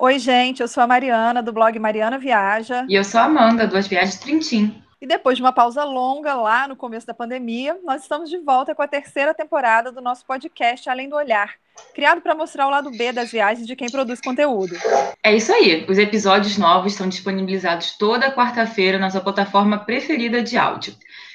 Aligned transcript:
Oi, 0.00 0.16
gente, 0.20 0.60
eu 0.60 0.68
sou 0.68 0.80
a 0.80 0.86
Mariana, 0.86 1.42
do 1.42 1.52
blog 1.52 1.76
Mariana 1.76 2.20
Viaja. 2.20 2.86
E 2.88 2.94
eu 2.94 3.02
sou 3.02 3.20
a 3.20 3.24
Amanda, 3.24 3.66
do 3.66 3.76
As 3.76 3.88
Viagens 3.88 4.16
Trintim. 4.16 4.80
E 5.00 5.06
depois 5.08 5.36
de 5.36 5.42
uma 5.42 5.52
pausa 5.52 5.82
longa 5.82 6.34
lá 6.34 6.68
no 6.68 6.76
começo 6.76 7.04
da 7.04 7.12
pandemia, 7.12 7.76
nós 7.84 8.02
estamos 8.02 8.30
de 8.30 8.38
volta 8.38 8.76
com 8.76 8.82
a 8.82 8.86
terceira 8.86 9.34
temporada 9.34 9.90
do 9.90 10.00
nosso 10.00 10.24
podcast 10.24 10.88
Além 10.88 11.08
do 11.08 11.16
Olhar, 11.16 11.52
criado 11.96 12.20
para 12.20 12.32
mostrar 12.36 12.68
o 12.68 12.70
lado 12.70 12.92
B 12.92 13.10
das 13.10 13.32
viagens 13.32 13.66
de 13.66 13.74
quem 13.74 13.90
produz 13.90 14.20
conteúdo. 14.20 14.76
É 15.20 15.34
isso 15.34 15.52
aí. 15.52 15.84
Os 15.88 15.98
episódios 15.98 16.56
novos 16.58 16.92
estão 16.92 17.08
disponibilizados 17.08 17.98
toda 17.98 18.32
quarta-feira 18.32 19.00
na 19.00 19.10
sua 19.10 19.20
plataforma 19.20 19.78
preferida 19.78 20.40
de 20.40 20.56
áudio. 20.56 20.94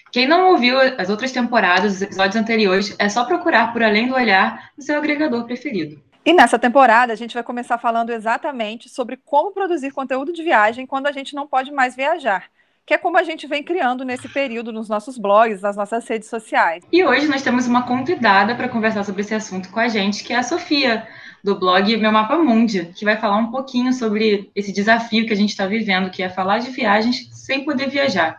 Quem 0.10 0.26
não 0.26 0.52
ouviu 0.52 0.80
as 0.98 1.10
outras 1.10 1.34
temporadas, 1.34 1.96
os 1.96 2.02
episódios 2.02 2.38
anteriores, 2.38 2.96
é 2.98 3.10
só 3.10 3.26
procurar 3.26 3.74
por 3.74 3.84
Além 3.84 4.08
do 4.08 4.16
Olhar 4.16 4.72
no 4.78 4.84
seu 4.84 4.98
agregador 4.98 5.44
preferido. 5.44 6.02
E 6.26 6.34
nessa 6.34 6.58
temporada 6.58 7.12
a 7.12 7.16
gente 7.16 7.34
vai 7.34 7.44
começar 7.44 7.78
falando 7.78 8.12
exatamente 8.12 8.88
sobre 8.90 9.18
como 9.18 9.52
produzir 9.52 9.92
conteúdo 9.92 10.32
de 10.32 10.42
viagem 10.42 10.86
quando 10.86 11.08
a 11.08 11.12
gente 11.12 11.36
não 11.36 11.48
pode 11.48 11.72
mais 11.72 11.96
viajar 11.96 12.46
que 12.86 12.94
é 12.94 12.98
como 12.98 13.18
a 13.18 13.24
gente 13.24 13.48
vem 13.48 13.64
criando 13.64 14.04
nesse 14.04 14.28
período 14.28 14.72
nos 14.72 14.90
nossos 14.90 15.18
blogs, 15.18 15.62
nas 15.62 15.76
nossas 15.76 16.08
redes 16.08 16.30
sociais. 16.30 16.84
E 16.92 17.04
hoje 17.04 17.28
nós 17.28 17.42
temos 17.42 17.66
uma 17.66 17.84
convidada 17.84 18.56
para 18.56 18.68
conversar 18.68 19.04
sobre 19.04 19.22
esse 19.22 19.34
assunto 19.34 19.70
com 19.70 19.80
a 19.80 19.88
gente, 19.88 20.24
que 20.24 20.34
é 20.34 20.38
a 20.38 20.44
Sofia, 20.44 21.08
do 21.44 21.58
blog 21.58 21.96
Meu 21.98 22.12
Mapa 22.12 22.38
Mundi, 22.38 22.86
que 22.96 23.06
vai 23.06 23.18
falar 23.18 23.38
um 23.38 23.52
pouquinho 23.52 23.94
sobre 23.94 24.52
esse 24.56 24.72
desafio 24.72 25.26
que 25.26 25.34
a 25.34 25.36
gente 25.36 25.50
está 25.50 25.66
vivendo, 25.66 26.10
que 26.10 26.24
é 26.24 26.30
falar 26.30 26.60
de 26.60 26.72
viagens 26.72 27.30
sem 27.32 27.64
poder 27.64 27.90
viajar. 27.90 28.38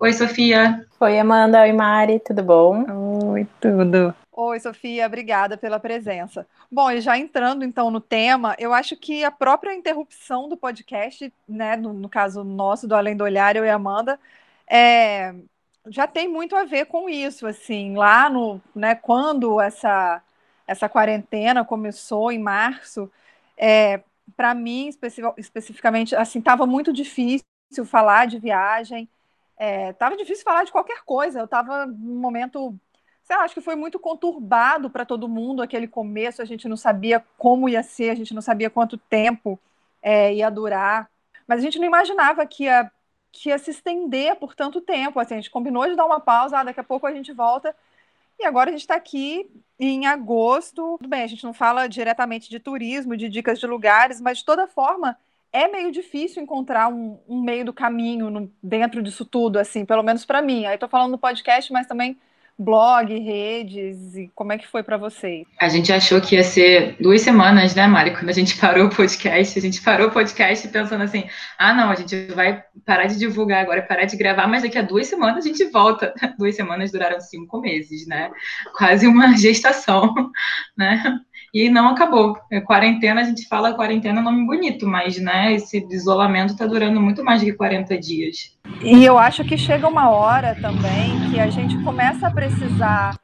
Oi, 0.00 0.12
Sofia. 0.12 0.84
Oi, 1.00 1.18
Amanda. 1.18 1.62
Oi, 1.62 1.72
Mari. 1.72 2.20
Tudo 2.24 2.42
bom? 2.42 2.84
Oi, 3.32 3.46
tudo. 3.60 4.14
Oi, 4.40 4.60
Sofia, 4.60 5.04
obrigada 5.04 5.56
pela 5.58 5.80
presença. 5.80 6.46
Bom, 6.70 6.88
e 6.92 7.00
já 7.00 7.18
entrando 7.18 7.64
então 7.64 7.90
no 7.90 8.00
tema, 8.00 8.54
eu 8.56 8.72
acho 8.72 8.96
que 8.96 9.24
a 9.24 9.32
própria 9.32 9.74
interrupção 9.74 10.48
do 10.48 10.56
podcast, 10.56 11.32
né, 11.48 11.74
no, 11.76 11.92
no 11.92 12.08
caso 12.08 12.44
nosso 12.44 12.86
do 12.86 12.94
Além 12.94 13.16
do 13.16 13.24
Olhar, 13.24 13.56
eu 13.56 13.64
e 13.64 13.68
Amanda, 13.68 14.18
é, 14.70 15.34
já 15.88 16.06
tem 16.06 16.28
muito 16.28 16.54
a 16.54 16.64
ver 16.64 16.86
com 16.86 17.08
isso, 17.08 17.48
assim, 17.48 17.96
lá 17.96 18.30
no, 18.30 18.62
né, 18.74 18.94
quando 18.94 19.60
essa 19.60 20.22
essa 20.66 20.88
quarentena 20.88 21.64
começou 21.64 22.30
em 22.30 22.38
março, 22.38 23.10
é, 23.56 24.02
para 24.36 24.54
mim 24.54 24.88
especific, 24.88 25.34
especificamente, 25.38 26.14
assim, 26.14 26.38
estava 26.38 26.64
muito 26.66 26.92
difícil 26.92 27.44
falar 27.86 28.26
de 28.26 28.38
viagem, 28.38 29.08
estava 29.90 30.14
é, 30.14 30.18
difícil 30.18 30.44
falar 30.44 30.64
de 30.64 30.72
qualquer 30.72 31.02
coisa. 31.04 31.40
Eu 31.40 31.46
estava 31.46 31.86
num 31.86 32.20
momento 32.20 32.78
lá, 33.36 33.44
acho 33.44 33.54
que 33.54 33.60
foi 33.60 33.76
muito 33.76 33.98
conturbado 33.98 34.88
para 34.88 35.04
todo 35.04 35.28
mundo 35.28 35.62
aquele 35.62 35.86
começo, 35.86 36.40
a 36.40 36.44
gente 36.44 36.68
não 36.68 36.76
sabia 36.76 37.24
como 37.36 37.68
ia 37.68 37.82
ser, 37.82 38.10
a 38.10 38.14
gente 38.14 38.34
não 38.34 38.40
sabia 38.40 38.70
quanto 38.70 38.96
tempo 38.96 39.58
é, 40.02 40.34
ia 40.34 40.50
durar, 40.50 41.10
mas 41.46 41.60
a 41.60 41.62
gente 41.62 41.78
não 41.78 41.86
imaginava 41.86 42.46
que 42.46 42.64
ia, 42.64 42.90
que 43.30 43.50
ia 43.50 43.58
se 43.58 43.70
estender 43.70 44.36
por 44.36 44.54
tanto 44.54 44.80
tempo, 44.80 45.20
assim, 45.20 45.34
a 45.34 45.36
gente 45.38 45.50
combinou 45.50 45.86
de 45.86 45.96
dar 45.96 46.06
uma 46.06 46.20
pausa, 46.20 46.58
ah, 46.58 46.64
daqui 46.64 46.80
a 46.80 46.84
pouco 46.84 47.06
a 47.06 47.12
gente 47.12 47.32
volta, 47.32 47.74
e 48.38 48.44
agora 48.46 48.70
a 48.70 48.72
gente 48.72 48.82
está 48.82 48.94
aqui 48.94 49.50
em 49.78 50.06
agosto, 50.06 50.96
tudo 50.98 51.08
bem, 51.08 51.22
a 51.22 51.26
gente 51.26 51.44
não 51.44 51.52
fala 51.52 51.88
diretamente 51.88 52.48
de 52.48 52.58
turismo, 52.58 53.16
de 53.16 53.28
dicas 53.28 53.58
de 53.58 53.66
lugares, 53.66 54.20
mas 54.20 54.38
de 54.38 54.44
toda 54.44 54.66
forma, 54.66 55.16
é 55.52 55.66
meio 55.68 55.90
difícil 55.90 56.42
encontrar 56.42 56.88
um, 56.88 57.18
um 57.28 57.40
meio 57.40 57.64
do 57.64 57.72
caminho 57.72 58.30
no, 58.30 58.52
dentro 58.62 59.02
disso 59.02 59.24
tudo, 59.24 59.58
assim, 59.58 59.84
pelo 59.84 60.02
menos 60.02 60.24
para 60.24 60.42
mim. 60.42 60.66
Aí 60.66 60.74
estou 60.74 60.88
falando 60.88 61.12
no 61.12 61.18
podcast, 61.18 61.72
mas 61.72 61.86
também 61.86 62.18
blog, 62.58 63.16
redes, 63.18 64.16
e 64.16 64.30
como 64.34 64.52
é 64.52 64.58
que 64.58 64.66
foi 64.66 64.82
para 64.82 64.96
vocês? 64.96 65.46
A 65.60 65.68
gente 65.68 65.92
achou 65.92 66.20
que 66.20 66.34
ia 66.34 66.42
ser 66.42 66.96
duas 67.00 67.20
semanas, 67.20 67.74
né, 67.74 67.86
Mari? 67.86 68.10
Quando 68.10 68.30
a 68.30 68.32
gente 68.32 68.56
parou 68.58 68.86
o 68.86 68.94
podcast, 68.94 69.56
a 69.56 69.62
gente 69.62 69.80
parou 69.80 70.08
o 70.08 70.10
podcast 70.10 70.66
pensando 70.68 71.04
assim, 71.04 71.24
ah, 71.56 71.72
não, 71.72 71.90
a 71.90 71.94
gente 71.94 72.16
vai 72.34 72.64
parar 72.84 73.06
de 73.06 73.16
divulgar 73.16 73.62
agora, 73.62 73.82
parar 73.82 74.06
de 74.06 74.16
gravar, 74.16 74.48
mas 74.48 74.62
daqui 74.62 74.76
a 74.76 74.82
duas 74.82 75.06
semanas 75.06 75.44
a 75.44 75.48
gente 75.48 75.64
volta. 75.66 76.12
Duas 76.38 76.56
semanas 76.56 76.92
duraram 76.92 77.20
cinco 77.20 77.60
meses, 77.60 78.06
né? 78.06 78.30
Quase 78.76 79.06
uma 79.06 79.34
gestação, 79.38 80.14
né? 80.76 81.20
E 81.58 81.68
não 81.68 81.88
acabou. 81.88 82.38
É, 82.52 82.60
quarentena, 82.60 83.20
a 83.20 83.24
gente 83.24 83.48
fala 83.48 83.74
quarentena 83.74 84.22
nome 84.22 84.46
bonito, 84.46 84.86
mas 84.86 85.18
né, 85.18 85.52
esse 85.54 85.84
isolamento 85.90 86.52
está 86.52 86.64
durando 86.64 87.00
muito 87.00 87.24
mais 87.24 87.42
que 87.42 87.52
40 87.52 87.98
dias. 87.98 88.56
E 88.80 89.04
eu 89.04 89.18
acho 89.18 89.44
que 89.44 89.58
chega 89.58 89.88
uma 89.88 90.08
hora 90.08 90.54
também 90.60 91.30
que 91.32 91.40
a 91.40 91.50
gente 91.50 91.76
começa 91.82 92.28
a 92.28 92.30
precisar 92.30 93.18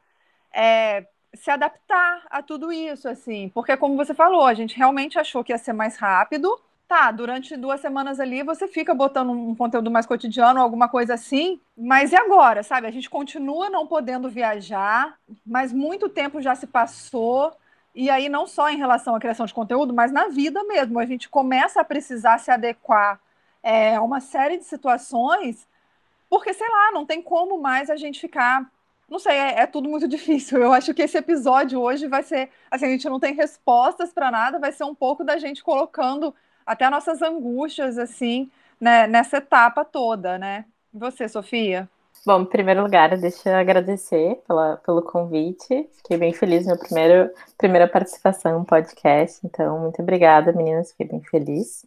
é, 0.53 1.05
se 1.33 1.49
adaptar 1.49 2.23
a 2.29 2.41
tudo 2.41 2.73
isso, 2.73 3.07
assim, 3.07 3.49
porque 3.53 3.77
como 3.77 3.95
você 3.95 4.13
falou, 4.13 4.45
a 4.45 4.53
gente 4.53 4.75
realmente 4.75 5.17
achou 5.17 5.41
que 5.41 5.53
ia 5.53 5.57
ser 5.57 5.73
mais 5.73 5.95
rápido. 5.95 6.49
Tá, 6.87 7.09
durante 7.09 7.57
duas 7.57 7.79
semanas 7.79 8.19
ali 8.19 8.43
você 8.43 8.67
fica 8.67 8.93
botando 8.93 9.31
um 9.31 9.55
conteúdo 9.55 9.89
mais 9.89 10.05
cotidiano, 10.05 10.61
alguma 10.61 10.87
coisa 10.87 11.15
assim, 11.15 11.59
mas 11.75 12.11
e 12.11 12.15
agora, 12.15 12.61
sabe? 12.61 12.85
A 12.85 12.91
gente 12.91 13.09
continua 13.09 13.71
não 13.71 13.87
podendo 13.87 14.29
viajar, 14.29 15.15
mas 15.43 15.73
muito 15.73 16.07
tempo 16.07 16.41
já 16.41 16.53
se 16.53 16.67
passou 16.67 17.51
e 17.95 18.09
aí, 18.09 18.27
não 18.27 18.45
só 18.45 18.69
em 18.69 18.77
relação 18.77 19.15
à 19.15 19.19
criação 19.19 19.45
de 19.45 19.53
conteúdo, 19.53 19.93
mas 19.93 20.11
na 20.11 20.27
vida 20.27 20.63
mesmo. 20.65 20.99
A 20.99 21.05
gente 21.05 21.29
começa 21.29 21.79
a 21.81 21.83
precisar 21.85 22.39
se 22.39 22.51
adequar 22.51 23.21
é, 23.63 23.95
a 23.95 24.01
uma 24.01 24.19
série 24.19 24.57
de 24.57 24.65
situações, 24.65 25.67
porque, 26.29 26.53
sei 26.53 26.67
lá, 26.69 26.91
não 26.91 27.05
tem 27.05 27.21
como 27.21 27.59
mais 27.61 27.89
a 27.89 27.95
gente 27.95 28.19
ficar. 28.19 28.69
Não 29.09 29.19
sei, 29.19 29.33
é, 29.37 29.61
é 29.61 29.67
tudo 29.67 29.89
muito 29.89 30.07
difícil. 30.09 30.61
Eu 30.61 30.73
acho 30.73 30.93
que 30.93 31.03
esse 31.03 31.17
episódio 31.17 31.79
hoje 31.81 32.07
vai 32.07 32.23
ser. 32.23 32.49
Assim, 32.69 32.85
a 32.85 32.89
gente 32.89 33.09
não 33.09 33.19
tem 33.19 33.33
respostas 33.33 34.13
para 34.13 34.29
nada, 34.31 34.59
vai 34.59 34.71
ser 34.73 34.83
um 34.83 34.95
pouco 34.95 35.23
da 35.23 35.37
gente 35.37 35.63
colocando 35.63 36.35
até 36.65 36.89
nossas 36.89 37.21
angústias, 37.21 37.97
assim, 37.97 38.51
né, 38.79 39.07
nessa 39.07 39.37
etapa 39.37 39.85
toda, 39.85 40.37
né? 40.37 40.65
E 40.93 40.97
você, 40.97 41.29
Sofia? 41.29 41.89
Bom, 42.25 42.41
em 42.41 42.45
primeiro 42.45 42.81
lugar, 42.81 43.15
deixa 43.19 43.49
eu 43.49 43.55
agradecer 43.55 44.41
pela, 44.47 44.77
pelo 44.77 45.03
convite. 45.03 45.87
Fiquei 45.97 46.17
bem 46.17 46.33
feliz, 46.33 46.65
minha 46.65 46.77
primeira, 46.77 47.31
primeira 47.55 47.87
participação 47.87 48.59
no 48.59 48.65
podcast. 48.65 49.45
Então, 49.45 49.79
muito 49.79 50.01
obrigada, 50.01 50.51
meninas. 50.51 50.89
Fiquei 50.91 51.07
bem 51.07 51.21
feliz. 51.21 51.85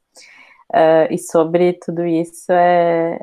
Uh, 0.73 1.11
e 1.11 1.19
sobre 1.19 1.73
tudo 1.75 2.07
isso, 2.07 2.53
é, 2.53 3.21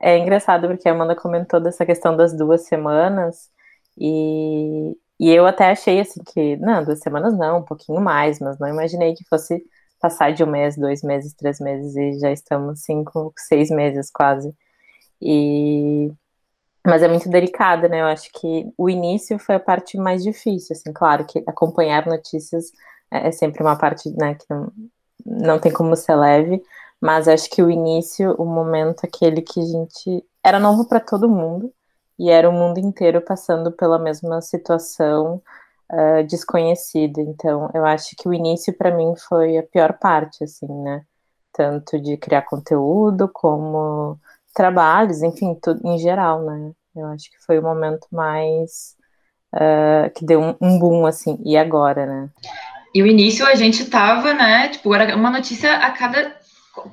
é 0.00 0.18
engraçado, 0.18 0.66
porque 0.68 0.88
a 0.88 0.92
Amanda 0.92 1.14
comentou 1.14 1.60
dessa 1.60 1.86
questão 1.86 2.16
das 2.16 2.36
duas 2.36 2.62
semanas. 2.66 3.48
E, 3.96 4.96
e 5.20 5.30
eu 5.32 5.46
até 5.46 5.70
achei 5.70 6.00
assim 6.00 6.20
que, 6.24 6.56
não, 6.56 6.84
duas 6.84 7.00
semanas 7.00 7.36
não, 7.38 7.60
um 7.60 7.64
pouquinho 7.64 8.00
mais, 8.00 8.40
mas 8.40 8.58
não 8.58 8.68
imaginei 8.68 9.14
que 9.14 9.24
fosse 9.28 9.62
passar 10.00 10.32
de 10.32 10.42
um 10.44 10.48
mês, 10.50 10.76
dois 10.76 11.02
meses, 11.02 11.32
três 11.34 11.60
meses, 11.60 11.96
e 11.96 12.18
já 12.20 12.32
estamos 12.32 12.80
cinco, 12.82 13.32
seis 13.38 13.70
meses 13.70 14.10
quase. 14.10 14.52
E 15.22 16.12
mas 16.86 17.02
é 17.02 17.08
muito 17.08 17.28
delicada, 17.28 17.88
né? 17.88 18.00
Eu 18.00 18.06
acho 18.06 18.30
que 18.32 18.72
o 18.78 18.88
início 18.88 19.38
foi 19.38 19.56
a 19.56 19.60
parte 19.60 19.96
mais 19.96 20.22
difícil, 20.22 20.74
assim, 20.74 20.92
claro 20.92 21.24
que 21.24 21.42
acompanhar 21.46 22.06
notícias 22.06 22.70
é, 23.10 23.28
é 23.28 23.32
sempre 23.32 23.62
uma 23.62 23.76
parte, 23.76 24.10
né, 24.16 24.34
que 24.34 24.46
não, 24.48 24.72
não 25.24 25.58
tem 25.58 25.72
como 25.72 25.96
ser 25.96 26.14
leve, 26.14 26.62
mas 27.00 27.28
acho 27.28 27.50
que 27.50 27.62
o 27.62 27.70
início, 27.70 28.32
o 28.38 28.44
momento 28.44 29.04
aquele 29.04 29.42
que 29.42 29.60
a 29.60 29.64
gente 29.64 30.24
era 30.44 30.58
novo 30.60 30.88
para 30.88 31.00
todo 31.00 31.28
mundo 31.28 31.72
e 32.18 32.30
era 32.30 32.48
o 32.48 32.52
mundo 32.52 32.78
inteiro 32.78 33.20
passando 33.20 33.72
pela 33.72 33.98
mesma 33.98 34.40
situação 34.40 35.42
uh, 35.92 36.24
desconhecida. 36.26 37.20
Então, 37.20 37.70
eu 37.74 37.84
acho 37.84 38.16
que 38.16 38.28
o 38.28 38.34
início 38.34 38.72
para 38.72 38.94
mim 38.96 39.14
foi 39.28 39.58
a 39.58 39.62
pior 39.62 39.94
parte, 39.98 40.44
assim, 40.44 40.66
né? 40.82 41.04
Tanto 41.52 42.00
de 42.00 42.16
criar 42.16 42.42
conteúdo 42.42 43.28
como 43.32 44.18
trabalhos, 44.56 45.22
enfim, 45.22 45.54
tudo 45.62 45.80
em 45.84 45.98
geral, 45.98 46.42
né? 46.42 46.72
Eu 46.96 47.06
acho 47.08 47.30
que 47.30 47.36
foi 47.44 47.58
o 47.58 47.62
momento 47.62 48.08
mais 48.10 48.96
uh, 49.54 50.10
que 50.16 50.24
deu 50.24 50.40
um, 50.40 50.56
um, 50.60 50.78
boom, 50.78 51.06
assim, 51.06 51.38
e 51.44 51.58
agora, 51.58 52.06
né? 52.06 52.30
E 52.94 53.02
o 53.02 53.06
início 53.06 53.46
a 53.46 53.54
gente 53.54 53.84
tava, 53.84 54.32
né? 54.32 54.68
Tipo, 54.68 54.94
era 54.94 55.14
uma 55.14 55.30
notícia 55.30 55.76
a 55.76 55.90
cada. 55.90 56.34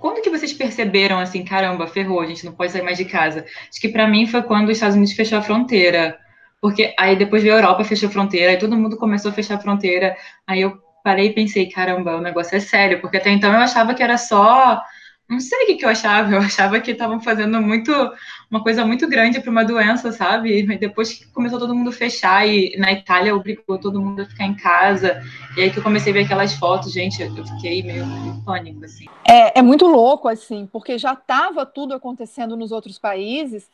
Quando 0.01 0.21
que 0.21 0.29
vocês 0.29 0.51
perceberam 0.51 1.19
assim, 1.19 1.45
caramba, 1.45 1.87
ferrou, 1.87 2.19
a 2.19 2.25
gente 2.25 2.45
não 2.45 2.51
pode 2.51 2.73
sair 2.73 2.81
mais 2.81 2.97
de 2.97 3.05
casa? 3.05 3.45
Acho 3.69 3.79
que 3.79 3.89
para 3.89 4.07
mim 4.07 4.27
foi 4.27 4.41
quando 4.43 4.65
os 4.65 4.71
Estados 4.71 4.95
Unidos 4.95 5.13
fechou 5.13 5.37
a 5.37 5.41
fronteira. 5.41 6.17
Porque 6.61 6.93
aí 6.97 7.15
depois 7.15 7.43
veio 7.43 7.55
a 7.55 7.57
Europa, 7.57 7.83
fechou 7.83 8.09
a 8.09 8.11
fronteira, 8.11 8.51
aí 8.51 8.57
todo 8.57 8.77
mundo 8.77 8.97
começou 8.97 9.31
a 9.31 9.33
fechar 9.33 9.55
a 9.55 9.59
fronteira. 9.59 10.15
Aí 10.47 10.61
eu 10.61 10.77
parei 11.03 11.27
e 11.27 11.33
pensei, 11.33 11.69
caramba, 11.69 12.15
o 12.15 12.21
negócio 12.21 12.55
é 12.55 12.59
sério, 12.59 13.01
porque 13.01 13.17
até 13.17 13.29
então 13.29 13.51
eu 13.51 13.59
achava 13.59 13.93
que 13.93 14.03
era 14.03 14.17
só 14.17 14.81
não 15.29 15.39
sei 15.39 15.63
o 15.63 15.65
que, 15.67 15.75
que 15.75 15.85
eu 15.85 15.89
achava, 15.89 16.31
eu 16.33 16.39
achava 16.39 16.79
que 16.79 16.91
estavam 16.91 17.19
fazendo 17.19 17.61
muito 17.61 17.91
uma 18.51 18.61
coisa 18.61 18.85
muito 18.85 19.07
grande 19.07 19.39
para 19.39 19.49
uma 19.49 19.65
doença, 19.65 20.11
sabe? 20.11 20.59
E 20.59 20.77
depois 20.77 21.13
que 21.13 21.27
começou 21.31 21.57
todo 21.57 21.73
mundo 21.73 21.91
fechar 21.91 22.47
e 22.47 22.75
na 22.77 22.91
Itália 22.91 23.35
obrigou 23.35 23.79
todo 23.79 24.01
mundo 24.01 24.21
a 24.21 24.25
ficar 24.25 24.45
em 24.45 24.55
casa, 24.55 25.21
e 25.57 25.61
aí 25.61 25.71
que 25.71 25.79
eu 25.79 25.83
comecei 25.83 26.11
a 26.11 26.13
ver 26.13 26.25
aquelas 26.25 26.53
fotos, 26.53 26.91
gente, 26.91 27.21
eu 27.21 27.45
fiquei 27.45 27.81
meio 27.81 28.05
pânico, 28.45 28.83
assim. 28.85 29.05
É, 29.25 29.59
é 29.59 29.61
muito 29.61 29.87
louco, 29.87 30.27
assim, 30.27 30.67
porque 30.71 30.97
já 30.97 31.13
estava 31.13 31.65
tudo 31.65 31.93
acontecendo 31.95 32.55
nos 32.55 32.71
outros 32.71 32.99
países, 32.99 33.69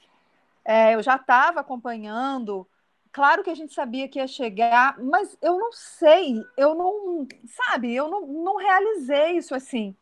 é, 0.63 0.95
eu 0.95 1.01
já 1.01 1.15
estava 1.15 1.59
acompanhando, 1.59 2.65
claro 3.11 3.43
que 3.43 3.49
a 3.49 3.55
gente 3.55 3.73
sabia 3.73 4.07
que 4.07 4.19
ia 4.19 4.27
chegar, 4.27 4.97
mas 4.99 5.35
eu 5.41 5.57
não 5.57 5.71
sei, 5.73 6.41
eu 6.55 6.75
não, 6.75 7.27
sabe, 7.47 7.93
eu 7.93 8.07
não, 8.07 8.25
não 8.27 8.57
realizei 8.57 9.31
isso 9.31 9.55
assim. 9.55 9.95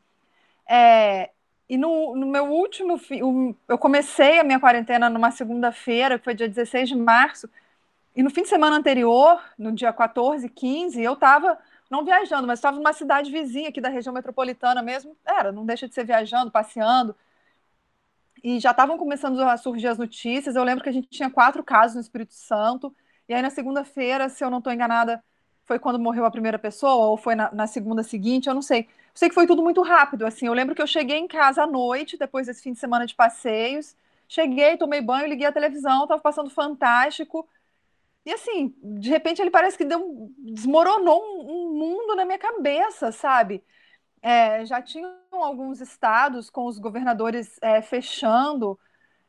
É, 0.69 1.29
e 1.69 1.77
no, 1.77 2.15
no, 2.15 2.27
meu 2.27 2.45
último. 2.45 2.99
Eu 3.67 3.77
comecei 3.77 4.39
a 4.39 4.43
minha 4.43 4.59
quarentena 4.59 5.09
numa 5.09 5.31
segunda-feira, 5.31 6.17
que 6.17 6.25
foi 6.25 6.33
dia 6.33 6.47
16 6.47 6.89
de 6.89 6.95
março. 6.95 7.49
E 8.15 8.23
no 8.23 8.29
fim 8.29 8.43
de 8.43 8.49
semana 8.49 8.77
anterior, 8.77 9.41
no 9.57 9.71
dia 9.71 9.93
14, 9.93 10.49
15, 10.49 11.01
eu 11.01 11.13
estava 11.13 11.57
não 11.89 12.03
viajando, 12.03 12.47
mas 12.47 12.59
estava 12.59 12.77
numa 12.77 12.93
cidade 12.93 13.31
vizinha 13.31 13.69
aqui 13.69 13.79
da 13.81 13.89
região 13.89 14.13
metropolitana 14.13 14.81
mesmo. 14.81 15.15
Era, 15.25 15.51
não 15.51 15.65
deixa 15.65 15.87
de 15.87 15.93
ser 15.93 16.05
viajando, 16.05 16.51
passeando. 16.51 17.15
E 18.43 18.59
já 18.59 18.71
estavam 18.71 18.97
começando 18.97 19.39
a 19.41 19.57
surgir 19.57 19.87
as 19.87 19.97
notícias. 19.97 20.55
Eu 20.55 20.63
lembro 20.63 20.83
que 20.83 20.89
a 20.89 20.93
gente 20.93 21.07
tinha 21.09 21.29
quatro 21.29 21.63
casos 21.63 21.95
no 21.95 22.01
Espírito 22.01 22.33
Santo. 22.33 22.95
E 23.27 23.33
aí, 23.33 23.41
na 23.41 23.49
segunda-feira, 23.49 24.29
se 24.29 24.43
eu 24.43 24.49
não 24.49 24.59
estou 24.59 24.71
enganada, 24.71 25.23
foi 25.67 25.77
quando 25.79 25.99
morreu 25.99 26.25
a 26.25 26.31
primeira 26.31 26.57
pessoa, 26.57 27.07
ou 27.07 27.17
foi 27.17 27.35
na, 27.35 27.51
na, 27.51 27.67
segunda 27.67 28.01
seguinte, 28.03 28.47
eu 28.47 28.55
não 28.55 28.61
sei. 28.61 28.81
Eu 28.81 28.87
sei 29.13 29.29
que 29.29 29.35
foi 29.35 29.45
tudo 29.45 29.61
muito 29.61 29.81
rápido, 29.81 30.25
assim. 30.25 30.47
Eu 30.47 30.53
lembro 30.53 30.73
que 30.73 30.81
eu 30.81 30.87
cheguei 30.87 31.17
em 31.17 31.27
casa 31.27 31.63
à 31.63 31.67
noite, 31.67 32.17
depois 32.17 32.47
desse 32.47 32.63
fim 32.63 32.71
de 32.73 32.79
semana 32.79 33.05
de 33.05 33.13
passeios. 33.15 33.95
Cheguei, 34.29 34.77
tomei 34.77 35.01
banho, 35.01 35.27
liguei 35.27 35.45
a 35.47 35.51
televisão, 35.51 36.03
estava 36.03 36.21
passando 36.21 36.49
fantástico. 36.49 37.47
E 38.25 38.33
assim, 38.33 38.75
de 38.81 39.09
repente 39.09 39.41
ele 39.41 39.51
parece 39.51 39.77
que 39.77 39.85
deu, 39.85 40.31
desmoronou 40.39 41.21
um, 41.23 41.51
um 41.51 41.73
mundo 41.77 42.15
na 42.15 42.25
minha 42.25 42.37
cabeça, 42.39 43.11
sabe? 43.11 43.63
É, 44.21 44.65
já 44.65 44.81
tinham 44.81 45.13
alguns 45.31 45.81
estados 45.81 46.49
com 46.49 46.65
os 46.65 46.79
governadores 46.79 47.57
é, 47.61 47.81
fechando, 47.81 48.79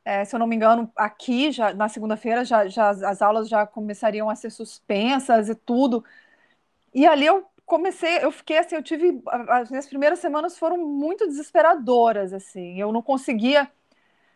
é, 0.04 0.24
se 0.24 0.34
eu 0.34 0.38
não 0.40 0.46
me 0.46 0.56
engano, 0.56 0.90
aqui 0.96 1.52
já 1.52 1.74
na 1.74 1.88
segunda-feira 1.88 2.44
já, 2.44 2.66
já 2.66 2.88
as 2.90 3.20
aulas 3.20 3.48
já 3.48 3.66
começariam 3.66 4.30
a 4.30 4.34
ser 4.34 4.50
suspensas 4.50 5.48
e 5.50 5.54
tudo. 5.54 6.04
E 6.94 7.06
ali 7.06 7.26
eu 7.26 7.46
comecei, 7.66 8.24
eu 8.24 8.32
fiquei 8.32 8.58
assim, 8.58 8.76
eu 8.76 8.82
tive 8.82 9.22
as 9.48 9.70
minhas 9.70 9.86
primeiras 9.86 10.18
semanas 10.20 10.58
foram 10.58 10.78
muito 10.78 11.26
desesperadoras, 11.26 12.32
assim. 12.32 12.80
Eu 12.80 12.92
não 12.92 13.02
conseguia 13.02 13.70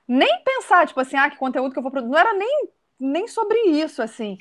nem 0.09 0.43
pensar, 0.45 0.87
tipo 0.87 1.01
assim, 1.01 1.17
ah, 1.17 1.31
que 1.31 1.39
conteúdo 1.39 1.73
que 1.73 1.79
eu 1.79 1.83
vou 1.83 1.93
produzir. 1.93 2.13
Não 2.13 2.19
era 2.21 2.35
nem 2.35 2.69
nem 3.01 3.29
sobre 3.29 3.59
isso, 3.63 4.03
assim. 4.03 4.39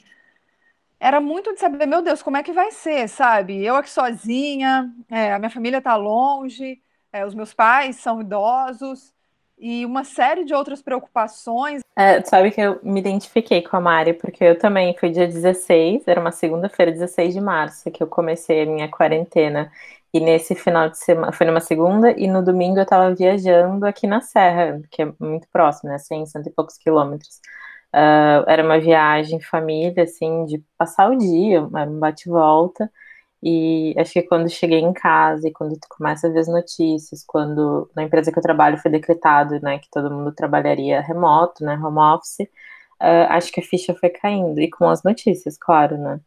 Era 0.99 1.19
muito 1.19 1.53
de 1.53 1.59
saber, 1.59 1.85
meu 1.87 2.01
Deus, 2.01 2.21
como 2.21 2.37
é 2.37 2.43
que 2.43 2.51
vai 2.53 2.71
ser, 2.71 3.07
sabe? 3.09 3.63
Eu 3.65 3.75
aqui 3.75 3.89
sozinha, 3.89 4.93
é, 5.09 5.33
a 5.33 5.39
minha 5.39 5.49
família 5.49 5.79
está 5.79 5.95
longe, 5.95 6.81
é, 7.11 7.25
os 7.25 7.33
meus 7.33 7.53
pais 7.53 7.95
são 7.97 8.21
idosos 8.21 9.11
e 9.61 9.85
uma 9.85 10.03
série 10.03 10.43
de 10.43 10.53
outras 10.55 10.81
preocupações. 10.81 11.81
É, 11.95 12.21
sabe 12.23 12.49
que 12.49 12.59
eu 12.59 12.79
me 12.81 12.99
identifiquei 12.99 13.61
com 13.61 13.77
a 13.77 13.79
Mari, 13.79 14.13
porque 14.13 14.43
eu 14.43 14.57
também 14.57 14.97
fui 14.97 15.11
dia 15.11 15.27
16, 15.27 16.07
era 16.07 16.19
uma 16.19 16.31
segunda-feira, 16.31 16.91
16 16.91 17.33
de 17.35 17.39
março, 17.39 17.91
que 17.91 18.01
eu 18.01 18.07
comecei 18.07 18.63
a 18.63 18.65
minha 18.65 18.89
quarentena. 18.89 19.71
E 20.13 20.19
nesse 20.19 20.55
final 20.55 20.89
de 20.89 20.97
semana, 20.97 21.31
foi 21.31 21.45
numa 21.45 21.61
segunda, 21.61 22.11
e 22.11 22.27
no 22.27 22.43
domingo 22.43 22.79
eu 22.79 22.83
estava 22.83 23.13
viajando 23.13 23.85
aqui 23.85 24.07
na 24.07 24.19
Serra, 24.19 24.81
que 24.89 25.03
é 25.03 25.13
muito 25.19 25.47
próximo, 25.53 25.89
né? 25.89 25.97
100, 25.99 26.25
cento 26.25 26.47
e 26.47 26.51
poucos 26.51 26.77
quilômetros. 26.77 27.39
Uh, 27.93 28.43
era 28.47 28.63
uma 28.63 28.79
viagem 28.79 29.39
família, 29.39 30.03
assim, 30.03 30.45
de 30.45 30.63
passar 30.77 31.09
o 31.11 31.17
dia, 31.17 31.61
um 31.63 31.99
bate-volta. 31.99 32.91
E 33.43 33.95
acho 33.97 34.13
que 34.13 34.21
quando 34.23 34.49
cheguei 34.49 34.79
em 34.79 34.93
casa 34.93 35.47
e 35.47 35.51
quando 35.51 35.73
tu 35.73 35.87
começa 35.89 36.27
a 36.27 36.29
ver 36.29 36.39
as 36.39 36.47
notícias, 36.47 37.23
quando 37.25 37.89
na 37.95 38.03
empresa 38.03 38.31
que 38.31 38.37
eu 38.37 38.43
trabalho 38.43 38.77
foi 38.77 38.91
decretado, 38.91 39.59
né, 39.61 39.79
que 39.79 39.89
todo 39.91 40.11
mundo 40.11 40.31
trabalharia 40.31 41.01
remoto, 41.01 41.63
né, 41.65 41.75
home 41.77 41.99
office, 41.99 42.41
uh, 43.01 43.27
acho 43.29 43.51
que 43.51 43.59
a 43.61 43.63
ficha 43.63 43.95
foi 43.95 44.09
caindo. 44.09 44.59
E 44.59 44.69
com 44.69 44.87
as 44.89 45.03
notícias, 45.03 45.57
claro, 45.57 45.97
né. 45.97 46.19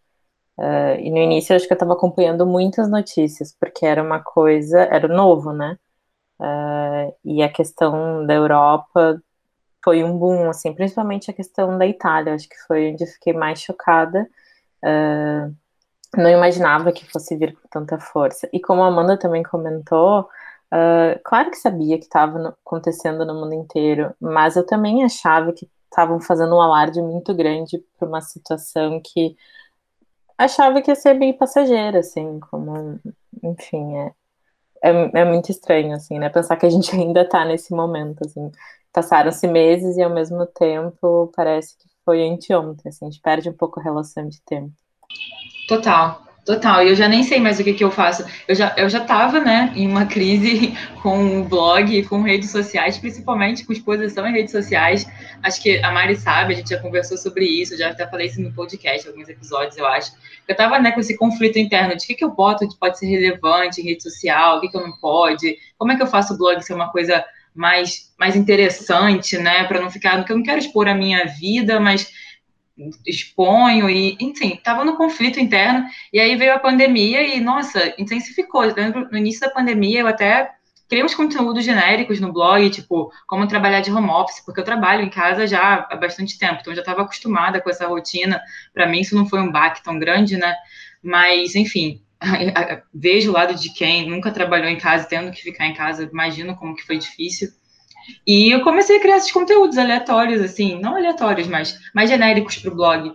Uh, 0.59 1.01
e 1.01 1.11
no 1.11 1.19
início 1.19 1.55
acho 1.57 1.67
que 1.67 1.73
eu 1.73 1.77
estava 1.77 1.95
acompanhando 1.95 2.47
muitas 2.47 2.89
notícias, 2.91 3.55
porque 3.61 3.87
era 3.87 4.03
uma 4.03 4.21
coisa, 4.21 4.81
era 4.83 5.09
novo, 5.09 5.53
né. 5.53 5.79
Uh, 6.41 7.15
e 7.25 7.43
a 7.43 7.49
questão 7.49 8.27
da 8.27 8.35
Europa 8.35 9.23
foi 9.85 10.03
um 10.05 10.19
boom, 10.19 10.51
assim, 10.51 10.75
principalmente 10.75 11.31
a 11.31 11.35
questão 11.35 11.79
da 11.79 11.87
Itália, 11.87 12.35
acho 12.35 12.49
que 12.49 12.57
foi 12.67 12.93
onde 12.93 13.05
eu 13.05 13.09
fiquei 13.09 13.33
mais 13.35 13.61
chocada. 13.61 14.29
Uh, 14.83 15.55
não 16.21 16.31
imaginava 16.31 16.93
que 16.93 17.11
fosse 17.11 17.37
vir 17.37 17.55
com 17.55 17.69
tanta 17.69 17.99
força. 17.99 18.49
E 18.53 18.61
como 18.61 18.83
a 18.83 18.89
Amanda 18.89 19.19
também 19.19 19.43
comentou, 19.43 20.21
uh, 20.21 21.21
claro 21.25 21.51
que 21.51 21.57
sabia 21.57 21.99
que 21.99 22.05
estava 22.05 22.57
acontecendo 22.65 23.25
no 23.25 23.35
mundo 23.35 23.55
inteiro, 23.55 24.15
mas 24.21 24.57
eu 24.57 24.65
também 24.67 25.05
achava 25.05 25.53
que 25.53 25.69
estavam 25.91 26.21
fazendo 26.21 26.57
um 26.57 26.61
alarde 26.61 27.01
muito 27.01 27.35
grande 27.35 27.79
para 27.99 28.09
uma 28.09 28.21
situação 28.21 29.01
que 29.01 29.37
achava 30.37 30.83
que 30.83 30.91
ia 30.91 30.97
ser 30.97 31.15
bem 31.15 31.33
passageira, 31.33 32.01
assim, 32.01 32.41
como, 32.41 32.99
enfim, 33.43 33.97
é, 33.99 34.13
é, 34.83 35.21
é 35.21 35.25
muito 35.25 35.51
estranho, 35.51 35.95
assim, 35.95 36.19
né, 36.19 36.29
pensar 36.29 36.57
que 36.57 36.67
a 36.67 36.71
gente 36.71 36.95
ainda 36.97 37.23
está 37.23 37.45
nesse 37.45 37.73
momento, 37.73 38.23
assim, 38.27 38.51
passaram-se 38.93 39.47
meses 39.47 39.97
e 39.97 40.03
ao 40.03 40.11
mesmo 40.11 40.47
tempo 40.47 41.33
parece 41.37 41.77
que 41.79 41.89
foi 42.05 42.27
anteontem, 42.29 42.89
assim, 42.89 43.07
a 43.07 43.11
gente 43.11 43.23
perde 43.23 43.49
um 43.49 43.55
pouco 43.55 43.81
a 43.81 43.83
relação 43.83 44.29
de 44.29 44.41
tempo. 44.43 44.84
Total, 45.67 46.23
total. 46.45 46.85
E 46.85 46.91
eu 46.91 46.95
já 46.95 47.09
nem 47.09 47.23
sei 47.23 47.41
mais 47.41 47.59
o 47.59 47.65
que, 47.65 47.73
que 47.73 47.85
eu 47.85 47.91
faço. 47.91 48.25
Eu 48.47 48.55
já, 48.55 48.75
eu 48.77 48.89
já 48.89 49.01
tava, 49.01 49.41
né, 49.41 49.73
em 49.75 49.89
uma 49.89 50.05
crise 50.07 50.75
com 51.03 51.41
o 51.41 51.45
blog, 51.45 52.03
com 52.05 52.23
redes 52.23 52.51
sociais, 52.51 52.99
principalmente 52.99 53.65
com 53.65 53.73
exposição 53.73 54.27
em 54.27 54.33
redes 54.33 54.53
sociais. 54.53 55.07
Acho 55.43 55.63
que 55.63 55.79
a 55.83 55.91
Mari 55.91 56.17
sabe, 56.17 56.55
a 56.55 56.57
gente 56.57 56.71
já 56.71 56.79
conversou 56.79 57.17
sobre 57.17 57.47
isso, 57.47 57.77
já 57.77 57.91
até 57.91 58.07
falei 58.07 58.27
isso 58.27 58.41
no 58.41 58.53
podcast, 58.53 59.09
alguns 59.09 59.29
episódios, 59.29 59.77
eu 59.77 59.87
acho. 59.87 60.13
Eu 60.47 60.55
tava, 60.55 60.79
né, 60.79 60.93
com 60.93 61.01
esse 61.01 61.17
conflito 61.17 61.59
interno 61.59 61.97
de 61.97 62.05
o 62.05 62.07
que, 62.07 62.15
que 62.15 62.25
eu 62.25 62.31
boto 62.31 62.69
que 62.69 62.79
pode 62.79 62.99
ser 62.99 63.07
relevante 63.07 63.81
em 63.81 63.85
rede 63.85 64.03
social, 64.03 64.59
o 64.59 64.61
que, 64.61 64.69
que 64.69 64.77
eu 64.77 64.83
não 64.83 64.97
pode, 64.99 65.57
como 65.79 65.93
é 65.93 65.97
que 65.97 66.03
eu 66.03 66.07
faço 66.07 66.35
o 66.35 66.39
blog 66.39 66.61
ser 66.63 66.75
uma 66.75 66.91
coisa 66.91 67.25
mais, 67.55 68.13
mais 68.19 68.35
interessante, 68.35 69.39
né? 69.39 69.65
Para 69.65 69.81
não 69.81 69.91
ficar, 69.91 70.17
porque 70.17 70.33
eu 70.33 70.37
não 70.37 70.43
quero 70.43 70.59
expor 70.59 70.89
a 70.89 70.95
minha 70.95 71.25
vida, 71.27 71.79
mas 71.79 72.13
exponho 73.07 73.89
e, 73.89 74.17
enfim, 74.21 74.55
estava 74.55 74.85
no 74.85 74.97
conflito 74.97 75.39
interno. 75.39 75.87
E 76.13 76.19
aí 76.19 76.37
veio 76.37 76.55
a 76.55 76.59
pandemia 76.59 77.23
e, 77.23 77.41
nossa, 77.41 77.95
intensificou. 77.99 78.65
Eu 78.65 78.75
lembro, 78.75 79.09
no 79.11 79.19
início 79.19 79.41
da 79.41 79.51
pandemia, 79.51 80.01
eu 80.01 80.07
até 80.07 80.51
criei 80.89 81.05
uns 81.05 81.15
conteúdos 81.15 81.65
genéricos 81.65 82.21
no 82.21 82.33
blog, 82.33 82.69
tipo, 82.71 83.11
como 83.27 83.47
trabalhar 83.47 83.81
de 83.81 83.91
home 83.91 84.11
office, 84.11 84.45
porque 84.45 84.61
eu 84.61 84.65
trabalho 84.65 85.03
em 85.03 85.11
casa 85.11 85.47
já 85.47 85.87
há 85.91 85.97
bastante 85.97 86.39
tempo, 86.39 86.59
então 86.61 86.73
eu 86.73 86.77
já 86.77 86.83
estava 86.83 87.03
acostumada 87.03 87.61
com 87.61 87.71
essa 87.71 87.87
rotina. 87.87 88.41
Para 88.73 88.87
mim, 88.87 89.01
isso 89.01 89.15
não 89.15 89.27
foi 89.27 89.41
um 89.41 89.51
baque 89.51 89.83
tão 89.83 89.99
grande, 89.99 90.37
né? 90.37 90.55
Mas, 91.03 91.55
enfim, 91.55 92.03
vejo 92.93 93.31
o 93.31 93.35
lado 93.35 93.55
de 93.55 93.73
quem 93.73 94.09
nunca 94.09 94.31
trabalhou 94.31 94.69
em 94.69 94.79
casa, 94.79 95.07
tendo 95.09 95.31
que 95.31 95.43
ficar 95.43 95.67
em 95.67 95.75
casa, 95.75 96.09
imagino 96.11 96.57
como 96.57 96.75
que 96.75 96.87
foi 96.87 96.99
difícil. 96.99 97.49
E 98.27 98.51
eu 98.51 98.63
comecei 98.63 98.97
a 98.97 99.01
criar 99.01 99.17
esses 99.17 99.33
conteúdos 99.33 99.79
aleatórios, 99.79 100.41
assim, 100.41 100.81
não 100.81 100.97
aleatórios, 100.97 101.47
mas 101.47 101.79
mais 101.95 102.11
genéricos 102.11 102.57
para 102.59 102.73
o 102.73 102.75
blog. 102.75 103.15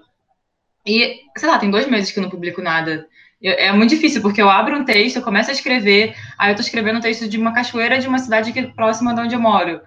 E, 0.86 1.19
sei 1.38 1.50
lá, 1.50 1.58
tem 1.60 1.69
dois 1.69 1.88
meses 1.88 2.12
que 2.12 2.19
eu 2.19 2.24
não 2.24 2.29
publico 2.29 2.62
nada. 2.62 3.08
É 3.41 3.72
muito 3.72 3.91
difícil, 3.91 4.22
porque 4.22 4.41
eu 4.41 4.50
abro 4.50 4.77
um 4.77 4.84
texto, 4.84 5.17
eu 5.17 5.22
começo 5.22 5.50
a 5.50 5.53
escrever, 5.53 6.15
aí 6.38 6.51
eu 6.51 6.55
tô 6.55 6.62
escrevendo 6.62 6.98
um 6.98 7.01
texto 7.01 7.27
de 7.27 7.38
uma 7.38 7.53
cachoeira 7.53 8.00
de 8.00 8.08
uma 8.08 8.19
cidade 8.19 8.51
que 8.51 8.60
é 8.60 8.67
próxima 8.67 9.13
de 9.13 9.22
onde 9.22 9.36
eu 9.36 9.39
moro. 9.39 9.81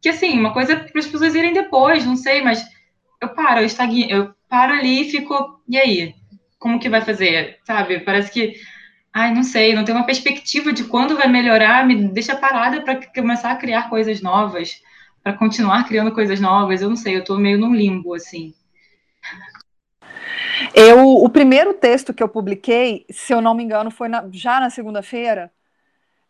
Que, 0.00 0.08
assim, 0.08 0.38
uma 0.38 0.52
coisa 0.52 0.76
para 0.76 0.98
as 0.98 1.06
pessoas 1.06 1.34
irem 1.34 1.52
depois, 1.52 2.06
não 2.06 2.16
sei, 2.16 2.42
mas 2.42 2.64
eu 3.20 3.28
paro, 3.28 3.60
eu 3.60 3.66
estagno, 3.66 4.10
eu 4.10 4.34
paro 4.48 4.72
ali 4.72 5.02
e 5.02 5.10
fico, 5.10 5.60
e 5.68 5.78
aí? 5.78 6.14
como 6.62 6.78
que 6.78 6.88
vai 6.88 7.00
fazer, 7.00 7.58
sabe? 7.64 7.98
Parece 8.00 8.30
que, 8.30 8.54
ai, 9.12 9.34
não 9.34 9.42
sei, 9.42 9.74
não 9.74 9.84
tem 9.84 9.94
uma 9.94 10.06
perspectiva 10.06 10.72
de 10.72 10.84
quando 10.84 11.16
vai 11.16 11.28
melhorar, 11.28 11.86
me 11.86 12.08
deixa 12.08 12.34
parada 12.34 12.80
para 12.80 13.06
começar 13.12 13.52
a 13.52 13.56
criar 13.56 13.90
coisas 13.90 14.22
novas, 14.22 14.82
para 15.22 15.34
continuar 15.34 15.86
criando 15.86 16.12
coisas 16.12 16.40
novas. 16.40 16.80
Eu 16.80 16.88
não 16.88 16.96
sei, 16.96 17.16
eu 17.16 17.20
estou 17.20 17.38
meio 17.38 17.58
num 17.58 17.74
limbo 17.74 18.14
assim. 18.14 18.54
Eu, 20.74 21.16
o 21.16 21.28
primeiro 21.28 21.74
texto 21.74 22.14
que 22.14 22.22
eu 22.22 22.28
publiquei, 22.28 23.04
se 23.10 23.32
eu 23.32 23.40
não 23.40 23.54
me 23.54 23.62
engano, 23.62 23.90
foi 23.90 24.08
na, 24.08 24.26
já 24.30 24.60
na 24.60 24.70
segunda-feira, 24.70 25.52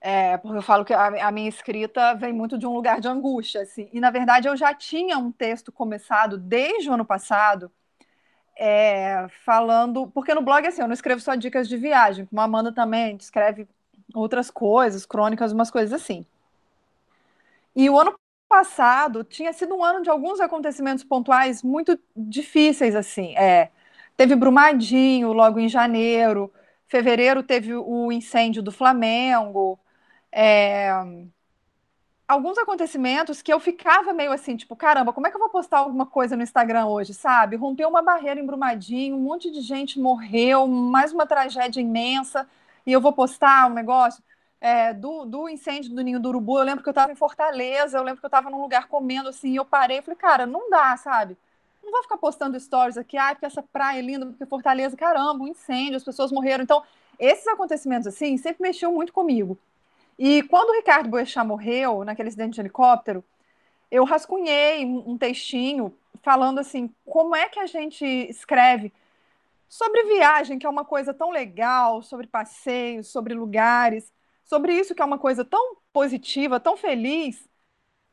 é, 0.01 0.37
porque 0.37 0.59
eu 0.59 0.63
falo 0.63 0.85
que 0.85 0.93
a, 0.93 1.29
a, 1.29 1.31
minha 1.31 1.49
escrita 1.49 2.15
vem 2.15 2.33
muito 2.33 2.59
de 2.59 2.67
um 2.67 2.75
lugar 2.75 3.01
de 3.01 3.07
angústia, 3.07 3.63
assim. 3.63 3.89
E 3.93 4.01
na 4.01 4.11
verdade 4.11 4.49
eu 4.49 4.57
já 4.57 4.75
tinha 4.75 5.17
um 5.17 5.31
texto 5.31 5.71
começado 5.71 6.37
desde 6.37 6.91
o 6.91 6.95
ano 6.95 7.05
passado 7.05 7.71
é, 8.63 9.29
falando, 9.45 10.09
porque 10.13 10.35
no 10.35 10.43
blog 10.43 10.67
assim, 10.67 10.83
eu 10.83 10.89
não 10.89 10.95
escrevo 10.95 11.21
só 11.21 11.35
dicas 11.35 11.69
de 11.69 11.77
viagem, 11.77 12.27
como 12.27 12.41
a 12.41 12.45
Amanda 12.45 12.73
também 12.73 13.17
escreve 13.17 13.69
outras 14.15 14.51
coisas, 14.51 15.07
crônicas, 15.07 15.53
umas 15.53 15.71
coisas 15.71 15.93
assim. 15.93 16.27
E 17.75 17.89
o 17.91 17.99
ano 17.99 18.15
passado 18.49 19.25
tinha 19.25 19.53
sido 19.53 19.75
um 19.75 19.83
ano 19.85 20.03
de 20.03 20.11
alguns 20.11 20.41
acontecimentos 20.41 21.05
pontuais 21.05 21.63
muito 21.63 21.99
difíceis 22.17 22.95
assim. 22.95 23.35
É, 23.37 23.71
teve 24.17 24.37
Brumadinho 24.37 25.33
logo 25.33 25.59
em 25.59 25.69
janeiro, 25.69 26.53
fevereiro 26.87 27.43
teve 27.43 27.75
o 27.75 28.13
incêndio 28.13 28.63
do 28.63 28.71
Flamengo. 28.73 29.79
É, 30.33 30.91
alguns 32.33 32.59
acontecimentos 32.59 33.43
que 33.43 33.53
eu 33.53 33.61
ficava 33.61 34.13
meio 34.13 34.33
assim, 34.33 34.57
tipo, 34.57 34.75
caramba, 34.77 35.13
como 35.13 35.27
é 35.27 35.31
que 35.31 35.37
eu 35.37 35.41
vou 35.41 35.51
postar 35.51 35.79
alguma 35.79 36.07
coisa 36.07 36.37
no 36.37 36.43
Instagram 36.43 36.87
hoje, 36.87 37.15
sabe? 37.15 37.57
Rompeu 37.57 37.89
uma 37.89 38.03
barreira 38.03 38.41
em 38.41 38.47
Brumadinho, 38.47 39.17
um 39.17 39.21
monte 39.21 39.51
de 39.51 39.61
gente 39.61 40.01
morreu, 40.01 40.67
mais 40.67 41.13
uma 41.13 41.27
tragédia 41.27 41.81
imensa, 41.81 42.49
e 42.87 42.93
eu 42.93 43.01
vou 43.01 43.13
postar 43.13 43.71
um 43.71 43.75
negócio. 43.75 44.23
é, 44.61 44.95
do, 44.95 45.25
do 45.25 45.49
incêndio 45.49 45.93
do 45.95 46.01
Ninho 46.03 46.21
do 46.21 46.29
Urubu, 46.29 46.59
eu 46.59 46.65
lembro 46.65 46.83
que 46.83 46.89
eu 46.89 46.93
estava 46.93 47.11
em 47.13 47.17
Fortaleza, 47.17 47.99
eu 47.99 48.03
lembro 48.03 48.21
que 48.21 48.25
eu 48.27 48.29
estava 48.29 48.49
num 48.49 48.61
lugar 48.61 48.87
comendo 48.89 49.29
assim, 49.29 49.51
e 49.53 49.57
eu 49.57 49.65
parei 49.65 49.99
e 49.99 50.03
falei, 50.03 50.17
cara, 50.17 50.47
não 50.47 50.71
dá, 50.71 50.97
sabe? 50.97 51.37
Não 51.83 51.91
vou 51.91 52.03
ficar 52.03 52.17
postando 52.17 52.59
stories 52.59 52.97
aqui, 52.97 53.19
ah, 53.19 53.31
porque 53.35 53.47
essa 53.47 53.63
praia 53.63 53.99
é 53.99 54.03
linda, 54.03 54.25
porque 54.27 54.47
Fortaleza, 54.47 54.97
caramba, 54.97 55.45
um 55.45 55.49
incêndio, 55.49 55.97
as 55.97 56.05
pessoas 56.05 56.31
morreram. 56.33 56.63
Então, 56.63 56.83
esses 57.19 57.47
acontecimentos 57.49 58.07
assim 58.07 58.37
sempre 58.37 58.63
mexiam 58.63 58.93
muito 58.95 59.13
comigo. 59.13 59.59
E 60.19 60.43
quando 60.45 60.71
o 60.71 60.75
Ricardo 60.75 61.09
Boechat 61.09 61.47
morreu, 61.47 62.05
naquele 62.05 62.29
acidente 62.29 62.55
de 62.55 62.61
helicóptero, 62.61 63.25
eu 63.91 64.05
rascunhei 64.05 64.85
um 64.85 65.19
textinho 65.19 65.95
falando 66.23 66.61
assim, 66.61 66.95
como 67.05 67.35
é 67.35 67.49
que 67.49 67.59
a 67.59 67.67
gente 67.67 68.05
escreve 68.05 68.93
sobre 69.69 70.05
viagem, 70.05 70.59
que 70.59 70.67
é 70.67 70.69
uma 70.69 70.85
coisa 70.85 71.15
tão 71.15 71.31
legal, 71.31 72.03
sobre 72.03 72.27
passeios, 72.27 73.09
sobre 73.09 73.35
lugares, 73.35 74.13
sobre 74.45 74.75
isso 74.75 74.95
que 74.95 75.03
é 75.03 75.05
uma 75.05 75.19
coisa 75.19 75.45
tão 75.45 75.77
positiva, 75.93 76.61
tão 76.61 76.77
feliz, 76.77 77.49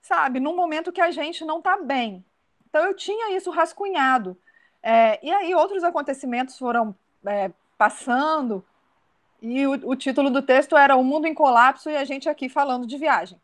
sabe? 0.02 0.40
Num 0.40 0.56
momento 0.56 0.92
que 0.92 1.02
a 1.02 1.12
gente 1.12 1.44
não 1.44 1.60
está 1.60 1.78
bem. 1.78 2.24
Então 2.70 2.86
eu 2.86 2.96
tinha 2.96 3.36
isso 3.36 3.52
rascunhado. 3.52 4.38
É, 4.82 5.20
e 5.26 5.32
aí 5.32 5.54
outros 5.54 5.84
acontecimentos 5.84 6.58
foram 6.58 6.96
é, 7.26 7.52
passando, 7.78 8.66
e 9.42 9.66
o, 9.66 9.72
o 9.90 9.96
título 9.96 10.30
do 10.30 10.42
texto 10.42 10.76
era 10.78 10.96
O 10.96 11.04
Mundo 11.04 11.28
em 11.28 11.34
Colapso 11.34 11.90
e 11.90 11.96
a 11.96 12.04
gente 12.04 12.28
aqui 12.28 12.50
falando 12.50 12.86
de 12.86 12.98
viagem. 12.98 13.40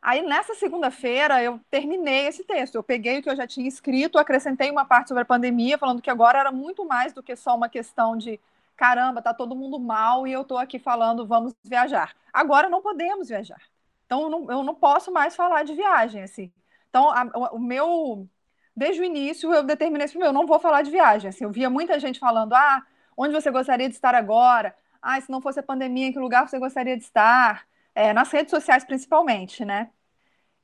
Aí, 0.00 0.22
nessa 0.22 0.54
segunda-feira, 0.54 1.42
eu 1.42 1.60
terminei 1.68 2.28
esse 2.28 2.44
texto. 2.44 2.76
Eu 2.76 2.82
peguei 2.82 3.18
o 3.18 3.22
que 3.22 3.28
eu 3.28 3.34
já 3.34 3.46
tinha 3.46 3.66
escrito, 3.66 4.18
acrescentei 4.18 4.70
uma 4.70 4.84
parte 4.84 5.08
sobre 5.08 5.22
a 5.22 5.26
pandemia, 5.26 5.78
falando 5.78 6.00
que 6.00 6.10
agora 6.10 6.38
era 6.38 6.52
muito 6.52 6.84
mais 6.84 7.12
do 7.12 7.22
que 7.22 7.34
só 7.34 7.56
uma 7.56 7.68
questão 7.68 8.16
de 8.16 8.38
caramba, 8.76 9.22
tá 9.22 9.32
todo 9.32 9.56
mundo 9.56 9.80
mal 9.80 10.26
e 10.26 10.32
eu 10.32 10.42
estou 10.42 10.58
aqui 10.58 10.78
falando 10.78 11.26
vamos 11.26 11.54
viajar. 11.64 12.14
Agora 12.32 12.68
não 12.68 12.82
podemos 12.82 13.28
viajar. 13.28 13.60
Então 14.04 14.22
eu 14.24 14.30
não, 14.30 14.50
eu 14.50 14.62
não 14.62 14.74
posso 14.74 15.10
mais 15.10 15.34
falar 15.34 15.64
de 15.64 15.74
viagem 15.74 16.22
assim. 16.22 16.52
Então 16.88 17.10
a, 17.10 17.50
o, 17.52 17.58
meu 17.58 18.28
desde 18.76 19.00
o 19.00 19.04
início 19.04 19.52
eu 19.52 19.62
determinei 19.62 20.04
assim, 20.04 20.22
eu 20.22 20.32
não 20.32 20.46
vou 20.46 20.58
falar 20.58 20.82
de 20.82 20.90
viagem. 20.90 21.30
Assim, 21.30 21.44
eu 21.44 21.50
via 21.50 21.70
muita 21.70 21.98
gente 21.98 22.20
falando: 22.20 22.52
"Ah, 22.54 22.86
onde 23.16 23.32
você 23.34 23.50
gostaria 23.50 23.88
de 23.88 23.94
estar 23.94 24.14
agora? 24.14 24.74
Ah, 25.00 25.20
se 25.20 25.30
não 25.30 25.40
fosse 25.40 25.60
a 25.60 25.62
pandemia, 25.62 26.06
em 26.08 26.12
que 26.12 26.18
lugar 26.18 26.48
você 26.48 26.58
gostaria 26.58 26.96
de 26.96 27.04
estar?" 27.04 27.66
É, 27.94 28.12
nas 28.12 28.30
redes 28.30 28.50
sociais 28.50 28.84
principalmente, 28.84 29.64
né? 29.64 29.90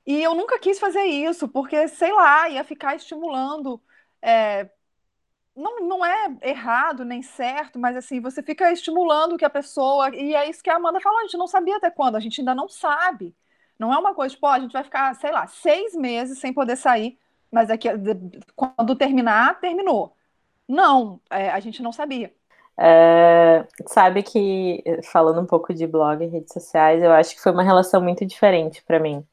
E 0.07 0.23
eu 0.23 0.35
nunca 0.35 0.59
quis 0.59 0.79
fazer 0.81 1.05
isso, 1.05 1.49
porque, 1.49 1.89
sei 1.89 2.13
lá, 2.13 2.49
ia 2.49 2.65
ficar 2.65 2.97
estimulando 2.97 3.81
é, 4.23 4.71
não, 5.55 5.81
não 5.81 6.05
é 6.05 6.37
errado 6.43 7.05
nem 7.05 7.23
certo, 7.23 7.79
mas 7.79 7.97
assim, 7.97 8.21
você 8.21 8.43
fica 8.43 8.73
estimulando 8.73 9.37
que 9.37 9.45
a 9.45 9.51
pessoa. 9.51 10.15
E 10.15 10.35
é 10.35 10.49
isso 10.49 10.63
que 10.63 10.71
a 10.71 10.77
Amanda 10.77 11.01
falou, 11.01 11.19
a 11.19 11.23
gente 11.23 11.37
não 11.37 11.47
sabia 11.47 11.77
até 11.77 11.91
quando, 11.91 12.17
a 12.17 12.21
gente 12.21 12.41
ainda 12.41 12.55
não 12.55 12.69
sabe. 12.69 13.35
Não 13.79 13.93
é 13.93 13.99
uma 13.99 14.15
coisa, 14.15 14.35
tipo, 14.35 14.47
ó, 14.47 14.51
a 14.53 14.61
gente 14.61 14.73
vai 14.73 14.85
ficar, 14.85 15.15
sei 15.17 15.31
lá, 15.33 15.47
seis 15.47 15.95
meses 15.95 16.39
sem 16.39 16.53
poder 16.53 16.77
sair, 16.77 17.19
mas 17.51 17.71
aqui, 17.71 17.89
quando 18.57 18.97
terminar, 18.97 19.61
terminou. 19.61 20.17
Não, 20.69 21.21
é, 21.31 21.51
a 21.51 21.61
gente 21.61 21.83
não 21.83 21.93
sabia. 21.93 22.35
É, 22.79 23.65
sabe 23.87 24.23
que, 24.23 24.83
falando 25.13 25.41
um 25.41 25.47
pouco 25.47 25.75
de 25.75 25.87
blog 25.87 26.25
e 26.25 26.29
redes 26.29 26.53
sociais, 26.53 27.03
eu 27.03 27.13
acho 27.13 27.35
que 27.35 27.43
foi 27.43 27.53
uma 27.53 27.63
relação 27.63 28.01
muito 28.01 28.25
diferente 28.27 28.83
para 28.85 28.99
mim. 28.99 29.25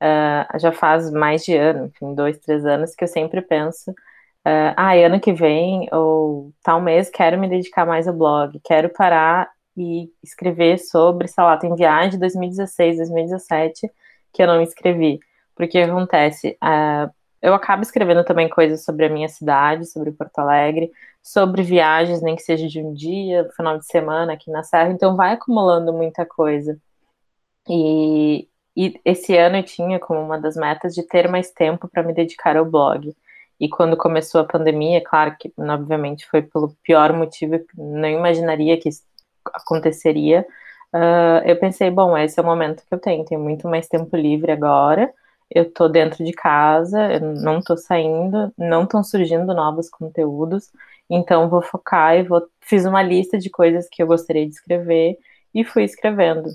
Uh, 0.00 0.58
já 0.58 0.70
faz 0.72 1.10
mais 1.10 1.44
de 1.44 1.56
ano, 1.56 1.86
enfim, 1.86 2.14
dois, 2.14 2.38
três 2.38 2.64
anos, 2.64 2.94
que 2.94 3.04
eu 3.04 3.08
sempre 3.08 3.42
penso 3.42 3.90
uh, 3.90 4.74
ah, 4.76 4.94
ano 4.94 5.20
que 5.20 5.32
vem 5.32 5.88
ou 5.92 6.52
tal 6.62 6.80
mês 6.80 7.10
quero 7.10 7.38
me 7.38 7.48
dedicar 7.48 7.84
mais 7.86 8.06
ao 8.06 8.14
blog, 8.14 8.60
quero 8.64 8.88
parar 8.90 9.50
e 9.76 10.10
escrever 10.22 10.78
sobre, 10.78 11.28
sei 11.28 11.44
lá, 11.44 11.56
tem 11.56 11.74
viagem 11.74 12.10
de 12.10 12.18
2016, 12.18 12.96
2017 12.98 13.90
que 14.32 14.42
eu 14.42 14.46
não 14.46 14.58
me 14.58 14.64
inscrevi. 14.64 15.20
Porque 15.54 15.78
acontece, 15.78 16.56
uh, 16.62 17.10
eu 17.40 17.54
acabo 17.54 17.82
escrevendo 17.82 18.24
também 18.24 18.48
coisas 18.48 18.84
sobre 18.84 19.06
a 19.06 19.08
minha 19.08 19.28
cidade, 19.28 19.86
sobre 19.86 20.12
Porto 20.12 20.38
Alegre, 20.38 20.90
sobre 21.22 21.62
viagens, 21.62 22.22
nem 22.22 22.36
que 22.36 22.42
seja 22.42 22.66
de 22.66 22.80
um 22.82 22.92
dia, 22.92 23.48
final 23.56 23.78
de 23.78 23.86
semana 23.86 24.32
aqui 24.32 24.50
na 24.50 24.62
Serra, 24.62 24.90
então 24.90 25.16
vai 25.16 25.32
acumulando 25.32 25.92
muita 25.92 26.24
coisa. 26.26 26.78
E, 27.68 28.48
e 28.76 29.00
esse 29.04 29.36
ano 29.36 29.56
eu 29.56 29.62
tinha 29.62 29.98
como 29.98 30.20
uma 30.20 30.38
das 30.38 30.56
metas 30.56 30.94
de 30.94 31.02
ter 31.02 31.28
mais 31.28 31.50
tempo 31.50 31.88
para 31.88 32.02
me 32.02 32.14
dedicar 32.14 32.56
ao 32.56 32.64
blog. 32.64 33.14
E 33.60 33.68
quando 33.68 33.96
começou 33.96 34.40
a 34.40 34.44
pandemia, 34.44 35.02
claro 35.04 35.36
que, 35.38 35.52
obviamente, 35.58 36.26
foi 36.28 36.42
pelo 36.42 36.74
pior 36.82 37.12
motivo, 37.12 37.60
não 37.76 38.08
imaginaria 38.08 38.78
que 38.78 38.88
isso 38.88 39.02
aconteceria. 39.52 40.46
Uh, 40.94 41.42
eu 41.44 41.58
pensei, 41.58 41.90
bom, 41.90 42.16
esse 42.16 42.38
é 42.38 42.42
o 42.42 42.46
momento 42.46 42.84
que 42.86 42.94
eu 42.94 42.98
tenho, 42.98 43.24
tenho 43.24 43.40
muito 43.40 43.68
mais 43.68 43.88
tempo 43.88 44.16
livre 44.16 44.52
agora. 44.52 45.12
Eu 45.50 45.72
tô 45.72 45.88
dentro 45.88 46.24
de 46.24 46.32
casa, 46.32 47.12
eu 47.14 47.20
não 47.20 47.60
tô 47.62 47.76
saindo, 47.76 48.52
não 48.56 48.84
estão 48.84 49.02
surgindo 49.02 49.54
novos 49.54 49.88
conteúdos, 49.88 50.70
então 51.08 51.48
vou 51.48 51.62
focar 51.62 52.16
e 52.16 52.22
vou. 52.22 52.46
Fiz 52.60 52.84
uma 52.84 53.02
lista 53.02 53.38
de 53.38 53.50
coisas 53.50 53.88
que 53.90 54.02
eu 54.02 54.06
gostaria 54.06 54.46
de 54.46 54.52
escrever 54.54 55.18
e 55.54 55.64
fui 55.64 55.84
escrevendo, 55.84 56.48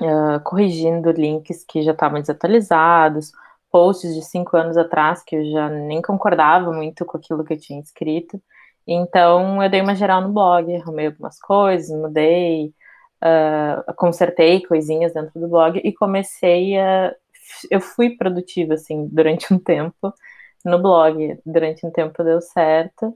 uh, 0.00 0.40
corrigindo 0.44 1.10
links 1.10 1.64
que 1.64 1.82
já 1.82 1.92
estavam 1.92 2.20
desatualizados, 2.20 3.32
posts 3.70 4.14
de 4.14 4.22
cinco 4.22 4.56
anos 4.56 4.76
atrás 4.76 5.24
que 5.24 5.36
eu 5.36 5.44
já 5.50 5.68
nem 5.68 6.02
concordava 6.02 6.72
muito 6.72 7.04
com 7.04 7.16
aquilo 7.18 7.44
que 7.44 7.54
eu 7.54 7.58
tinha 7.58 7.80
escrito. 7.80 8.40
Então 8.86 9.62
eu 9.62 9.70
dei 9.70 9.80
uma 9.80 9.94
geral 9.94 10.20
no 10.20 10.32
blog, 10.32 10.74
arrumei 10.76 11.06
algumas 11.06 11.38
coisas, 11.40 11.90
mudei, 11.96 12.74
uh, 13.22 13.94
consertei 13.96 14.62
coisinhas 14.66 15.14
dentro 15.14 15.40
do 15.40 15.48
blog 15.48 15.80
e 15.82 15.92
comecei 15.92 16.78
a. 16.78 17.14
Eu 17.70 17.80
fui 17.80 18.16
produtiva 18.16 18.74
assim 18.74 19.08
durante 19.08 19.52
um 19.52 19.58
tempo 19.58 20.12
no 20.64 20.80
blog, 20.80 21.38
durante 21.44 21.86
um 21.86 21.90
tempo 21.90 22.22
deu 22.24 22.40
certo. 22.40 23.08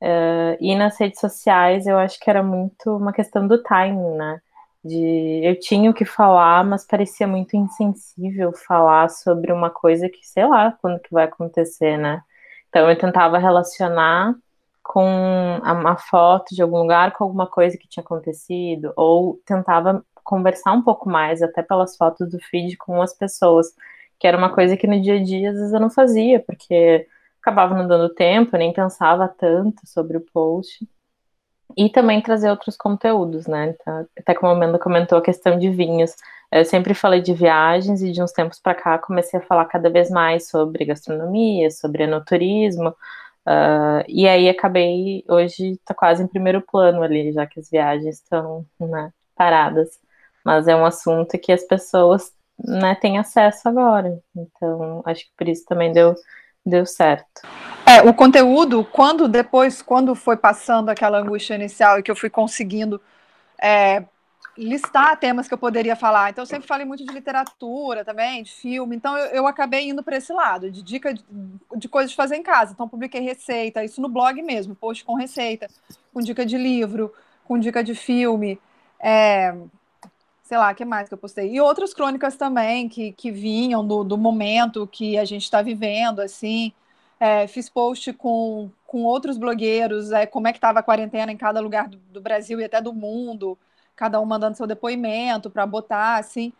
Uh, 0.00 0.56
e 0.60 0.76
nas 0.76 0.98
redes 0.98 1.20
sociais 1.20 1.86
eu 1.86 1.98
acho 1.98 2.20
que 2.20 2.30
era 2.30 2.42
muito 2.42 2.96
uma 2.96 3.12
questão 3.12 3.46
do 3.46 3.62
timing, 3.62 4.16
né? 4.16 4.40
de 4.84 5.40
eu 5.44 5.58
tinha 5.58 5.90
o 5.90 5.94
que 5.94 6.04
falar, 6.04 6.64
mas 6.64 6.86
parecia 6.86 7.26
muito 7.26 7.56
insensível 7.56 8.52
falar 8.52 9.10
sobre 9.10 9.52
uma 9.52 9.70
coisa 9.70 10.08
que 10.08 10.26
sei 10.26 10.46
lá 10.46 10.72
quando 10.80 11.00
que 11.00 11.12
vai 11.12 11.24
acontecer, 11.24 11.96
né? 11.98 12.22
Então 12.68 12.88
eu 12.90 12.98
tentava 12.98 13.38
relacionar 13.38 14.34
com 14.82 15.04
uma 15.62 15.96
foto 15.96 16.54
de 16.54 16.62
algum 16.62 16.78
lugar 16.78 17.12
com 17.12 17.24
alguma 17.24 17.46
coisa 17.46 17.76
que 17.78 17.88
tinha 17.88 18.02
acontecido, 18.04 18.92
ou 18.96 19.40
tentava 19.46 20.04
conversar 20.28 20.72
um 20.72 20.82
pouco 20.82 21.08
mais, 21.08 21.40
até 21.42 21.62
pelas 21.62 21.96
fotos 21.96 22.28
do 22.28 22.38
feed, 22.38 22.76
com 22.76 23.00
as 23.00 23.14
pessoas, 23.14 23.74
que 24.18 24.26
era 24.26 24.36
uma 24.36 24.54
coisa 24.54 24.76
que 24.76 24.86
no 24.86 25.00
dia 25.00 25.14
a 25.14 25.24
dia 25.24 25.50
às 25.50 25.56
vezes 25.56 25.72
eu 25.72 25.80
não 25.80 25.88
fazia, 25.88 26.38
porque 26.40 27.06
acabava 27.40 27.74
não 27.74 27.88
dando 27.88 28.14
tempo, 28.14 28.54
nem 28.58 28.70
pensava 28.70 29.26
tanto 29.26 29.80
sobre 29.86 30.18
o 30.18 30.20
post 30.20 30.86
e 31.76 31.88
também 31.88 32.20
trazer 32.20 32.50
outros 32.50 32.76
conteúdos, 32.76 33.46
né? 33.46 33.70
Então, 33.70 34.06
até 34.18 34.34
como 34.34 34.52
a 34.52 34.54
Amanda 34.54 34.78
comentou 34.78 35.16
a 35.16 35.22
questão 35.22 35.58
de 35.58 35.70
vinhos. 35.70 36.14
Eu 36.52 36.64
sempre 36.64 36.92
falei 36.92 37.22
de 37.22 37.32
viagens 37.32 38.02
e 38.02 38.12
de 38.12 38.22
uns 38.22 38.32
tempos 38.32 38.60
para 38.60 38.74
cá 38.74 38.98
comecei 38.98 39.40
a 39.40 39.42
falar 39.42 39.64
cada 39.66 39.88
vez 39.90 40.10
mais 40.10 40.48
sobre 40.48 40.84
gastronomia, 40.84 41.70
sobre 41.70 42.02
enoturismo. 42.04 42.90
Uh, 43.46 44.04
e 44.06 44.28
aí 44.28 44.48
acabei, 44.48 45.24
hoje 45.28 45.72
está 45.72 45.94
quase 45.94 46.22
em 46.22 46.26
primeiro 46.26 46.60
plano 46.60 47.02
ali, 47.02 47.32
já 47.32 47.46
que 47.46 47.60
as 47.60 47.70
viagens 47.70 48.16
estão 48.16 48.66
né, 48.78 49.10
paradas. 49.34 49.98
Mas 50.44 50.68
é 50.68 50.74
um 50.74 50.84
assunto 50.84 51.38
que 51.38 51.52
as 51.52 51.62
pessoas 51.62 52.32
né, 52.58 52.94
têm 52.94 53.18
acesso 53.18 53.68
agora. 53.68 54.18
Então, 54.36 55.02
acho 55.06 55.24
que 55.24 55.30
por 55.36 55.48
isso 55.48 55.64
também 55.66 55.92
deu, 55.92 56.14
deu 56.64 56.84
certo. 56.86 57.42
É, 57.86 58.02
o 58.02 58.12
conteúdo, 58.12 58.84
quando 58.84 59.28
depois, 59.28 59.80
quando 59.80 60.14
foi 60.14 60.36
passando 60.36 60.88
aquela 60.88 61.18
angústia 61.18 61.54
inicial 61.54 61.98
e 61.98 62.02
que 62.02 62.10
eu 62.10 62.16
fui 62.16 62.28
conseguindo 62.28 63.00
é, 63.60 64.04
listar 64.56 65.16
temas 65.18 65.46
que 65.46 65.54
eu 65.54 65.58
poderia 65.58 65.94
falar, 65.94 66.30
então 66.30 66.42
eu 66.42 66.46
sempre 66.46 66.66
falei 66.66 66.84
muito 66.84 67.04
de 67.04 67.12
literatura 67.12 68.04
também, 68.04 68.42
de 68.42 68.52
filme, 68.52 68.96
então 68.96 69.16
eu, 69.16 69.26
eu 69.26 69.46
acabei 69.46 69.88
indo 69.88 70.02
para 70.02 70.16
esse 70.16 70.32
lado, 70.32 70.70
de 70.70 70.82
dica 70.82 71.14
de, 71.14 71.24
de, 71.76 71.88
coisas 71.88 72.10
de 72.10 72.16
fazer 72.16 72.36
em 72.36 72.42
casa. 72.42 72.72
Então 72.72 72.88
publiquei 72.88 73.20
receita, 73.20 73.84
isso 73.84 74.00
no 74.00 74.08
blog 74.08 74.42
mesmo, 74.42 74.74
post 74.74 75.04
com 75.04 75.14
receita, 75.14 75.68
com 76.12 76.20
dica 76.20 76.44
de 76.44 76.58
livro, 76.58 77.14
com 77.44 77.58
dica 77.58 77.82
de 77.82 77.94
filme, 77.94 78.60
é, 79.00 79.54
sei 80.48 80.56
lá, 80.56 80.72
que 80.72 80.82
mais 80.82 81.08
que 81.08 81.12
eu 81.12 81.18
postei? 81.18 81.52
E 81.52 81.60
outras 81.60 81.92
crônicas 81.92 82.34
também 82.34 82.88
que, 82.88 83.12
que 83.12 83.30
vinham 83.30 83.86
do, 83.86 84.02
do 84.02 84.16
momento 84.16 84.86
que 84.86 85.18
a 85.18 85.24
gente 85.26 85.42
está 85.42 85.60
vivendo, 85.60 86.20
assim. 86.20 86.72
É, 87.20 87.46
fiz 87.46 87.68
post 87.68 88.14
com, 88.14 88.70
com 88.86 89.04
outros 89.04 89.36
blogueiros, 89.36 90.10
é, 90.10 90.24
como 90.24 90.48
é 90.48 90.52
que 90.52 90.56
estava 90.56 90.78
a 90.78 90.82
quarentena 90.82 91.30
em 91.30 91.36
cada 91.36 91.60
lugar 91.60 91.86
do, 91.86 91.98
do, 91.98 92.20
Brasil 92.22 92.58
e 92.60 92.64
até 92.64 92.80
do 92.80 92.94
mundo, 92.94 93.58
cada 93.94 94.18
um 94.20 94.24
mandando 94.24 94.56
seu 94.56 94.66
depoimento 94.66 95.50
para 95.50 95.66
botar, 95.66 96.16
assim. 96.16 96.50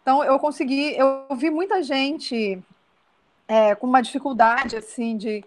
Então, 0.00 0.22
eu 0.22 0.38
consegui, 0.38 0.94
eu 0.96 1.26
vi 1.34 1.50
muita 1.50 1.82
gente 1.82 2.62
é, 3.48 3.74
com 3.74 3.88
uma 3.88 4.00
dificuldade, 4.00 4.76
assim, 4.76 5.16
de, 5.16 5.44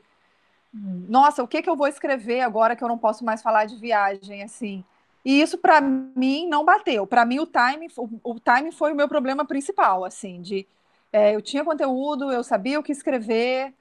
nossa, 0.73 1.41
o 1.41 1.47
que, 1.47 1.61
que 1.61 1.69
eu 1.69 1.75
vou 1.77 1.87
escrever 1.87 2.41
agora 2.41 2.75
que 2.75 2.83
eu 2.83 2.89
não 2.89 2.97
posso 2.97 3.23
mais 3.23 3.41
falar 3.41 3.63
de 3.63 3.77
viagem, 3.77 4.43
assim. 4.43 4.83
E 5.27 5.41
isso 5.41 5.57
para 5.57 5.81
mim 5.81 6.47
não 6.47 6.63
bateu. 6.63 7.05
Para 7.05 7.25
mim 7.25 7.39
o 7.39 7.45
time, 7.45 7.89
o, 7.97 8.31
o 8.31 8.39
time 8.39 8.71
foi 8.71 8.93
o 8.93 8.95
meu 8.95 9.09
problema 9.09 9.45
principal, 9.45 10.05
assim, 10.05 10.41
de 10.41 10.65
é, 11.11 11.35
eu 11.35 11.41
tinha 11.41 11.65
conteúdo, 11.65 12.31
eu 12.31 12.43
sabia 12.45 12.79
o 12.79 12.83
que 12.83 12.93
escrever, 12.93 13.73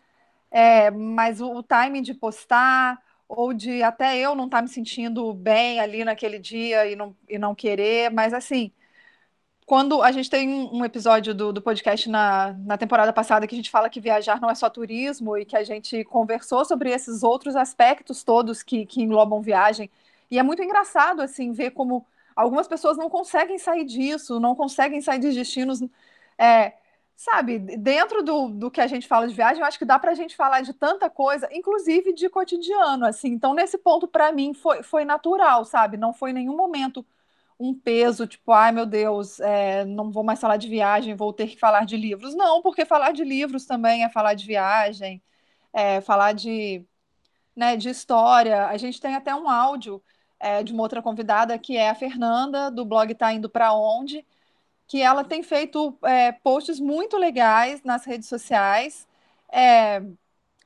é, 0.50 0.90
mas 0.90 1.40
o, 1.40 1.48
o 1.54 1.62
timing 1.62 2.02
de 2.02 2.14
postar 2.14 3.00
ou 3.28 3.54
de 3.54 3.80
até 3.80 4.18
eu 4.18 4.34
não 4.34 4.46
estar 4.46 4.58
tá 4.58 4.62
me 4.62 4.68
sentindo 4.68 5.32
bem 5.34 5.78
ali 5.78 6.04
naquele 6.04 6.40
dia 6.40 6.84
e 6.90 6.96
não, 6.96 7.16
e 7.28 7.38
não 7.38 7.54
querer, 7.54 8.10
mas 8.10 8.34
assim, 8.34 8.72
quando 9.66 10.02
a 10.02 10.10
gente 10.12 10.28
tem 10.28 10.48
um 10.72 10.84
episódio 10.84 11.32
do, 11.34 11.52
do 11.52 11.62
podcast 11.62 12.08
na, 12.08 12.54
na 12.54 12.76
temporada 12.76 13.12
passada 13.12 13.46
que 13.46 13.54
a 13.54 13.58
gente 13.58 13.70
fala 13.70 13.90
que 13.90 14.00
viajar 14.00 14.40
não 14.40 14.50
é 14.50 14.54
só 14.56 14.68
turismo 14.68 15.38
e 15.38 15.44
que 15.44 15.56
a 15.56 15.62
gente 15.64 16.02
conversou 16.04 16.64
sobre 16.64 16.90
esses 16.90 17.22
outros 17.22 17.54
aspectos 17.54 18.24
todos 18.24 18.64
que, 18.64 18.84
que 18.86 19.02
englobam 19.02 19.40
viagem. 19.40 19.88
E 20.30 20.38
é 20.38 20.42
muito 20.42 20.62
engraçado, 20.62 21.23
assim, 21.23 21.52
ver 21.52 21.71
como 21.71 22.06
algumas 22.35 22.68
pessoas 22.68 22.97
não 22.97 23.09
conseguem 23.09 23.59
sair 23.59 23.85
disso, 23.85 24.40
não 24.40 24.54
conseguem 24.54 25.00
sair 25.00 25.18
de 25.18 25.33
destinos. 25.33 25.80
É, 26.38 26.75
sabe, 27.16 27.59
dentro 27.59 28.23
do, 28.23 28.49
do 28.50 28.71
que 28.71 28.80
a 28.80 28.87
gente 28.87 29.09
fala 29.09 29.26
de 29.26 29.35
viagem, 29.35 29.61
eu 29.61 29.66
acho 29.66 29.78
que 29.78 29.85
dá 29.85 29.99
para 29.99 30.11
a 30.11 30.14
gente 30.14 30.37
falar 30.37 30.61
de 30.61 30.75
tanta 30.75 31.09
coisa, 31.09 31.49
inclusive 31.52 32.12
de 32.12 32.28
cotidiano, 32.28 33.06
assim. 33.06 33.28
Então, 33.28 33.54
nesse 33.54 33.78
ponto, 33.78 34.06
para 34.06 34.30
mim, 34.33 34.52
foi, 34.54 34.83
foi 34.83 35.04
natural, 35.04 35.64
sabe? 35.64 35.97
Não 35.97 36.12
foi 36.12 36.30
em 36.30 36.35
nenhum 36.35 36.56
momento 36.56 37.04
um 37.59 37.75
peso, 37.75 38.26
tipo, 38.26 38.52
ai 38.52 38.71
meu 38.73 38.85
Deus, 38.87 39.40
é, 39.40 39.85
não 39.85 40.11
vou 40.11 40.23
mais 40.23 40.40
falar 40.40 40.56
de 40.59 40.68
viagem, 40.68 41.14
vou 41.16 41.33
ter 41.33 41.49
que 41.49 41.59
falar 41.59 41.87
de 41.87 41.97
livros. 41.97 42.35
Não, 42.35 42.62
porque 42.62 42.85
falar 42.85 43.12
de 43.12 43.25
livros 43.25 43.64
também 43.66 44.04
é 44.04 44.09
falar 44.11 44.35
de 44.35 44.47
viagem, 44.47 45.23
é 45.73 46.00
falar 46.00 46.33
de, 46.33 46.87
né, 47.56 47.76
de 47.76 47.88
história. 47.90 48.66
A 48.68 48.76
gente 48.76 49.00
tem 49.00 49.14
até 49.14 49.35
um 49.35 49.49
áudio 49.49 50.02
é, 50.40 50.62
de 50.62 50.73
uma 50.73 50.83
outra 50.83 51.02
convidada, 51.02 51.59
que 51.59 51.76
é 51.76 51.90
a 51.90 51.95
Fernanda, 51.95 52.71
do 52.71 52.85
blog 52.85 53.14
Tá 53.14 53.33
Indo 53.33 53.49
Para 53.49 53.73
Onde, 53.75 54.25
que 54.87 55.02
ela 55.02 55.25
tem 55.25 55.43
feito 55.43 55.97
é, 56.02 56.33
posts 56.33 56.78
muito 56.81 57.16
legais 57.16 57.83
nas 57.83 58.05
redes 58.05 58.28
sociais, 58.28 59.07
é, 59.50 60.02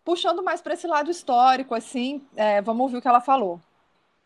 puxando 0.05 0.43
mais 0.43 0.61
para 0.61 0.75
esse 0.75 0.87
lado 0.87 1.11
histórico, 1.11 1.75
assim. 1.75 2.23
É, 2.37 2.61
vamos 2.63 2.83
ouvir 2.83 2.99
o 2.99 3.03
que 3.03 3.09
ela 3.09 3.21
falou. 3.21 3.61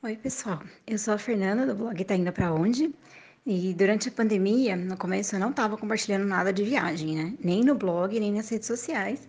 Oi, 0.03 0.17
pessoal. 0.17 0.61
Eu 0.87 0.99
sou 0.99 1.15
a 1.15 1.19
Fernanda, 1.19 1.67
do 1.67 1.75
blog 1.75 2.05
Tá 2.05 2.15
Indo 2.15 2.33
Pra 2.33 2.53
Onde? 2.53 2.95
E 3.47 3.75
durante 3.75 4.09
a 4.09 4.13
pandemia, 4.13 4.77
no 4.77 4.97
começo, 4.97 5.35
eu 5.37 5.41
não 5.41 5.51
estava 5.51 5.77
compartilhando 5.77 6.27
nada 6.27 6.53
de 6.53 6.65
viagem, 6.65 7.15
né? 7.15 7.35
Nem 7.43 7.63
no 7.63 7.75
blog, 7.75 8.19
nem 8.19 8.33
nas 8.33 8.49
redes 8.49 8.67
sociais, 8.67 9.29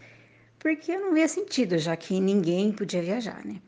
porque 0.60 0.92
eu 0.92 1.02
não 1.02 1.14
via 1.14 1.28
sentido, 1.28 1.78
já 1.78 1.96
que 1.98 2.20
ninguém 2.20 2.72
podia 2.72 3.02
viajar, 3.02 3.46
né? 3.46 3.62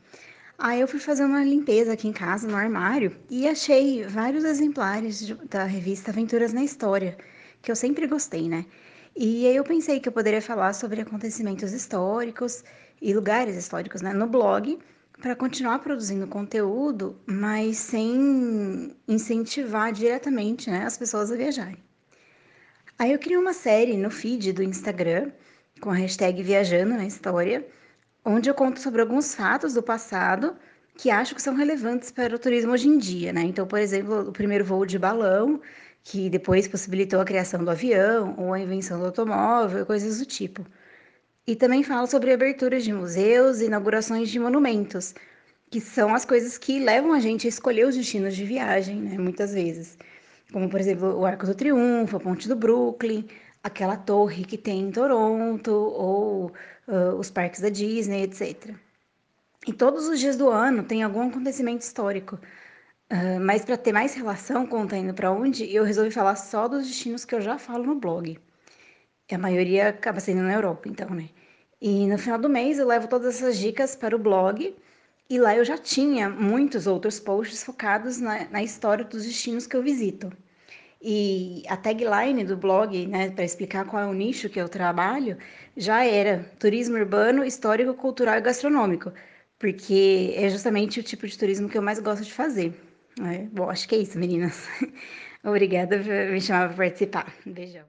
Aí 0.60 0.80
eu 0.80 0.88
fui 0.88 0.98
fazer 0.98 1.24
uma 1.24 1.44
limpeza 1.44 1.92
aqui 1.92 2.08
em 2.08 2.12
casa, 2.12 2.48
no 2.48 2.56
armário, 2.56 3.16
e 3.30 3.46
achei 3.46 4.02
vários 4.02 4.42
exemplares 4.42 5.24
de, 5.24 5.34
da 5.34 5.62
revista 5.62 6.10
Aventuras 6.10 6.52
na 6.52 6.64
História, 6.64 7.16
que 7.62 7.70
eu 7.70 7.76
sempre 7.76 8.08
gostei, 8.08 8.48
né? 8.48 8.66
E 9.14 9.46
aí 9.46 9.54
eu 9.54 9.62
pensei 9.62 10.00
que 10.00 10.08
eu 10.08 10.12
poderia 10.12 10.42
falar 10.42 10.72
sobre 10.72 11.00
acontecimentos 11.00 11.72
históricos 11.72 12.64
e 13.00 13.14
lugares 13.14 13.56
históricos, 13.56 14.02
né, 14.02 14.12
no 14.12 14.26
blog, 14.26 14.80
para 15.20 15.36
continuar 15.36 15.78
produzindo 15.78 16.26
conteúdo, 16.26 17.16
mas 17.24 17.76
sem 17.76 18.96
incentivar 19.06 19.92
diretamente 19.92 20.68
né, 20.68 20.84
as 20.84 20.98
pessoas 20.98 21.30
a 21.30 21.36
viajarem. 21.36 21.78
Aí 22.98 23.12
eu 23.12 23.18
criei 23.20 23.38
uma 23.38 23.52
série 23.52 23.96
no 23.96 24.10
feed 24.10 24.52
do 24.52 24.62
Instagram, 24.62 25.30
com 25.80 25.90
a 25.90 25.94
hashtag 25.94 26.42
Viajando 26.42 26.94
na 26.94 27.06
História, 27.06 27.64
onde 28.24 28.48
eu 28.50 28.54
conto 28.54 28.80
sobre 28.80 29.00
alguns 29.00 29.34
fatos 29.34 29.74
do 29.74 29.82
passado 29.82 30.56
que 30.96 31.10
acho 31.10 31.34
que 31.34 31.42
são 31.42 31.54
relevantes 31.54 32.10
para 32.10 32.34
o 32.34 32.38
turismo 32.38 32.72
hoje 32.72 32.88
em 32.88 32.98
dia, 32.98 33.32
né? 33.32 33.42
Então, 33.42 33.66
por 33.66 33.78
exemplo, 33.78 34.28
o 34.28 34.32
primeiro 34.32 34.64
voo 34.64 34.84
de 34.84 34.98
balão, 34.98 35.60
que 36.02 36.28
depois 36.28 36.66
possibilitou 36.66 37.20
a 37.20 37.24
criação 37.24 37.64
do 37.64 37.70
avião 37.70 38.34
ou 38.38 38.52
a 38.52 38.60
invenção 38.60 38.98
do 38.98 39.06
automóvel, 39.06 39.86
coisas 39.86 40.18
do 40.18 40.26
tipo. 40.26 40.64
E 41.46 41.56
também 41.56 41.82
fala 41.82 42.06
sobre 42.06 42.32
aberturas 42.32 42.84
de 42.84 42.92
museus 42.92 43.60
e 43.60 43.66
inaugurações 43.66 44.28
de 44.30 44.38
monumentos, 44.38 45.14
que 45.70 45.80
são 45.80 46.14
as 46.14 46.24
coisas 46.24 46.58
que 46.58 46.78
levam 46.80 47.12
a 47.12 47.20
gente 47.20 47.46
a 47.46 47.50
escolher 47.50 47.86
os 47.86 47.96
destinos 47.96 48.34
de 48.36 48.44
viagem, 48.44 48.96
né, 49.00 49.18
muitas 49.18 49.52
vezes. 49.54 49.96
Como, 50.52 50.68
por 50.68 50.80
exemplo, 50.80 51.16
o 51.18 51.24
Arco 51.26 51.46
do 51.46 51.54
Triunfo, 51.54 52.16
a 52.16 52.20
Ponte 52.20 52.48
do 52.48 52.56
Brooklyn, 52.56 53.26
aquela 53.62 53.96
torre 53.96 54.44
que 54.44 54.58
tem 54.58 54.80
em 54.82 54.90
Toronto, 54.90 55.70
ou 55.72 56.52
uh, 56.88 57.14
os 57.16 57.30
parques 57.30 57.60
da 57.60 57.68
Disney, 57.68 58.22
etc. 58.22 58.74
E 59.66 59.72
todos 59.72 60.08
os 60.08 60.18
dias 60.18 60.36
do 60.36 60.48
ano 60.48 60.82
tem 60.82 61.02
algum 61.02 61.28
acontecimento 61.28 61.82
histórico. 61.82 62.38
Uh, 63.10 63.40
mas 63.40 63.64
para 63.64 63.76
ter 63.76 63.92
mais 63.92 64.14
relação 64.14 64.66
com 64.66 64.86
Tá 64.86 64.96
Indo 64.96 65.14
Para 65.14 65.30
Onde, 65.30 65.72
eu 65.74 65.84
resolvi 65.84 66.10
falar 66.10 66.36
só 66.36 66.68
dos 66.68 66.86
destinos 66.86 67.24
que 67.24 67.34
eu 67.34 67.40
já 67.40 67.58
falo 67.58 67.84
no 67.84 67.94
blog. 67.94 68.38
A 69.30 69.38
maioria 69.38 69.90
acaba 69.90 70.20
sendo 70.20 70.42
na 70.42 70.54
Europa, 70.54 70.88
então, 70.88 71.10
né? 71.10 71.28
E 71.80 72.06
no 72.06 72.18
final 72.18 72.38
do 72.38 72.48
mês 72.48 72.78
eu 72.78 72.86
levo 72.86 73.06
todas 73.08 73.36
essas 73.36 73.58
dicas 73.58 73.94
para 73.94 74.16
o 74.16 74.18
blog 74.18 74.74
e 75.30 75.38
lá 75.38 75.56
eu 75.56 75.64
já 75.64 75.78
tinha 75.78 76.28
muitos 76.28 76.86
outros 76.86 77.20
posts 77.20 77.62
focados 77.62 78.18
na, 78.18 78.48
na 78.48 78.62
história 78.62 79.04
dos 79.04 79.24
destinos 79.24 79.66
que 79.66 79.76
eu 79.76 79.82
visito. 79.82 80.32
E 81.00 81.62
a 81.68 81.76
tagline 81.76 82.44
do 82.44 82.56
blog, 82.56 83.06
né, 83.06 83.30
para 83.30 83.44
explicar 83.44 83.84
qual 83.84 84.02
é 84.02 84.06
o 84.06 84.12
nicho 84.12 84.48
que 84.48 84.60
eu 84.60 84.68
trabalho, 84.68 85.38
já 85.76 86.04
era 86.04 86.44
turismo 86.58 86.96
urbano, 86.96 87.44
histórico, 87.44 87.94
cultural 87.94 88.36
e 88.36 88.40
gastronômico, 88.40 89.12
porque 89.58 90.34
é 90.36 90.48
justamente 90.48 90.98
o 90.98 91.02
tipo 91.02 91.26
de 91.26 91.38
turismo 91.38 91.68
que 91.68 91.78
eu 91.78 91.82
mais 91.82 92.00
gosto 92.00 92.24
de 92.24 92.32
fazer. 92.32 92.74
É, 93.20 93.46
bom, 93.52 93.70
acho 93.70 93.88
que 93.88 93.94
é 93.94 93.98
isso, 93.98 94.18
meninas. 94.18 94.68
Obrigada 95.44 95.98
por 95.98 96.06
me 96.06 96.40
chamar 96.40 96.68
para 96.68 96.76
participar. 96.76 97.32
Beijão. 97.46 97.84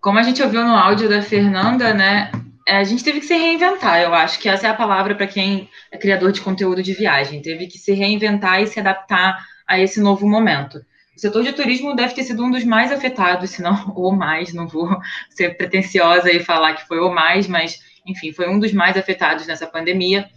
Como 0.00 0.18
a 0.18 0.22
gente 0.22 0.40
ouviu 0.42 0.62
no 0.62 0.76
áudio 0.76 1.08
da 1.08 1.20
Fernanda, 1.22 1.92
né, 1.92 2.30
é, 2.66 2.76
a 2.78 2.84
gente 2.84 3.02
teve 3.02 3.20
que 3.20 3.26
se 3.26 3.34
reinventar, 3.34 4.00
eu 4.00 4.14
acho 4.14 4.38
que 4.38 4.48
essa 4.48 4.66
é 4.66 4.70
a 4.70 4.74
palavra 4.74 5.14
para 5.14 5.26
quem 5.26 5.68
é 5.90 5.98
criador 5.98 6.30
de 6.30 6.40
conteúdo 6.40 6.82
de 6.82 6.92
viagem. 6.92 7.42
Teve 7.42 7.66
que 7.66 7.78
se 7.78 7.92
reinventar 7.92 8.60
e 8.60 8.66
se 8.66 8.78
adaptar 8.78 9.44
a 9.66 9.78
esse 9.78 10.00
novo 10.00 10.28
momento. 10.28 10.84
O 11.16 11.20
setor 11.20 11.42
de 11.42 11.52
turismo 11.52 11.96
deve 11.96 12.14
ter 12.14 12.24
sido 12.24 12.44
um 12.44 12.50
dos 12.50 12.64
mais 12.64 12.92
afetados, 12.92 13.50
se 13.50 13.62
não 13.62 13.92
o 13.96 14.12
mais, 14.12 14.52
não 14.52 14.68
vou 14.68 14.98
ser 15.30 15.56
pretensiosa 15.56 16.30
e 16.30 16.44
falar 16.44 16.74
que 16.74 16.86
foi 16.86 17.00
o 17.00 17.10
mais, 17.10 17.48
mas, 17.48 17.78
enfim, 18.06 18.32
foi 18.32 18.48
um 18.48 18.58
dos 18.58 18.72
mais 18.72 18.96
afetados 18.96 19.46
nessa 19.46 19.66
pandemia 19.66 20.28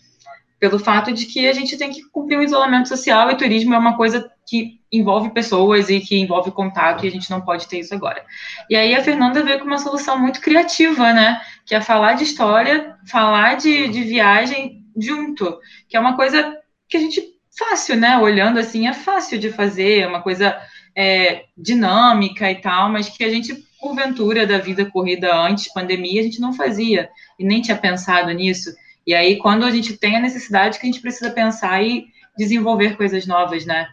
pelo 0.60 0.78
fato 0.78 1.14
de 1.14 1.26
que 1.26 1.48
a 1.48 1.54
gente 1.54 1.78
tem 1.78 1.90
que 1.90 2.02
cumprir 2.12 2.38
o 2.38 2.44
isolamento 2.44 2.90
social 2.90 3.32
e 3.32 3.38
turismo 3.38 3.74
é 3.74 3.78
uma 3.78 3.96
coisa 3.96 4.30
que 4.46 4.80
envolve 4.92 5.30
pessoas 5.30 5.90
e 5.90 6.02
que 6.02 6.20
envolve 6.20 6.52
contato 6.52 7.06
e 7.06 7.08
a 7.08 7.12
gente 7.12 7.30
não 7.30 7.42
pode 7.42 7.68
ter 7.68 7.80
isso 7.80 7.96
agora. 7.96 8.26
E 8.70 8.76
aí 8.76 8.94
a 8.94 9.04
Fernanda 9.04 9.42
veio 9.42 9.60
com 9.60 9.66
uma 9.66 9.78
solução 9.78 10.20
muito 10.20 10.42
criativa, 10.42 11.14
né? 11.14 11.40
Que 11.66 11.76
é 11.76 11.82
falar 11.82 12.14
de 12.14 12.26
história, 12.26 12.96
falar 13.08 13.56
de, 13.56 13.88
de 13.88 14.02
viagem 14.04 14.84
junto, 14.98 15.60
que 15.88 15.96
é 15.96 16.00
uma 16.00 16.16
coisa 16.18 16.58
que 16.90 16.98
a 16.98 17.00
gente 17.00 17.24
fácil, 17.58 17.96
né? 17.96 18.18
Olhando 18.18 18.60
assim, 18.60 18.88
é 18.88 18.94
fácil 18.94 19.40
de 19.40 19.52
fazer, 19.52 20.00
é 20.00 20.08
uma 20.08 20.22
coisa 20.22 20.58
é, 20.96 21.46
dinâmica 21.58 22.50
e 22.52 22.56
tal, 22.56 22.90
mas 22.90 23.10
que 23.10 23.24
a 23.24 23.30
gente, 23.30 23.54
porventura 23.80 24.46
da 24.46 24.58
vida 24.58 24.86
corrida 24.86 25.36
antes 25.36 25.74
pandemia, 25.74 26.22
a 26.22 26.24
gente 26.24 26.42
não 26.42 26.54
fazia 26.54 27.10
e 27.38 27.44
nem 27.44 27.62
tinha 27.62 27.78
pensado 27.78 28.32
nisso. 28.32 28.70
E 29.06 29.14
aí, 29.14 29.38
quando 29.38 29.66
a 29.66 29.72
gente 29.72 29.98
tem 29.98 30.18
a 30.18 30.20
necessidade 30.20 30.80
que 30.80 30.86
a 30.86 30.92
gente 30.92 31.02
precisa 31.02 31.32
pensar 31.32 31.82
e 31.84 32.08
desenvolver 32.38 32.96
coisas 32.96 33.26
novas, 33.26 33.66
né? 33.66 33.90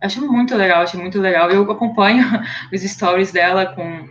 Acho 0.00 0.20
muito 0.20 0.54
legal, 0.54 0.82
acho 0.82 0.98
muito 0.98 1.20
legal. 1.20 1.50
Eu 1.50 1.70
acompanho 1.70 2.24
os 2.72 2.82
stories 2.82 3.32
dela 3.32 3.66
com, 3.66 4.08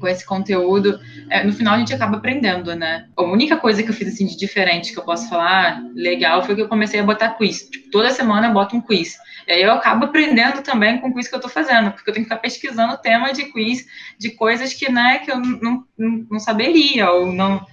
com 0.00 0.08
esse 0.08 0.24
conteúdo. 0.24 0.98
É, 1.30 1.44
no 1.44 1.52
final, 1.52 1.74
a 1.74 1.78
gente 1.78 1.94
acaba 1.94 2.16
aprendendo, 2.16 2.74
né? 2.74 3.08
A 3.16 3.22
única 3.22 3.56
coisa 3.56 3.82
que 3.82 3.90
eu 3.90 3.94
fiz, 3.94 4.08
assim, 4.08 4.26
de 4.26 4.36
diferente 4.36 4.92
que 4.92 4.98
eu 4.98 5.04
posso 5.04 5.28
falar 5.28 5.82
legal 5.94 6.42
foi 6.42 6.54
que 6.54 6.62
eu 6.62 6.68
comecei 6.68 7.00
a 7.00 7.04
botar 7.04 7.30
quiz. 7.30 7.68
Tipo, 7.70 7.90
toda 7.90 8.10
semana 8.10 8.48
eu 8.48 8.52
boto 8.52 8.76
um 8.76 8.80
quiz. 8.80 9.16
E 9.46 9.52
aí 9.52 9.62
eu 9.62 9.72
acabo 9.72 10.06
aprendendo 10.06 10.62
também 10.62 10.98
com 10.98 11.08
o 11.08 11.14
quiz 11.14 11.28
que 11.28 11.34
eu 11.34 11.38
estou 11.38 11.50
fazendo, 11.50 11.92
porque 11.92 12.08
eu 12.08 12.14
tenho 12.14 12.24
que 12.24 12.30
ficar 12.30 12.40
pesquisando 12.40 12.96
tema 12.98 13.32
de 13.32 13.44
quiz 13.46 13.86
de 14.18 14.30
coisas 14.30 14.72
que, 14.72 14.90
né, 14.90 15.18
que 15.18 15.30
eu 15.30 15.38
não, 15.38 15.84
não, 15.98 16.26
não 16.30 16.38
saberia 16.38 17.10
ou 17.10 17.32
não 17.32 17.66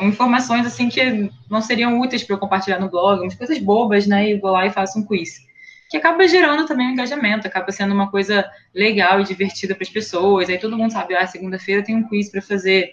informações 0.00 0.66
assim 0.66 0.88
que 0.88 1.30
não 1.48 1.60
seriam 1.60 2.00
úteis 2.00 2.22
para 2.22 2.34
eu 2.34 2.40
compartilhar 2.40 2.78
no 2.78 2.90
blog, 2.90 3.20
umas 3.20 3.34
coisas 3.34 3.58
bobas, 3.58 4.06
né? 4.06 4.30
E 4.30 4.38
vou 4.38 4.50
lá 4.50 4.66
e 4.66 4.70
faço 4.70 4.98
um 4.98 5.04
quiz. 5.04 5.44
Que 5.88 5.96
acaba 5.96 6.26
gerando 6.26 6.66
também 6.66 6.88
um 6.88 6.90
engajamento, 6.90 7.46
acaba 7.46 7.70
sendo 7.70 7.94
uma 7.94 8.10
coisa 8.10 8.44
legal 8.74 9.20
e 9.20 9.24
divertida 9.24 9.74
para 9.74 9.84
as 9.84 9.90
pessoas. 9.90 10.48
Aí 10.48 10.58
todo 10.58 10.76
mundo 10.76 10.92
sabe, 10.92 11.14
ah, 11.14 11.26
segunda-feira 11.26 11.82
tem 11.82 11.94
um 11.94 12.08
quiz 12.08 12.30
para 12.30 12.42
fazer. 12.42 12.92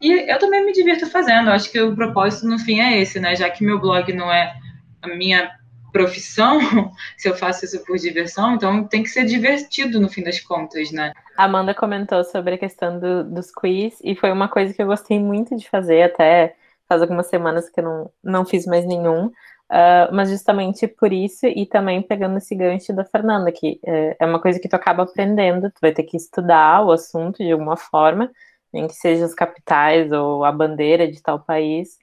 E 0.00 0.30
eu 0.30 0.38
também 0.38 0.64
me 0.64 0.72
divirto 0.72 1.06
fazendo. 1.06 1.50
Acho 1.50 1.70
que 1.70 1.80
o 1.80 1.94
propósito 1.94 2.46
no 2.46 2.58
fim 2.58 2.80
é 2.80 3.00
esse, 3.00 3.18
né? 3.18 3.34
Já 3.34 3.48
que 3.48 3.64
meu 3.64 3.80
blog 3.80 4.12
não 4.12 4.30
é 4.30 4.54
a 5.00 5.08
minha 5.08 5.50
profissão, 5.96 6.58
se 7.16 7.28
eu 7.28 7.34
faço 7.34 7.64
isso 7.64 7.82
por 7.84 7.96
diversão, 7.96 8.54
então 8.54 8.84
tem 8.84 9.02
que 9.02 9.08
ser 9.08 9.24
divertido 9.24 9.98
no 9.98 10.10
fim 10.10 10.22
das 10.22 10.38
contas, 10.40 10.92
né? 10.92 11.12
Amanda 11.36 11.74
comentou 11.74 12.22
sobre 12.22 12.54
a 12.54 12.58
questão 12.58 12.98
do, 12.98 13.24
dos 13.24 13.50
quiz 13.50 13.98
e 14.04 14.14
foi 14.14 14.30
uma 14.30 14.48
coisa 14.48 14.74
que 14.74 14.82
eu 14.82 14.86
gostei 14.86 15.18
muito 15.18 15.56
de 15.56 15.68
fazer, 15.68 16.02
até 16.02 16.54
faz 16.86 17.00
algumas 17.00 17.28
semanas 17.28 17.70
que 17.70 17.80
eu 17.80 17.84
não, 17.84 18.10
não 18.22 18.44
fiz 18.44 18.66
mais 18.66 18.84
nenhum, 18.86 19.32
Uh, 19.68 20.06
mas 20.14 20.30
justamente 20.30 20.86
por 20.86 21.12
isso, 21.12 21.44
e 21.44 21.66
também 21.66 22.00
pegando 22.00 22.38
esse 22.38 22.54
gancho 22.54 22.92
da 22.92 23.04
Fernanda, 23.04 23.50
que 23.50 23.80
é, 23.84 24.16
é 24.20 24.24
uma 24.24 24.40
coisa 24.40 24.60
que 24.60 24.68
tu 24.68 24.74
acaba 24.74 25.02
aprendendo, 25.02 25.72
tu 25.72 25.80
vai 25.82 25.90
ter 25.90 26.04
que 26.04 26.16
estudar 26.16 26.84
o 26.84 26.92
assunto 26.92 27.38
de 27.38 27.50
alguma 27.50 27.76
forma, 27.76 28.30
nem 28.72 28.86
que 28.86 28.94
seja 28.94 29.24
as 29.24 29.34
capitais 29.34 30.12
ou 30.12 30.44
a 30.44 30.52
bandeira 30.52 31.10
de 31.10 31.20
tal 31.20 31.40
país, 31.40 31.98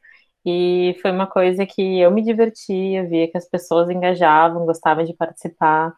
e 0.45 0.97
foi 1.01 1.12
uma 1.12 1.27
coisa 1.27 1.65
que 1.65 1.99
eu 1.99 2.12
me 2.12 2.21
divertia, 2.21 3.08
via 3.08 3.29
que 3.29 3.38
as 3.38 3.47
pessoas 3.47 3.89
engajavam, 3.89 4.65
gostavam 4.65 5.06
de 5.06 5.13
participar, 5.13 5.89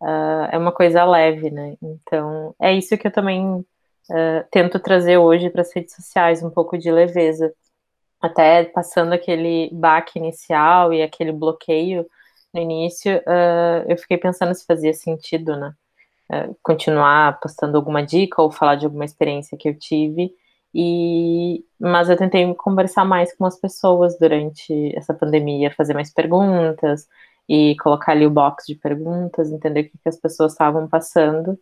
uh, 0.00 0.48
é 0.52 0.58
uma 0.58 0.72
coisa 0.72 1.04
leve, 1.04 1.50
né? 1.50 1.76
Então, 1.82 2.54
é 2.60 2.72
isso 2.72 2.96
que 2.98 3.06
eu 3.06 3.12
também 3.12 3.42
uh, 3.56 4.44
tento 4.50 4.78
trazer 4.78 5.16
hoje 5.16 5.48
para 5.48 5.62
as 5.62 5.74
redes 5.74 5.94
sociais, 5.94 6.42
um 6.42 6.50
pouco 6.50 6.76
de 6.76 6.90
leveza 6.92 7.52
até 8.20 8.64
passando 8.64 9.12
aquele 9.12 9.70
baque 9.72 10.18
inicial 10.18 10.92
e 10.92 11.02
aquele 11.02 11.32
bloqueio 11.32 12.06
no 12.52 12.60
início, 12.60 13.16
uh, 13.18 13.84
eu 13.88 13.96
fiquei 13.98 14.16
pensando 14.18 14.54
se 14.54 14.66
fazia 14.66 14.92
sentido, 14.94 15.56
né? 15.56 15.74
Continuar 16.62 17.38
postando 17.38 17.76
alguma 17.76 18.02
dica 18.02 18.40
ou 18.40 18.50
falar 18.50 18.76
de 18.76 18.86
alguma 18.86 19.04
experiência 19.04 19.58
que 19.58 19.68
eu 19.68 19.78
tive. 19.78 20.32
E, 20.74 21.64
mas 21.78 22.08
eu 22.08 22.16
tentei 22.16 22.52
conversar 22.54 23.04
mais 23.04 23.34
com 23.36 23.46
as 23.46 23.56
pessoas 23.58 24.18
durante 24.18 24.92
essa 24.96 25.14
pandemia, 25.14 25.70
fazer 25.70 25.94
mais 25.94 26.12
perguntas 26.12 27.06
e 27.48 27.76
colocar 27.76 28.12
ali 28.12 28.26
o 28.26 28.30
box 28.30 28.66
de 28.66 28.74
perguntas, 28.74 29.52
entender 29.52 29.80
o 29.80 29.84
que, 29.84 29.98
que 29.98 30.08
as 30.08 30.16
pessoas 30.16 30.52
estavam 30.52 30.88
passando. 30.88 31.58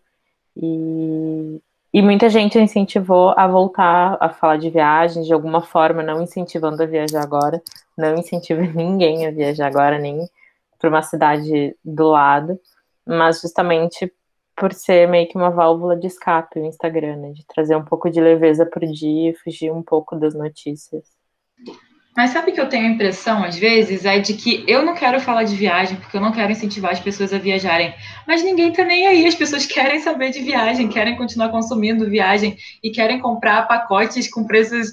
E, 0.56 1.60
e 1.92 2.00
muita 2.00 2.30
gente 2.30 2.58
incentivou 2.58 3.34
a 3.36 3.46
voltar 3.46 4.16
a 4.18 4.30
falar 4.30 4.56
de 4.56 4.70
viagem 4.70 5.22
de 5.22 5.32
alguma 5.32 5.60
forma, 5.60 6.02
não 6.02 6.22
incentivando 6.22 6.82
a 6.82 6.86
viajar 6.86 7.22
agora, 7.22 7.60
não 7.96 8.14
incentiva 8.14 8.62
ninguém 8.74 9.26
a 9.26 9.30
viajar 9.30 9.66
agora, 9.66 9.98
nem 9.98 10.26
para 10.78 10.88
uma 10.88 11.02
cidade 11.02 11.76
do 11.84 12.08
lado, 12.08 12.58
mas 13.06 13.40
justamente 13.40 14.10
por 14.56 14.72
ser 14.72 15.08
meio 15.08 15.28
que 15.28 15.36
uma 15.36 15.50
válvula 15.50 15.96
de 15.96 16.06
escape 16.06 16.60
o 16.60 16.66
Instagram, 16.66 17.16
né, 17.16 17.32
de 17.32 17.46
trazer 17.46 17.76
um 17.76 17.84
pouco 17.84 18.10
de 18.10 18.20
leveza 18.20 18.66
por 18.66 18.84
dia 18.84 19.30
e 19.30 19.34
fugir 19.34 19.72
um 19.72 19.82
pouco 19.82 20.16
das 20.16 20.34
notícias. 20.34 21.04
Mas 22.14 22.30
sabe 22.30 22.52
que 22.52 22.60
eu 22.60 22.68
tenho 22.68 22.86
a 22.86 22.90
impressão, 22.90 23.42
às 23.42 23.56
vezes, 23.56 24.04
é 24.04 24.18
de 24.18 24.34
que 24.34 24.64
eu 24.68 24.84
não 24.84 24.94
quero 24.94 25.18
falar 25.18 25.44
de 25.44 25.56
viagem, 25.56 25.96
porque 25.96 26.14
eu 26.14 26.20
não 26.20 26.30
quero 26.30 26.52
incentivar 26.52 26.92
as 26.92 27.00
pessoas 27.00 27.32
a 27.32 27.38
viajarem. 27.38 27.94
Mas 28.28 28.44
ninguém 28.44 28.70
tá 28.70 28.84
nem 28.84 29.06
aí. 29.06 29.26
As 29.26 29.34
pessoas 29.34 29.64
querem 29.64 29.98
saber 29.98 30.30
de 30.30 30.42
viagem, 30.42 30.88
querem 30.88 31.16
continuar 31.16 31.48
consumindo 31.48 32.10
viagem 32.10 32.58
e 32.82 32.90
querem 32.90 33.18
comprar 33.18 33.66
pacotes 33.66 34.30
com 34.30 34.44
preços 34.44 34.92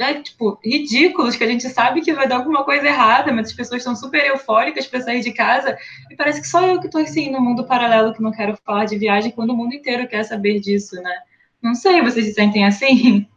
é, 0.00 0.22
tipo, 0.22 0.58
ridículos, 0.64 1.36
que 1.36 1.44
a 1.44 1.46
gente 1.46 1.68
sabe 1.68 2.00
que 2.00 2.12
vai 2.12 2.26
dar 2.26 2.36
alguma 2.36 2.64
coisa 2.64 2.86
errada, 2.86 3.32
mas 3.32 3.48
as 3.48 3.52
pessoas 3.52 3.80
estão 3.80 3.94
super 3.94 4.24
eufóricas 4.24 4.86
para 4.86 5.00
sair 5.00 5.20
de 5.20 5.32
casa. 5.32 5.76
E 6.10 6.16
parece 6.16 6.40
que 6.40 6.48
só 6.48 6.66
eu 6.66 6.80
que 6.80 6.86
estou 6.86 7.00
assim 7.00 7.30
no 7.30 7.40
mundo 7.40 7.64
paralelo 7.64 8.12
que 8.14 8.22
não 8.22 8.32
quero 8.32 8.56
falar 8.64 8.86
de 8.86 8.98
viagem, 8.98 9.32
quando 9.32 9.50
o 9.50 9.56
mundo 9.56 9.74
inteiro 9.74 10.08
quer 10.08 10.24
saber 10.24 10.60
disso, 10.60 10.96
né? 10.96 11.14
Não 11.62 11.74
sei, 11.74 12.00
vocês 12.02 12.26
se 12.26 12.34
sentem 12.34 12.64
assim? 12.64 13.28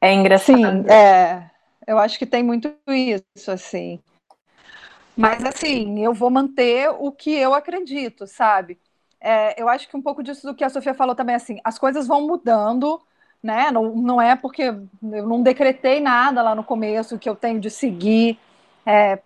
É 0.00 0.12
engraçado. 0.12 0.58
Sim, 0.58 0.90
é 0.90 1.54
eu 1.86 1.98
acho 1.98 2.18
que 2.18 2.26
tem 2.26 2.42
muito 2.42 2.72
isso, 2.88 3.50
assim. 3.50 4.00
Mas, 5.16 5.44
assim, 5.44 6.02
eu 6.02 6.12
vou 6.12 6.30
manter 6.30 6.88
o 6.90 7.12
que 7.12 7.30
eu 7.30 7.54
acredito, 7.54 8.26
sabe? 8.26 8.78
É, 9.20 9.60
eu 9.60 9.68
acho 9.68 9.88
que 9.88 9.96
um 9.96 10.02
pouco 10.02 10.22
disso 10.22 10.46
do 10.46 10.54
que 10.54 10.64
a 10.64 10.68
Sofia 10.68 10.92
falou 10.92 11.14
também, 11.14 11.34
assim, 11.34 11.60
as 11.62 11.78
coisas 11.78 12.06
vão 12.06 12.26
mudando, 12.26 13.00
né? 13.44 13.70
Não, 13.70 13.94
não 13.94 14.20
é 14.20 14.34
porque 14.36 14.62
eu 14.64 15.26
não 15.26 15.42
decretei 15.42 16.00
nada 16.00 16.42
lá 16.42 16.54
no 16.54 16.64
começo 16.64 17.18
que 17.18 17.28
eu 17.28 17.36
tenho 17.36 17.60
de 17.60 17.70
seguir 17.70 18.38
é, 18.86 19.20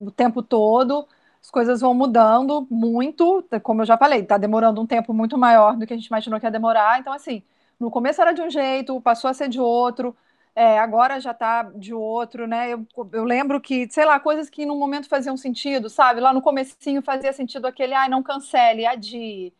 o 0.00 0.10
tempo 0.10 0.42
todo. 0.42 1.06
As 1.42 1.50
coisas 1.50 1.80
vão 1.80 1.94
mudando 1.94 2.66
muito, 2.70 3.44
como 3.62 3.82
eu 3.82 3.86
já 3.86 3.96
falei, 3.96 4.20
está 4.20 4.36
demorando 4.38 4.80
um 4.80 4.86
tempo 4.86 5.12
muito 5.14 5.38
maior 5.38 5.76
do 5.76 5.86
que 5.86 5.92
a 5.92 5.96
gente 5.96 6.06
imaginou 6.06 6.40
que 6.40 6.46
ia 6.46 6.50
demorar. 6.50 6.98
Então, 7.00 7.12
assim, 7.12 7.42
no 7.78 7.90
começo 7.90 8.20
era 8.20 8.32
de 8.32 8.42
um 8.42 8.50
jeito, 8.50 9.00
passou 9.00 9.30
a 9.30 9.34
ser 9.34 9.48
de 9.48 9.60
outro 9.60 10.16
é, 10.54 10.78
agora 10.78 11.18
já 11.20 11.32
está 11.32 11.64
de 11.64 11.92
outro, 11.92 12.46
né? 12.46 12.72
Eu, 12.72 12.86
eu, 13.12 13.24
lembro 13.24 13.60
que, 13.60 13.88
sei 13.90 14.04
lá, 14.04 14.20
coisas 14.20 14.48
que 14.48 14.64
no 14.64 14.76
momento 14.76 15.08
faziam 15.08 15.36
sentido, 15.36 15.90
sabe? 15.90 16.20
Lá 16.20 16.32
no 16.32 16.40
comecinho 16.42 17.02
fazia 17.02 17.32
sentido 17.32 17.66
aquele, 17.66 17.92
ai, 17.92 18.08
não 18.08 18.22
cancele, 18.22 18.86
adie. 18.86 19.52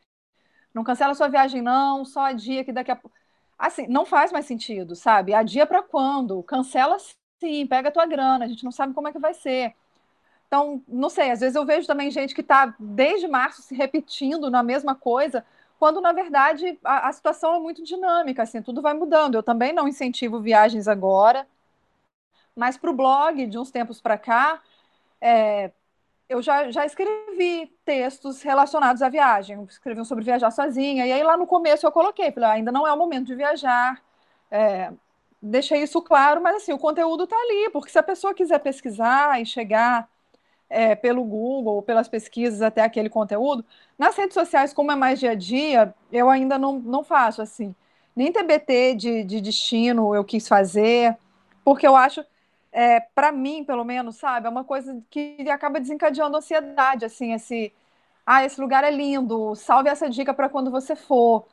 Não 0.75 0.85
cancela 0.85 1.15
sua 1.15 1.29
viagem, 1.29 1.63
não, 1.63 2.05
só 2.05 2.23
adia 2.27 2.65
que 2.65 2.73
daqui 2.73 2.91
a 2.91 2.97
pouco. 2.97 3.17
Assim, 3.59 3.87
não 3.87 4.05
faz 4.05 4.33
mais 4.33 4.47
sentido, 4.47 4.97
sabe? 4.97 5.35
Adia 5.35 5.67
para 5.67 5.83
quando? 5.83 6.43
Cancela 6.43 6.97
sim, 7.41 7.67
pega 7.67 7.89
a 7.89 7.93
tua 7.93 8.07
grana, 8.07 8.45
a 8.45 8.49
gente 8.49 8.65
não 8.65 8.73
sabe 8.73 8.95
como 8.95 9.09
é 9.09 9.13
que 9.13 9.19
vai 9.19 9.35
ser. 9.35 9.75
Então, 10.47 10.83
não 10.89 11.11
sei, 11.11 11.31
às 11.31 11.41
vezes 11.41 11.57
eu 11.57 11.67
vejo 11.67 11.87
também 11.87 12.11
gente 12.11 12.35
que 12.35 12.41
está 12.41 12.75
desde 12.79 13.27
março 13.29 13.63
se 13.63 13.75
repetindo 13.75 14.51
na 14.51 14.63
mesma 14.63 14.95
coisa, 14.95 15.45
quando 15.79 16.01
na 16.01 16.13
verdade 16.13 16.79
a, 16.85 17.09
a, 17.09 17.13
situação 17.13 17.55
é 17.57 17.61
muito 17.61 17.83
dinâmica, 17.85 18.43
assim, 18.43 18.63
tudo 18.63 18.83
vai 18.83 18.95
mudando. 18.95 19.35
Eu 19.37 19.43
também 19.43 19.73
não 19.73 19.89
incentivo 19.89 20.41
viagens 20.41 20.89
agora, 20.89 21.47
mas 22.55 22.77
para 22.77 22.91
o 22.91 22.95
blog, 22.95 23.47
de 23.47 23.59
uns 23.59 23.71
tempos 23.71 24.01
para 24.01 24.17
cá, 24.19 24.63
é, 25.21 25.73
eu 26.35 26.43
já, 26.43 26.71
já 26.71 26.85
escrevi 26.85 27.73
textos 27.85 28.43
relacionados 28.43 29.03
à 29.03 29.09
viagem, 29.09 29.63
escrevi 29.65 30.01
um 30.01 30.05
sobre 30.05 30.25
viajar 30.25 30.51
sozinha, 30.51 31.07
e 31.07 31.13
aí 31.13 31.23
lá 31.23 31.37
no 31.37 31.47
começo 31.47 31.87
eu 31.87 31.93
coloquei, 31.93 32.33
falei, 32.33 32.49
ah, 32.49 32.53
ainda 32.53 32.73
não 32.73 32.87
é 32.87 32.93
o 32.93 32.99
momento 32.99 33.27
de 33.27 33.37
viajar, 33.37 34.03
é, 34.51 34.93
deixei 35.41 35.83
isso 35.83 36.03
claro, 36.03 36.43
mas 36.43 36.57
assim, 36.57 36.73
o 36.73 36.79
conteúdo 36.79 37.25
está 37.25 37.37
ali, 37.37 37.71
porque 37.71 37.91
se 37.91 37.99
a 37.99 38.03
pessoa 38.03 38.35
quiser 38.35 38.59
pesquisar 38.59 39.41
e 39.41 39.47
chegar 39.47 40.09
é, 40.69 40.97
pelo 40.97 41.23
Google, 41.25 41.83
pelas 41.83 42.09
pesquisas 42.09 42.63
até 42.63 42.83
aquele 42.83 43.09
conteúdo. 43.09 43.65
Nas 43.97 44.17
redes 44.17 44.35
sociais, 44.35 44.73
como 44.73 44.91
é 44.91 44.97
mais 44.97 45.21
dia 45.21 45.31
a 45.33 45.35
dia, 45.35 45.95
eu 46.11 46.29
ainda 46.29 46.59
não, 46.59 46.81
não 46.81 47.05
faço 47.05 47.43
assim. 47.43 47.75
Nem 48.17 48.33
TBT 48.33 48.95
de, 48.97 49.25
de 49.25 49.41
destino 49.41 50.15
eu 50.15 50.25
quis 50.25 50.49
fazer, 50.49 51.17
porque 51.65 51.87
eu 51.87 51.95
acho, 51.95 52.25
é, 52.75 52.99
para 52.99 53.31
mim, 53.31 53.63
pelo 53.65 53.85
menos, 53.85 54.17
sabe, 54.17 54.49
é 54.49 54.51
uma 54.51 54.65
coisa 54.65 55.01
que 55.09 55.49
acaba 55.49 55.79
desencadeando 55.81 56.37
ansiedade, 56.37 57.05
assim, 57.05 57.33
esse, 57.33 57.73
ah, 58.27 58.45
esse 58.45 58.61
lugar 58.61 58.83
é 58.83 58.91
lindo, 58.91 59.55
salve 59.55 59.89
essa 59.89 60.11
dica 60.11 60.35
para 60.35 60.49
quando 60.49 60.73
você 60.73 60.97
for. 60.97 61.47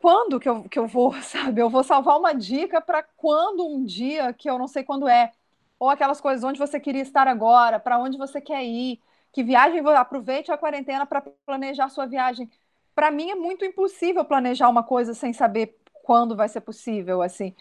Quando 0.00 0.40
que 0.40 0.48
eu, 0.48 0.64
que 0.64 0.78
eu 0.78 0.86
vou, 0.88 1.12
sabe? 1.22 1.60
Eu 1.60 1.70
vou 1.70 1.84
salvar 1.84 2.18
uma 2.18 2.32
dica 2.34 2.80
para 2.80 3.04
quando 3.04 3.64
um 3.64 3.84
dia 3.84 4.32
que 4.32 4.50
eu 4.50 4.58
não 4.58 4.66
sei 4.66 4.82
quando 4.82 5.08
é 5.08 5.32
ou 5.78 5.90
aquelas 5.90 6.20
coisas 6.20 6.42
onde 6.42 6.58
você 6.58 6.80
queria 6.80 7.02
estar 7.02 7.28
agora, 7.28 7.78
para 7.78 7.98
onde 7.98 8.18
você 8.18 8.40
quer 8.40 8.64
ir, 8.64 8.98
que 9.32 9.44
viagem, 9.44 9.80
aproveite 9.94 10.50
a 10.50 10.56
quarentena 10.56 11.06
para 11.06 11.20
planejar 11.20 11.88
sua 11.90 12.06
viagem. 12.06 12.50
Para 12.94 13.10
mim 13.10 13.30
é 13.30 13.34
muito 13.34 13.64
impossível 13.64 14.24
planejar 14.24 14.68
uma 14.70 14.82
coisa 14.82 15.14
sem 15.14 15.32
saber 15.32 15.78
quando 16.02 16.34
vai 16.34 16.48
ser 16.48 16.62
possível, 16.62 17.22
assim. 17.22 17.54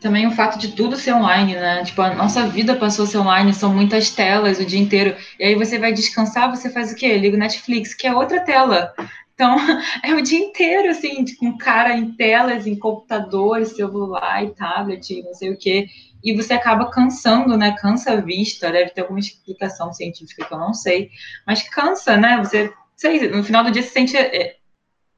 Também 0.00 0.26
o 0.26 0.30
fato 0.30 0.58
de 0.58 0.72
tudo 0.72 0.96
ser 0.96 1.12
online, 1.12 1.54
né? 1.54 1.84
Tipo, 1.84 2.02
a 2.02 2.14
nossa 2.14 2.46
vida 2.46 2.76
passou 2.76 3.04
a 3.04 3.08
ser 3.08 3.18
online, 3.18 3.52
são 3.54 3.74
muitas 3.74 4.10
telas 4.10 4.58
o 4.58 4.64
dia 4.64 4.78
inteiro. 4.78 5.16
E 5.38 5.44
aí 5.44 5.54
você 5.54 5.78
vai 5.78 5.92
descansar, 5.92 6.50
você 6.50 6.70
faz 6.70 6.92
o 6.92 6.94
quê? 6.94 7.16
Liga 7.16 7.36
o 7.36 7.40
Netflix, 7.40 7.94
que 7.94 8.06
é 8.06 8.14
outra 8.14 8.40
tela. 8.40 8.92
Então, 9.34 9.56
é 10.04 10.14
o 10.14 10.22
dia 10.22 10.38
inteiro, 10.38 10.90
assim, 10.90 11.24
com 11.36 11.56
cara 11.56 11.96
em 11.96 12.12
telas, 12.12 12.66
em 12.66 12.76
computador, 12.76 13.64
celular 13.66 14.44
e 14.44 14.54
tablet, 14.54 15.22
não 15.22 15.34
sei 15.34 15.50
o 15.50 15.58
quê 15.58 15.86
e 16.22 16.34
você 16.34 16.54
acaba 16.54 16.90
cansando, 16.90 17.56
né? 17.56 17.74
Cansa 17.78 18.12
a 18.12 18.16
vista, 18.16 18.70
deve 18.70 18.90
ter 18.90 19.02
alguma 19.02 19.20
explicação 19.20 19.92
científica 19.92 20.44
que 20.44 20.52
eu 20.52 20.58
não 20.58 20.74
sei, 20.74 21.10
mas 21.46 21.62
cansa, 21.68 22.16
né? 22.16 22.38
Você, 22.38 22.72
sei, 22.96 23.28
no 23.28 23.44
final 23.44 23.64
do 23.64 23.70
dia 23.70 23.82
se 23.82 23.90
sente 23.90 24.16
é, 24.16 24.56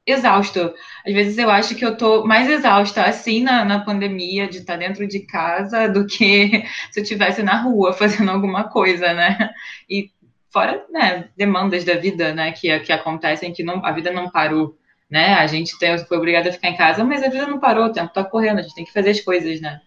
exausto. 0.05 0.73
Às 1.05 1.13
vezes 1.13 1.37
eu 1.37 1.49
acho 1.49 1.75
que 1.75 1.85
eu 1.85 1.95
tô 1.95 2.25
mais 2.25 2.49
exausta 2.49 3.03
assim 3.03 3.43
na, 3.43 3.63
na 3.63 3.83
pandemia, 3.83 4.47
de 4.47 4.59
estar 4.59 4.77
dentro 4.77 5.07
de 5.07 5.19
casa, 5.21 5.87
do 5.87 6.05
que 6.05 6.63
se 6.91 6.99
eu 6.99 7.03
estivesse 7.03 7.43
na 7.43 7.61
rua 7.61 7.93
fazendo 7.93 8.31
alguma 8.31 8.65
coisa, 8.65 9.13
né? 9.13 9.51
E 9.89 10.11
fora, 10.49 10.85
né, 10.89 11.29
demandas 11.37 11.85
da 11.85 11.95
vida, 11.95 12.33
né, 12.33 12.51
que, 12.51 12.77
que 12.81 12.91
acontecem, 12.91 13.53
que 13.53 13.63
não, 13.63 13.85
a 13.85 13.91
vida 13.91 14.11
não 14.11 14.29
parou, 14.29 14.77
né? 15.09 15.35
A 15.35 15.47
gente 15.47 15.77
tem, 15.79 15.97
foi 15.97 16.17
obrigado 16.17 16.47
a 16.47 16.51
ficar 16.51 16.69
em 16.69 16.75
casa, 16.75 17.03
mas 17.03 17.23
a 17.23 17.29
vida 17.29 17.47
não 17.47 17.59
parou, 17.59 17.85
o 17.85 17.93
tempo 17.93 18.13
tá 18.13 18.23
correndo, 18.23 18.59
a 18.59 18.61
gente 18.61 18.75
tem 18.75 18.85
que 18.85 18.93
fazer 18.93 19.11
as 19.11 19.21
coisas, 19.21 19.61
né? 19.61 19.79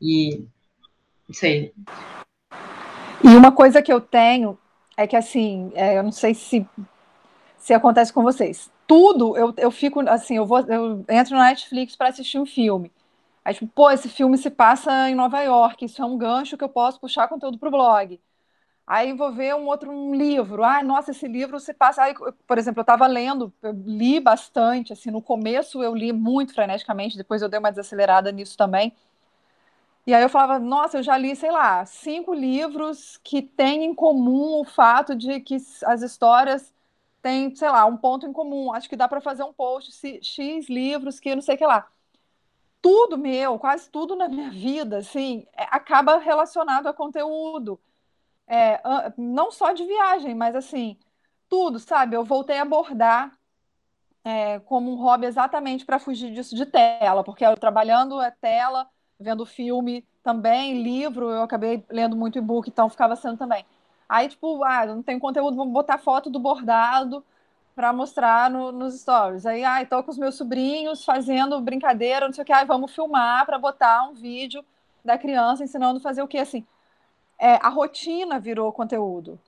E 0.00 0.44
isso 1.28 1.44
aí. 1.44 1.72
E 3.22 3.28
uma 3.28 3.52
coisa 3.52 3.82
que 3.82 3.92
eu 3.92 4.00
tenho 4.00 4.58
é 4.96 5.06
que 5.06 5.14
assim, 5.14 5.70
é, 5.74 5.98
eu 5.98 6.02
não 6.02 6.12
sei 6.12 6.34
se 6.34 6.66
se 7.58 7.72
acontece 7.72 8.12
com 8.12 8.22
vocês. 8.22 8.71
Tudo 8.86 9.36
eu, 9.36 9.54
eu 9.56 9.70
fico 9.70 10.00
assim, 10.08 10.36
eu 10.36 10.46
vou 10.46 10.60
eu 10.60 11.04
entro 11.08 11.34
na 11.36 11.44
Netflix 11.48 11.96
para 11.96 12.08
assistir 12.08 12.38
um 12.38 12.46
filme. 12.46 12.92
Aí, 13.44 13.54
tipo, 13.54 13.68
pô, 13.68 13.90
esse 13.90 14.08
filme 14.08 14.38
se 14.38 14.50
passa 14.50 15.10
em 15.10 15.14
Nova 15.14 15.40
York, 15.42 15.84
isso 15.84 16.02
é 16.02 16.04
um 16.04 16.16
gancho 16.18 16.56
que 16.56 16.64
eu 16.64 16.68
posso 16.68 17.00
puxar 17.00 17.28
conteúdo 17.28 17.58
para 17.58 17.68
o 17.68 17.72
blog. 17.72 18.20
Aí 18.86 19.12
vou 19.14 19.32
ver 19.32 19.54
um 19.56 19.66
outro 19.66 19.90
um 19.92 20.14
livro. 20.14 20.64
Ai, 20.64 20.82
nossa, 20.84 21.12
esse 21.12 21.28
livro 21.28 21.60
se 21.60 21.74
passa. 21.74 22.02
Aí, 22.04 22.14
por 22.46 22.58
exemplo, 22.58 22.80
eu 22.80 22.82
estava 22.82 23.06
lendo, 23.06 23.52
eu 23.62 23.72
li 23.72 24.20
bastante. 24.20 24.92
Assim, 24.92 25.10
no 25.10 25.22
começo 25.22 25.82
eu 25.82 25.94
li 25.94 26.12
muito 26.12 26.54
freneticamente, 26.54 27.16
depois 27.18 27.42
eu 27.42 27.48
dei 27.50 27.58
uma 27.60 27.70
desacelerada 27.70 28.32
nisso 28.32 28.56
também 28.58 28.94
E 30.06 30.12
aí 30.14 30.22
eu 30.22 30.28
falava, 30.28 30.58
nossa, 30.58 30.98
eu 30.98 31.02
já 31.02 31.16
li, 31.16 31.34
sei 31.36 31.50
lá, 31.52 31.84
cinco 31.86 32.34
livros 32.34 33.18
que 33.22 33.40
têm 33.40 33.84
em 33.84 33.94
comum 33.94 34.60
o 34.60 34.64
fato 34.64 35.14
de 35.14 35.38
que 35.40 35.56
as 35.86 36.02
histórias 36.02 36.74
têm, 37.22 37.54
sei 37.54 37.70
lá, 37.70 37.86
um 37.86 37.96
ponto 37.96 38.26
em 38.26 38.32
comum. 38.32 38.72
Acho 38.72 38.88
que 38.88 38.96
dá 38.96 39.08
para 39.08 39.20
fazer 39.20 39.44
um 39.44 39.52
post, 39.52 39.92
X 40.22 40.68
livros 40.68 41.20
que 41.20 41.34
não 41.34 41.42
sei 41.42 41.54
o 41.54 41.58
que 41.58 41.66
lá. 41.66 41.88
Tudo 42.82 43.16
meu, 43.16 43.58
quase 43.58 43.88
tudo 43.90 44.16
na 44.16 44.28
minha 44.28 44.50
vida, 44.50 44.98
assim, 44.98 45.46
é, 45.56 45.62
acaba 45.70 46.18
relacionado 46.18 46.88
a 46.88 46.92
conteúdo. 46.92 47.80
É, 48.46 48.82
não 49.16 49.50
só 49.52 49.72
de 49.72 49.84
viagem, 49.84 50.34
mas 50.34 50.56
assim, 50.56 50.98
tudo, 51.48 51.78
sabe? 51.78 52.16
Eu 52.16 52.24
voltei 52.24 52.58
a 52.58 52.62
abordar 52.62 53.38
é, 54.24 54.58
como 54.60 54.90
um 54.92 54.96
hobby 54.96 55.26
exatamente 55.26 55.84
para 55.86 55.98
fugir 55.98 56.32
disso 56.32 56.54
de 56.56 56.66
tela, 56.66 57.22
porque 57.24 57.44
eu 57.44 57.56
trabalhando 57.56 58.20
é 58.20 58.30
tela, 58.30 58.88
vendo 59.18 59.46
filme 59.46 60.04
também, 60.22 60.82
livro, 60.82 61.30
eu 61.30 61.42
acabei 61.42 61.84
lendo 61.90 62.16
muito 62.16 62.38
e-book, 62.38 62.68
então 62.68 62.88
ficava 62.88 63.16
sendo 63.16 63.38
também. 63.38 63.64
Aí, 64.12 64.28
tipo, 64.28 64.62
ah, 64.62 64.84
não 64.84 65.02
tem 65.02 65.18
conteúdo, 65.18 65.56
vamos 65.56 65.72
botar 65.72 65.96
foto 65.96 66.28
do 66.28 66.38
bordado 66.38 67.24
para 67.74 67.94
mostrar 67.94 68.50
no, 68.50 68.70
nos 68.70 69.00
stories. 69.00 69.46
Aí, 69.46 69.64
ah, 69.64 69.80
estou 69.80 70.02
com 70.02 70.10
os 70.10 70.18
meus 70.18 70.34
sobrinhos 70.34 71.02
fazendo 71.02 71.58
brincadeira, 71.62 72.26
não 72.26 72.32
sei 72.34 72.42
o 72.42 72.44
que, 72.44 72.52
ah, 72.52 72.62
vamos 72.62 72.94
filmar 72.94 73.46
para 73.46 73.58
botar 73.58 74.02
um 74.02 74.12
vídeo 74.12 74.62
da 75.02 75.16
criança 75.16 75.64
ensinando 75.64 75.96
a 75.96 76.02
fazer 76.02 76.20
o 76.20 76.28
que 76.28 76.36
assim. 76.36 76.62
É, 77.40 77.54
a 77.54 77.70
rotina 77.70 78.38
virou 78.38 78.70
conteúdo. 78.70 79.40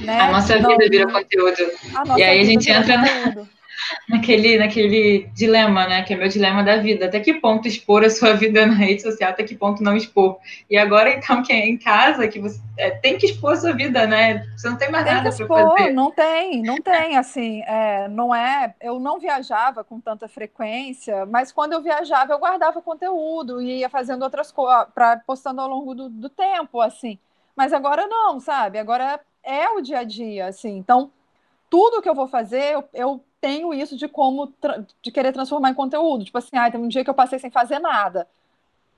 Né? 0.00 0.18
A 0.18 0.32
nossa 0.32 0.58
não, 0.58 0.70
vida 0.70 0.88
virou 0.88 1.12
conteúdo. 1.12 1.70
E 2.16 2.22
aí 2.22 2.40
a 2.40 2.44
gente 2.44 2.70
entra 2.70 2.96
na, 2.96 3.46
naquele, 4.08 4.58
naquele 4.58 5.30
dilema, 5.34 5.86
né? 5.86 6.02
Que 6.02 6.14
é 6.14 6.16
meu 6.16 6.28
dilema 6.28 6.62
da 6.62 6.76
vida. 6.76 7.06
Até 7.06 7.20
que 7.20 7.34
ponto 7.34 7.68
expor 7.68 8.04
a 8.04 8.10
sua 8.10 8.34
vida 8.34 8.66
na 8.66 8.74
rede 8.74 9.02
social, 9.02 9.30
até 9.30 9.42
que 9.42 9.54
ponto 9.54 9.82
não 9.82 9.96
expor. 9.96 10.38
E 10.70 10.76
agora, 10.76 11.10
então, 11.10 11.42
que 11.42 11.52
é 11.52 11.66
em 11.66 11.76
casa, 11.76 12.28
que 12.28 12.38
você 12.38 12.60
é, 12.76 12.90
tem 12.90 13.16
que 13.16 13.26
expor 13.26 13.52
a 13.52 13.56
sua 13.56 13.72
vida, 13.72 14.06
né? 14.06 14.46
Você 14.56 14.68
não 14.68 14.76
tem 14.76 14.90
mais 14.90 15.04
tem 15.04 15.14
nada 15.14 15.34
para 15.34 15.46
fazer. 15.46 15.90
Não 15.92 16.10
tem, 16.10 16.62
não 16.62 16.76
tem, 16.80 17.16
assim, 17.16 17.62
é, 17.62 18.08
não 18.08 18.34
é. 18.34 18.74
Eu 18.80 18.98
não 18.98 19.18
viajava 19.18 19.84
com 19.84 20.00
tanta 20.00 20.28
frequência, 20.28 21.26
mas 21.26 21.52
quando 21.52 21.72
eu 21.72 21.82
viajava, 21.82 22.32
eu 22.32 22.38
guardava 22.38 22.82
conteúdo 22.82 23.60
e 23.60 23.80
ia 23.80 23.88
fazendo 23.88 24.22
outras 24.22 24.50
coisas, 24.50 24.86
postando 25.26 25.60
ao 25.60 25.68
longo 25.68 25.94
do, 25.94 26.08
do 26.08 26.28
tempo, 26.28 26.80
assim. 26.80 27.18
Mas 27.56 27.72
agora 27.72 28.06
não, 28.06 28.40
sabe? 28.40 28.78
Agora 28.78 29.20
é 29.42 29.68
o 29.68 29.80
dia 29.80 30.00
a 30.00 30.04
dia, 30.04 30.46
assim. 30.46 30.76
Então, 30.76 31.10
tudo 31.70 32.02
que 32.02 32.08
eu 32.08 32.14
vou 32.14 32.26
fazer, 32.26 32.72
eu, 32.72 32.84
eu 32.92 33.24
tenho 33.44 33.74
isso 33.74 33.94
de 33.94 34.08
como 34.08 34.54
de 35.02 35.12
querer 35.12 35.30
transformar 35.30 35.68
em 35.68 35.74
conteúdo. 35.74 36.24
Tipo 36.24 36.38
assim, 36.38 36.56
ah, 36.56 36.70
tem 36.70 36.80
um 36.80 36.88
dia 36.88 37.04
que 37.04 37.10
eu 37.10 37.14
passei 37.14 37.38
sem 37.38 37.50
fazer 37.50 37.78
nada. 37.78 38.26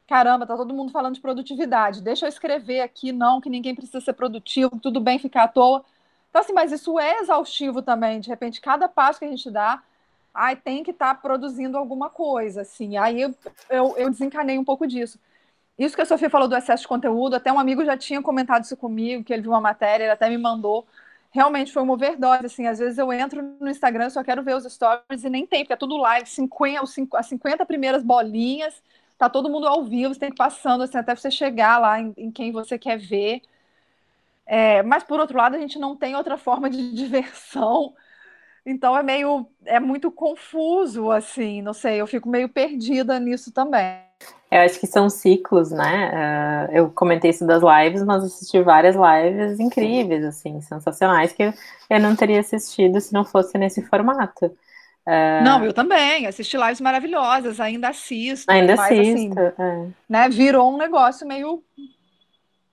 Caramba, 0.07 0.47
tá 0.47 0.57
todo 0.57 0.73
mundo 0.73 0.93
falando 0.93 1.17
de 1.17 1.21
produtividade. 1.21 2.01
Deixa 2.01 2.27
eu 2.27 2.29
escrever 2.29 2.81
aqui, 2.81 3.11
não, 3.11 3.41
que 3.41 3.51
ninguém 3.51 3.75
precisa 3.75 4.01
ser 4.01 4.13
produtivo, 4.13 4.79
tudo 4.81 5.01
bem 5.01 5.19
ficar 5.19 5.43
à 5.43 5.49
toa. 5.49 5.85
Então, 6.31 6.41
assim, 6.41 6.53
mas 6.53 6.71
isso 6.71 6.97
é 6.97 7.19
exaustivo 7.19 7.83
também. 7.83 8.21
De 8.21 8.29
repente, 8.29 8.61
cada 8.61 8.89
passo 8.89 9.19
que 9.19 9.25
a 9.25 9.29
gente 9.29 9.51
dá, 9.51 9.83
ai, 10.33 10.55
tem 10.55 10.85
que 10.85 10.93
estar 10.93 11.13
tá 11.13 11.21
produzindo 11.21 11.77
alguma 11.77 12.09
coisa, 12.09 12.61
assim. 12.61 12.97
Aí 12.97 13.23
eu, 13.23 13.35
eu, 13.69 13.97
eu 13.97 14.11
desencanei 14.11 14.57
um 14.59 14.65
pouco 14.65 14.87
disso. 14.87 15.19
Isso 15.77 15.97
que 15.97 16.03
a 16.03 16.07
Sofia 16.07 16.31
falou 16.31 16.47
do 16.47 16.57
excesso 16.57 16.83
de 16.83 16.89
conteúdo, 16.89 17.35
até 17.35 17.53
um 17.53 17.59
amigo 17.59 17.85
já 17.85 17.97
tinha 17.97 18.23
comentado 18.23 18.63
isso 18.63 18.77
comigo, 18.77 19.25
que 19.25 19.33
ele 19.33 19.43
viu 19.43 19.51
uma 19.51 19.61
matéria, 19.61 20.05
ele 20.05 20.13
até 20.13 20.29
me 20.29 20.39
mandou 20.39 20.87
realmente 21.37 21.71
foi 21.73 21.83
uma 21.83 21.93
overdose, 21.93 22.47
assim, 22.47 22.67
às 22.67 22.79
vezes 22.79 22.97
eu 22.99 23.13
entro 23.13 23.43
no 23.61 23.69
Instagram, 23.69 24.09
só 24.09 24.25
quero 24.25 24.43
ver 24.43 24.57
os 24.57 24.65
stories 24.65 25.23
e 25.23 25.29
nem 25.31 25.47
tem, 25.47 25.63
porque 25.65 25.75
é 25.75 25.77
tudo 25.77 25.99
live, 25.99 26.27
50, 26.27 26.83
as 27.15 27.27
50 27.27 27.67
primeiras 27.67 28.03
bolinhas, 28.03 28.83
tá 29.19 29.29
todo 29.29 29.51
mundo 29.51 29.67
ao 29.67 29.85
vivo, 29.85 30.15
você 30.15 30.21
tem 30.21 30.31
que 30.31 30.35
ir 30.35 30.39
passando, 30.39 30.83
assim, 30.83 30.97
até 30.97 31.15
você 31.15 31.31
chegar 31.31 31.79
lá 31.79 32.01
em, 32.01 32.15
em 32.17 32.31
quem 32.31 32.51
você 32.53 32.79
quer 32.79 32.99
ver. 32.99 33.43
É, 34.47 34.83
mas, 34.83 35.05
por 35.05 35.21
outro 35.21 35.37
lado, 35.37 35.57
a 35.57 35.59
gente 35.59 35.79
não 35.79 35.97
tem 35.97 36.17
outra 36.17 36.39
forma 36.39 36.71
de 36.71 36.93
diversão, 36.95 37.95
então 38.67 38.97
é 38.97 39.03
meio, 39.03 39.49
é 39.65 39.81
muito 39.81 40.13
confuso, 40.13 41.11
assim, 41.13 41.63
não 41.63 41.75
sei, 41.75 42.01
eu 42.01 42.07
fico 42.09 42.29
meio 42.31 42.49
perdida 42.49 43.21
nisso 43.21 43.53
também. 43.53 44.06
Eu 44.51 44.61
acho 44.61 44.79
que 44.79 44.87
são 44.87 45.11
ciclos, 45.11 45.71
né? 45.71 46.69
Uh, 46.71 46.73
eu 46.73 46.91
comentei 46.91 47.31
isso 47.31 47.45
das 47.45 47.63
lives, 47.63 48.03
mas 48.05 48.23
assisti 48.25 48.63
várias 48.63 48.95
lives 48.95 49.59
incríveis, 49.59 50.25
assim, 50.25 50.61
sensacionais, 50.61 51.33
que 51.33 51.53
eu 51.91 52.01
não 52.01 52.15
teria 52.15 52.41
assistido 52.41 53.01
se 53.01 53.13
não 53.13 53.25
fosse 53.25 53.59
nesse 53.59 53.83
formato. 53.83 54.47
Uh, 54.47 55.43
não, 55.45 55.65
eu 55.65 55.73
também. 55.73 56.27
Assisti 56.27 56.57
lives 56.57 56.81
maravilhosas, 56.81 57.59
ainda 57.59 57.89
assisto. 57.89 58.51
Ainda 58.51 58.75
assim, 58.75 59.01
assisto. 59.01 59.41
Assim, 59.41 59.55
é. 59.59 59.89
né, 60.09 60.29
virou 60.29 60.73
um 60.73 60.77
negócio 60.77 61.27
meio 61.27 61.63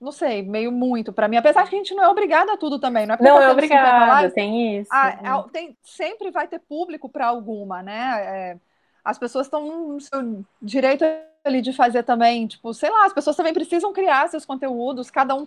não 0.00 0.12
sei, 0.12 0.42
meio 0.42 0.70
muito 0.70 1.12
para 1.12 1.26
mim. 1.26 1.38
Apesar 1.38 1.66
que 1.66 1.74
a 1.74 1.78
gente 1.78 1.94
não 1.94 2.04
é 2.04 2.08
obrigada 2.08 2.52
a 2.52 2.56
tudo 2.58 2.78
também, 2.78 3.06
não 3.06 3.14
é? 3.14 3.18
Não 3.20 3.40
é 3.40 3.50
obrigada, 3.50 4.30
tem 4.30 4.80
isso. 4.80 4.90
Ah, 4.92 5.08
é, 5.08 5.50
tem, 5.50 5.76
sempre 5.82 6.30
vai 6.30 6.46
ter 6.46 6.58
público 6.58 7.08
para 7.08 7.26
alguma, 7.26 7.82
né? 7.82 8.20
É, 8.20 8.56
as 9.02 9.18
pessoas 9.18 9.46
estão 9.46 9.88
no 9.88 10.00
seu 10.00 10.44
direito 10.60 11.04
ali 11.44 11.60
de 11.60 11.72
fazer 11.72 12.02
também, 12.02 12.46
tipo, 12.46 12.72
sei 12.72 12.90
lá, 12.90 13.04
as 13.06 13.12
pessoas 13.12 13.36
também 13.36 13.52
precisam 13.52 13.92
criar 13.92 14.28
seus 14.28 14.44
conteúdos, 14.44 15.10
cada 15.10 15.34
um, 15.34 15.46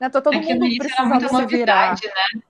né? 0.00 0.08
Tá 0.08 0.20
todo 0.20 0.34
é 0.34 0.40
mundo 0.40 0.76
precisando 0.78 1.28
se 1.28 1.46
virar. 1.46 1.92
Né? 1.92 2.42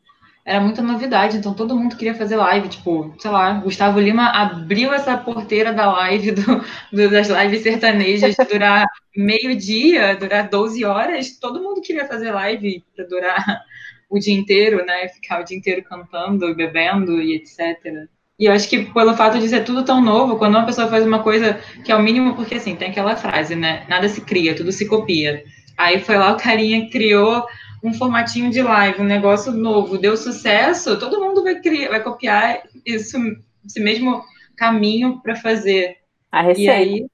Era 0.46 0.60
muita 0.60 0.82
novidade, 0.82 1.38
então 1.38 1.54
todo 1.54 1.74
mundo 1.74 1.96
queria 1.96 2.14
fazer 2.14 2.36
live, 2.36 2.68
tipo, 2.68 3.14
sei 3.18 3.30
lá, 3.30 3.54
Gustavo 3.54 3.98
Lima 3.98 4.28
abriu 4.28 4.92
essa 4.92 5.16
porteira 5.16 5.72
da 5.72 5.90
live, 5.90 6.32
do, 6.32 6.64
do 6.92 7.10
das 7.10 7.28
lives 7.28 7.62
sertanejas, 7.62 8.36
durar 8.50 8.86
meio 9.16 9.56
dia, 9.56 10.14
durar 10.14 10.48
12 10.48 10.84
horas, 10.84 11.38
todo 11.38 11.62
mundo 11.62 11.80
queria 11.80 12.06
fazer 12.06 12.30
live 12.30 12.84
para 12.94 13.06
durar 13.06 13.64
o 14.10 14.18
dia 14.18 14.34
inteiro, 14.34 14.84
né, 14.84 15.08
ficar 15.08 15.40
o 15.40 15.44
dia 15.44 15.56
inteiro 15.56 15.82
cantando, 15.82 16.54
bebendo 16.54 17.22
e 17.22 17.36
etc. 17.36 18.06
E 18.38 18.46
eu 18.46 18.52
acho 18.52 18.68
que 18.68 18.86
pelo 18.92 19.14
fato 19.14 19.38
de 19.38 19.48
ser 19.48 19.64
tudo 19.64 19.84
tão 19.84 20.00
novo, 20.00 20.36
quando 20.36 20.56
uma 20.56 20.66
pessoa 20.66 20.88
faz 20.88 21.06
uma 21.06 21.22
coisa 21.22 21.60
que 21.84 21.92
é 21.92 21.96
o 21.96 22.02
mínimo, 22.02 22.34
porque 22.34 22.56
assim, 22.56 22.74
tem 22.74 22.90
aquela 22.90 23.16
frase, 23.16 23.54
né? 23.54 23.84
Nada 23.88 24.08
se 24.08 24.20
cria, 24.20 24.56
tudo 24.56 24.72
se 24.72 24.88
copia. 24.88 25.44
Aí 25.76 26.00
foi 26.00 26.16
lá 26.16 26.32
o 26.32 26.36
carinha 26.36 26.88
criou 26.90 27.46
um 27.82 27.92
formatinho 27.92 28.50
de 28.50 28.62
live, 28.62 29.02
um 29.02 29.04
negócio 29.04 29.52
novo, 29.52 29.98
deu 29.98 30.16
sucesso, 30.16 30.98
todo 30.98 31.20
mundo 31.20 31.42
vai 31.42 31.60
criar, 31.60 31.90
vai 31.90 32.02
copiar 32.02 32.62
isso, 32.84 33.18
esse 33.64 33.78
mesmo 33.78 34.24
caminho 34.56 35.20
para 35.20 35.36
fazer. 35.36 35.98
A 36.32 36.42
receita. 36.42 36.62
E 36.62 36.68
aí, 36.68 37.06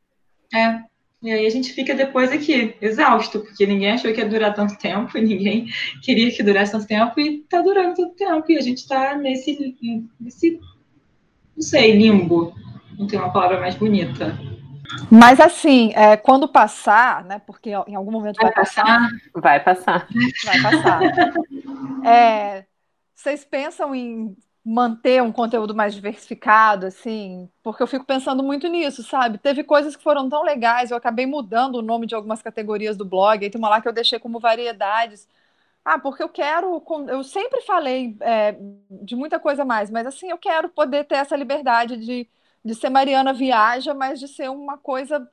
é, 0.55 0.81
e 1.23 1.31
aí 1.31 1.47
a 1.47 1.51
gente 1.51 1.73
fica 1.73 1.95
depois 1.95 2.33
aqui, 2.33 2.75
exausto, 2.81 3.41
porque 3.41 3.67
ninguém 3.67 3.91
achou 3.91 4.11
que 4.13 4.21
ia 4.21 4.29
durar 4.29 4.55
tanto 4.55 4.79
tempo, 4.79 5.19
ninguém 5.19 5.67
queria 6.03 6.31
que 6.31 6.43
durasse 6.43 6.73
tanto 6.73 6.87
tempo, 6.87 7.21
e 7.21 7.41
tá 7.49 7.61
durando 7.61 7.97
tanto 7.97 8.15
tempo, 8.15 8.51
e 8.51 8.57
a 8.57 8.63
gente 8.63 8.89
tá 8.89 9.17
nesse, 9.17 9.77
nesse 10.19 10.59
não 11.61 11.63
sei, 11.63 11.95
limbo. 11.95 12.55
Não 12.99 13.07
tem 13.07 13.19
uma 13.19 13.31
palavra 13.31 13.61
mais 13.61 13.75
bonita. 13.75 14.35
Mas 15.11 15.39
assim, 15.39 15.93
é, 15.95 16.17
quando 16.17 16.49
passar, 16.49 17.23
né? 17.25 17.39
Porque 17.39 17.71
em 17.87 17.95
algum 17.95 18.11
momento 18.11 18.37
vai, 18.37 18.47
vai 18.47 18.55
passar, 18.55 18.85
passar. 18.85 19.21
Vai 19.35 19.61
passar. 19.61 20.09
Vai 20.45 20.63
passar. 20.63 21.01
é, 22.05 22.65
vocês 23.15 23.45
pensam 23.45 23.95
em 23.95 24.35
manter 24.65 25.23
um 25.23 25.33
conteúdo 25.33 25.75
mais 25.75 25.95
diversificado, 25.95 26.87
assim? 26.87 27.49
Porque 27.63 27.83
eu 27.83 27.87
fico 27.87 28.07
pensando 28.07 28.43
muito 28.43 28.67
nisso, 28.69 29.03
sabe? 29.03 29.37
Teve 29.37 29.63
coisas 29.63 29.95
que 29.95 30.03
foram 30.03 30.29
tão 30.31 30.43
legais, 30.43 30.91
eu 30.91 30.97
acabei 30.97 31.27
mudando 31.27 31.77
o 31.77 31.83
nome 31.83 32.07
de 32.07 32.15
algumas 32.15 32.43
categorias 32.43 32.97
do 32.97 33.05
blog, 33.05 33.45
aí 33.45 33.51
tem 33.51 33.59
uma 33.59 33.69
lá 33.69 33.81
que 33.81 33.89
eu 33.89 33.93
deixei 33.93 34.19
como 34.19 34.41
variedades 34.41 35.29
ah, 35.91 35.99
porque 35.99 36.23
eu 36.23 36.29
quero. 36.29 36.81
Eu 37.09 37.25
sempre 37.25 37.61
falei 37.63 38.17
é, 38.21 38.55
de 38.89 39.17
muita 39.17 39.41
coisa 39.41 39.65
mais, 39.65 39.91
mas 39.91 40.07
assim, 40.07 40.31
eu 40.31 40.39
quero 40.39 40.69
poder 40.69 41.05
ter 41.05 41.17
essa 41.17 41.35
liberdade 41.37 41.97
de, 41.97 42.29
de 42.65 42.75
ser 42.77 42.91
Mariana 42.91 43.33
Viaja, 43.33 43.93
mas 43.93 44.21
de 44.21 44.29
ser 44.29 44.49
uma 44.51 44.79
coisa 44.79 45.29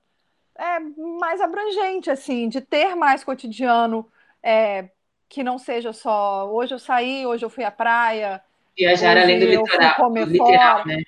é, 0.57 0.79
mais 1.19 1.41
abrangente, 1.41 2.09
assim, 2.09 2.49
de 2.49 2.59
ter 2.59 2.95
mais 2.95 3.23
cotidiano 3.23 4.09
é, 4.41 4.89
que 5.29 5.43
não 5.43 5.59
seja 5.59 5.93
só 5.93 6.51
hoje 6.51 6.73
eu 6.73 6.79
saí, 6.79 7.23
hoje 7.23 7.45
eu 7.45 7.51
fui 7.51 7.63
à 7.63 7.69
praia. 7.69 8.41
Viajar 8.75 9.15
além 9.15 9.39
do 9.39 9.45
litoral. 9.45 9.95
Comer 9.95 10.27
literal, 10.27 10.77
fora. 10.77 10.85
né? 10.85 11.03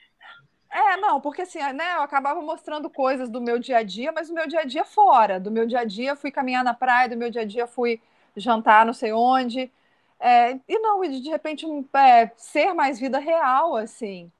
É, 0.71 0.97
não, 0.97 1.19
porque 1.19 1.41
assim, 1.41 1.57
né, 1.73 1.95
eu 1.95 2.01
acabava 2.01 2.39
mostrando 2.39 2.87
coisas 2.87 3.27
do 3.27 3.41
meu 3.41 3.57
dia 3.57 3.77
a 3.77 3.83
dia, 3.83 4.11
mas 4.11 4.27
do 4.27 4.35
meu 4.35 4.47
dia 4.47 4.59
a 4.59 4.65
dia 4.65 4.85
fora. 4.85 5.39
Do 5.39 5.49
meu 5.49 5.65
dia 5.65 5.79
a 5.79 5.85
dia 5.85 6.15
fui 6.15 6.29
caminhar 6.29 6.63
na 6.63 6.75
praia, 6.75 7.09
do 7.09 7.17
meu 7.17 7.31
dia 7.31 7.41
a 7.41 7.45
dia 7.45 7.65
fui 7.65 7.99
jantar 8.35 8.85
não 8.85 8.93
sei 8.93 9.13
onde. 9.13 9.71
É, 10.19 10.53
e 10.67 10.79
não, 10.79 11.01
de 11.01 11.29
repente 11.29 11.65
é, 11.93 12.31
ser 12.35 12.73
mais 12.73 12.99
vida 12.99 13.19
real, 13.19 13.75
assim. 13.75 14.31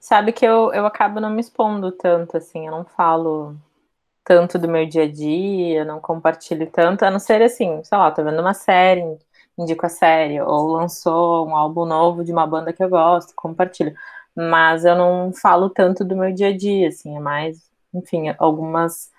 Sabe 0.00 0.32
que 0.32 0.44
eu, 0.44 0.72
eu 0.72 0.86
acabo 0.86 1.20
não 1.20 1.30
me 1.30 1.40
expondo 1.40 1.92
tanto, 1.92 2.36
assim, 2.36 2.66
eu 2.66 2.72
não 2.72 2.84
falo 2.84 3.56
tanto 4.24 4.58
do 4.58 4.68
meu 4.68 4.86
dia 4.86 5.04
a 5.04 5.10
dia, 5.10 5.84
não 5.84 6.00
compartilho 6.00 6.70
tanto, 6.70 7.04
a 7.04 7.10
não 7.10 7.18
ser 7.18 7.40
assim, 7.42 7.82
sei 7.84 7.96
lá, 7.98 8.10
tô 8.10 8.22
vendo 8.22 8.40
uma 8.40 8.54
série, 8.54 9.02
indico 9.58 9.86
a 9.86 9.88
série, 9.88 10.40
ou 10.40 10.68
lançou 10.68 11.46
um 11.48 11.56
álbum 11.56 11.84
novo 11.86 12.24
de 12.24 12.32
uma 12.32 12.46
banda 12.46 12.72
que 12.72 12.82
eu 12.82 12.88
gosto, 12.88 13.32
compartilho. 13.34 13.94
Mas 14.36 14.84
eu 14.84 14.94
não 14.94 15.32
falo 15.32 15.70
tanto 15.70 16.04
do 16.04 16.16
meu 16.16 16.32
dia 16.32 16.48
a 16.48 16.56
dia, 16.56 16.88
assim, 16.88 17.16
é 17.16 17.20
mais, 17.20 17.70
enfim, 17.94 18.34
algumas 18.38 19.10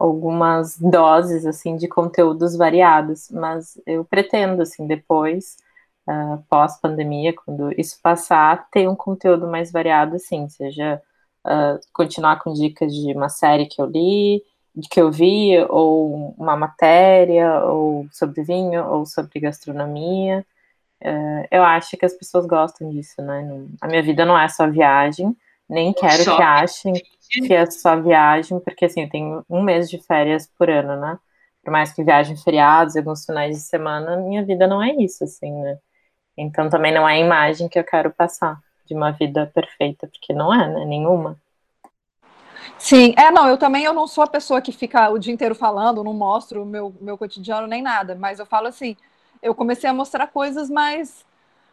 algumas 0.00 0.78
doses 0.78 1.44
assim 1.44 1.76
de 1.76 1.86
conteúdos 1.86 2.56
variados, 2.56 3.30
mas 3.30 3.78
eu 3.86 4.02
pretendo 4.02 4.62
assim 4.62 4.86
depois 4.86 5.58
uh, 6.08 6.42
pós 6.48 6.80
pandemia, 6.80 7.34
quando 7.34 7.70
isso 7.78 7.98
passar, 8.02 8.66
ter 8.70 8.88
um 8.88 8.96
conteúdo 8.96 9.46
mais 9.46 9.70
variado, 9.70 10.16
assim, 10.16 10.48
seja 10.48 11.02
uh, 11.46 11.78
continuar 11.92 12.40
com 12.40 12.54
dicas 12.54 12.94
de 12.94 13.12
uma 13.12 13.28
série 13.28 13.66
que 13.66 13.80
eu 13.80 13.84
li, 13.84 14.42
de 14.74 14.88
que 14.88 15.00
eu 15.00 15.10
vi, 15.10 15.58
ou 15.68 16.34
uma 16.38 16.56
matéria, 16.56 17.62
ou 17.66 18.06
sobre 18.10 18.42
vinho, 18.42 18.88
ou 18.88 19.04
sobre 19.04 19.38
gastronomia. 19.38 20.46
Uh, 21.02 21.44
eu 21.50 21.62
acho 21.62 21.94
que 21.98 22.06
as 22.06 22.14
pessoas 22.14 22.46
gostam 22.46 22.90
disso, 22.90 23.20
né? 23.20 23.66
a 23.82 23.86
minha 23.86 24.02
vida 24.02 24.24
não 24.24 24.38
é 24.38 24.48
só 24.48 24.66
viagem, 24.66 25.36
nem 25.68 25.92
quero 25.92 26.24
que 26.24 26.42
achem 26.42 26.94
que 27.30 27.70
só 27.70 28.00
viagem, 28.00 28.58
porque 28.60 28.86
assim, 28.86 29.02
eu 29.02 29.08
tenho 29.08 29.44
um 29.48 29.62
mês 29.62 29.88
de 29.88 29.98
férias 29.98 30.50
por 30.58 30.68
ano, 30.68 31.00
né? 31.00 31.18
Por 31.62 31.70
mais 31.70 31.92
que 31.92 32.02
viajem 32.02 32.36
feriados, 32.36 32.96
alguns 32.96 33.24
finais 33.24 33.56
de 33.56 33.62
semana, 33.62 34.16
minha 34.16 34.44
vida 34.44 34.66
não 34.66 34.82
é 34.82 34.90
isso, 34.96 35.24
assim, 35.24 35.52
né? 35.52 35.78
Então 36.36 36.68
também 36.68 36.92
não 36.92 37.08
é 37.08 37.14
a 37.14 37.18
imagem 37.18 37.68
que 37.68 37.78
eu 37.78 37.84
quero 37.84 38.10
passar 38.10 38.58
de 38.86 38.94
uma 38.94 39.12
vida 39.12 39.50
perfeita, 39.54 40.08
porque 40.08 40.32
não 40.32 40.52
é, 40.52 40.68
né? 40.68 40.84
Nenhuma. 40.84 41.36
Sim, 42.78 43.14
é, 43.16 43.30
não, 43.30 43.46
eu 43.46 43.58
também 43.58 43.84
eu 43.84 43.92
não 43.92 44.06
sou 44.06 44.24
a 44.24 44.26
pessoa 44.26 44.60
que 44.60 44.72
fica 44.72 45.10
o 45.10 45.18
dia 45.18 45.32
inteiro 45.32 45.54
falando, 45.54 46.02
não 46.02 46.14
mostro 46.14 46.62
o 46.62 46.66
meu, 46.66 46.94
meu 47.00 47.16
cotidiano 47.16 47.66
nem 47.66 47.82
nada, 47.82 48.14
mas 48.14 48.38
eu 48.38 48.46
falo 48.46 48.66
assim, 48.66 48.96
eu 49.42 49.54
comecei 49.54 49.88
a 49.88 49.94
mostrar 49.94 50.26
coisas 50.28 50.70
mais 50.70 51.24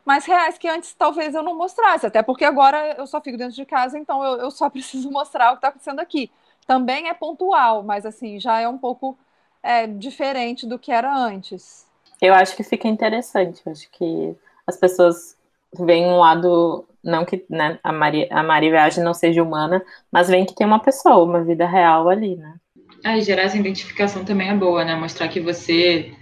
mais 0.08 0.26
reais 0.26 0.58
que 0.58 0.70
antes 0.70 0.94
talvez 0.94 1.36
eu 1.36 1.44
não 1.44 1.58
mostrasse, 1.58 2.06
até 2.06 2.24
porque 2.24 2.46
agora 2.46 2.96
eu 2.98 3.06
só 3.06 3.20
fico 3.20 3.38
dentro 3.38 3.54
de 3.54 3.66
casa, 3.66 4.00
então 4.00 4.24
eu, 4.24 4.40
eu 4.40 4.50
só 4.50 4.70
preciso 4.72 5.12
mostrar 5.12 5.50
o 5.50 5.52
que 5.52 5.58
está 5.58 5.68
acontecendo 5.68 6.00
aqui. 6.00 6.32
Também 6.66 7.10
é 7.10 7.14
pontual, 7.14 7.84
mas 7.84 8.06
assim, 8.06 8.40
já 8.40 8.62
é 8.62 8.70
um 8.70 8.78
pouco 8.78 9.18
é, 9.62 9.86
diferente 9.86 10.66
do 10.66 10.80
que 10.80 10.94
era 10.94 11.14
antes. 11.14 11.86
Eu 12.22 12.34
acho 12.34 12.56
que 12.56 12.64
fica 12.64 12.88
interessante, 12.88 13.62
eu 13.66 13.72
acho 13.74 13.90
que 13.92 14.34
as 14.66 14.78
pessoas 14.78 15.38
veem 15.78 16.06
um 16.06 16.20
lado, 16.20 16.88
não 17.04 17.26
que 17.26 17.46
né, 17.50 17.78
a, 17.84 17.92
Maria, 17.92 18.30
a 18.32 18.42
Maria 18.42 18.72
Viagem 18.72 19.04
não 19.04 19.14
seja 19.14 19.44
humana, 19.44 19.84
mas 20.10 20.30
vem 20.30 20.46
que 20.46 20.56
tem 20.56 20.66
uma 20.66 20.80
pessoa, 20.80 21.26
uma 21.26 21.44
vida 21.44 21.68
real 21.68 22.08
ali, 22.08 22.38
né? 22.38 22.56
Ah, 23.04 23.20
gerar 23.20 23.44
essa 23.44 23.58
identificação 23.58 24.24
também 24.24 24.50
é 24.50 24.56
boa, 24.56 24.86
né? 24.86 24.96
Mostrar 24.96 25.28
que 25.28 25.42
você 25.42 26.14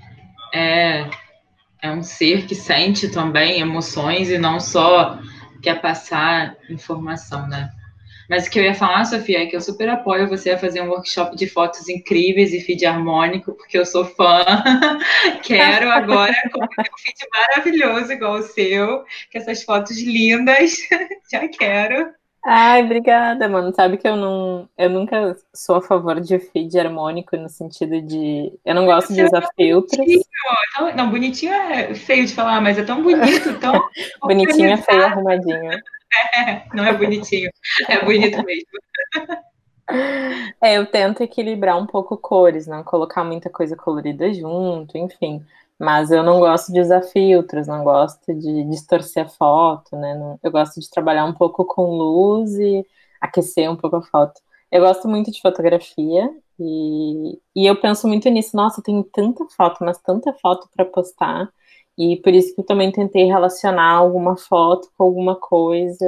é 0.53 1.07
é 1.85 1.91
um 1.91 2.03
ser 2.03 2.45
que 2.45 2.55
sente 2.55 3.09
também 3.09 3.59
emoções 3.59 4.29
e 4.29 4.37
não 4.37 4.59
só 4.59 5.19
quer 5.61 5.81
passar 5.81 6.55
informação, 6.69 7.47
né? 7.47 7.69
Mas 8.27 8.47
o 8.47 8.49
que 8.49 8.59
eu 8.59 8.63
ia 8.63 8.73
falar, 8.73 9.05
Sofia, 9.05 9.43
é 9.43 9.45
que 9.45 9.55
eu 9.55 9.61
super 9.61 9.87
apoio 9.87 10.27
você 10.27 10.51
a 10.51 10.57
fazer 10.57 10.81
um 10.81 10.89
workshop 10.89 11.35
de 11.35 11.47
fotos 11.47 11.87
incríveis 11.87 12.53
e 12.53 12.59
feed 12.59 12.83
harmônico, 12.85 13.53
porque 13.53 13.77
eu 13.77 13.85
sou 13.85 14.03
fã. 14.03 14.43
Quero 15.43 15.91
agora 15.91 16.33
com 16.51 16.63
um 16.63 16.67
feed 16.97 17.27
maravilhoso 17.31 18.11
igual 18.11 18.37
o 18.37 18.41
seu, 18.41 19.03
com 19.31 19.37
essas 19.37 19.63
fotos 19.63 20.01
lindas. 20.01 20.75
Já 21.31 21.47
quero. 21.47 22.13
Ai, 22.47 22.83
obrigada, 22.83 23.49
mano. 23.49 23.73
Sabe 23.73 23.97
que 23.97 24.07
eu 24.07 24.15
não. 24.15 24.69
Eu 24.77 24.87
nunca 24.87 25.35
sou 25.51 25.77
a 25.77 25.81
favor 25.81 26.21
de 26.21 26.37
feed 26.37 26.77
harmônico 26.79 27.35
no 27.35 27.49
sentido 27.49 27.99
de. 28.03 28.53
Eu 28.63 28.75
não 28.75 28.85
gosto 28.85 29.13
de 29.13 29.23
usar 29.23 29.43
é 29.43 29.47
filtros. 29.55 29.97
Bonitinho. 29.97 30.95
Não, 30.95 31.09
bonitinho 31.09 31.53
é 31.53 31.95
feio 31.95 32.27
de 32.27 32.35
falar, 32.35 32.61
mas 32.61 32.77
é 32.77 32.83
tão 32.83 33.01
bonito, 33.01 33.59
tão. 33.59 33.73
bonitinho 34.21 34.73
é 34.73 34.77
feio 34.77 35.05
arrumadinho. 35.05 35.71
É, 36.33 36.63
não 36.73 36.85
é 36.85 36.93
bonitinho. 36.93 37.51
É 37.89 38.05
bonito 38.05 38.41
mesmo. 38.45 38.69
É, 40.63 40.77
eu 40.77 40.85
tento 40.85 41.21
equilibrar 41.21 41.77
um 41.77 41.85
pouco 41.85 42.15
cores, 42.15 42.67
não 42.67 42.85
colocar 42.85 43.23
muita 43.25 43.49
coisa 43.49 43.75
colorida 43.75 44.33
junto, 44.33 44.97
enfim. 44.97 45.43
Mas 45.79 46.09
eu 46.09 46.23
não 46.23 46.39
gosto 46.39 46.71
de 46.71 46.79
usar 46.79 47.01
filtros, 47.01 47.67
não 47.67 47.83
gosto 47.83 48.33
de 48.33 48.63
distorcer 48.65 49.25
a 49.25 49.29
foto, 49.29 49.95
né? 49.97 50.37
eu 50.41 50.51
gosto 50.51 50.79
de 50.79 50.89
trabalhar 50.89 51.25
um 51.25 51.33
pouco 51.33 51.65
com 51.65 51.97
luz 51.97 52.53
e 52.55 52.85
aquecer 53.19 53.69
um 53.69 53.75
pouco 53.75 53.97
a 53.97 54.01
foto. 54.01 54.41
Eu 54.71 54.81
gosto 54.81 55.07
muito 55.07 55.31
de 55.31 55.41
fotografia 55.41 56.29
e, 56.59 57.39
e 57.55 57.65
eu 57.65 57.79
penso 57.79 58.07
muito 58.07 58.29
nisso. 58.29 58.55
Nossa, 58.55 58.79
eu 58.79 58.83
tenho 58.83 59.03
tanta 59.03 59.45
foto, 59.55 59.83
mas 59.83 59.97
tanta 59.99 60.33
foto 60.33 60.69
para 60.75 60.85
postar. 60.85 61.49
E 61.97 62.17
por 62.17 62.33
isso 62.33 62.53
que 62.55 62.61
eu 62.61 62.65
também 62.65 62.91
tentei 62.91 63.25
relacionar 63.25 63.91
alguma 63.91 64.35
foto 64.37 64.89
com 64.97 65.03
alguma 65.03 65.35
coisa 65.35 66.05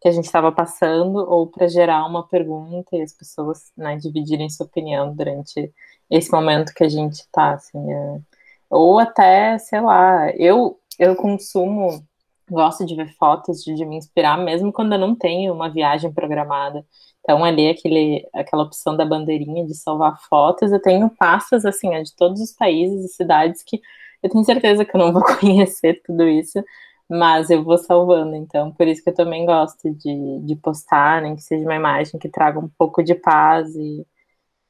que 0.00 0.08
a 0.08 0.12
gente 0.12 0.26
estava 0.26 0.52
passando, 0.52 1.18
ou 1.18 1.46
para 1.48 1.68
gerar 1.68 2.06
uma 2.06 2.26
pergunta 2.26 2.96
e 2.96 3.02
as 3.02 3.12
pessoas 3.12 3.72
né, 3.76 3.96
dividirem 3.96 4.48
sua 4.50 4.66
opinião 4.66 5.14
durante 5.14 5.72
esse 6.10 6.30
momento 6.30 6.74
que 6.74 6.84
a 6.84 6.88
gente 6.88 7.14
está. 7.14 7.54
Assim, 7.54 7.78
é 7.92 8.20
ou 8.70 8.98
até, 8.98 9.58
sei 9.58 9.80
lá, 9.80 10.30
eu, 10.36 10.78
eu 10.98 11.16
consumo, 11.16 12.04
gosto 12.50 12.84
de 12.84 12.94
ver 12.94 13.08
fotos, 13.16 13.62
de, 13.62 13.74
de 13.74 13.84
me 13.84 13.96
inspirar, 13.96 14.36
mesmo 14.38 14.72
quando 14.72 14.92
eu 14.94 14.98
não 14.98 15.14
tenho 15.14 15.52
uma 15.52 15.70
viagem 15.70 16.12
programada. 16.12 16.84
Então, 17.20 17.44
ali, 17.44 17.68
aquele, 17.68 18.28
aquela 18.34 18.62
opção 18.64 18.96
da 18.96 19.04
bandeirinha 19.04 19.66
de 19.66 19.74
salvar 19.74 20.16
fotos, 20.28 20.70
eu 20.72 20.80
tenho 20.80 21.10
pastas, 21.10 21.64
assim, 21.64 21.90
de 22.02 22.14
todos 22.14 22.40
os 22.40 22.52
países 22.52 23.04
e 23.04 23.14
cidades 23.14 23.62
que 23.64 23.80
eu 24.22 24.30
tenho 24.30 24.44
certeza 24.44 24.84
que 24.84 24.94
eu 24.96 25.00
não 25.00 25.12
vou 25.12 25.22
conhecer 25.40 26.02
tudo 26.04 26.24
isso, 26.28 26.62
mas 27.08 27.50
eu 27.50 27.62
vou 27.64 27.78
salvando. 27.78 28.34
Então, 28.36 28.72
por 28.72 28.86
isso 28.88 29.02
que 29.02 29.10
eu 29.10 29.14
também 29.14 29.44
gosto 29.46 29.90
de, 29.94 30.40
de 30.40 30.56
postar, 30.56 31.22
nem 31.22 31.36
que 31.36 31.42
seja 31.42 31.64
uma 31.64 31.74
imagem 31.76 32.18
que 32.18 32.28
traga 32.28 32.58
um 32.58 32.68
pouco 32.78 33.02
de 33.02 33.14
paz 33.14 33.74
e, 33.76 34.06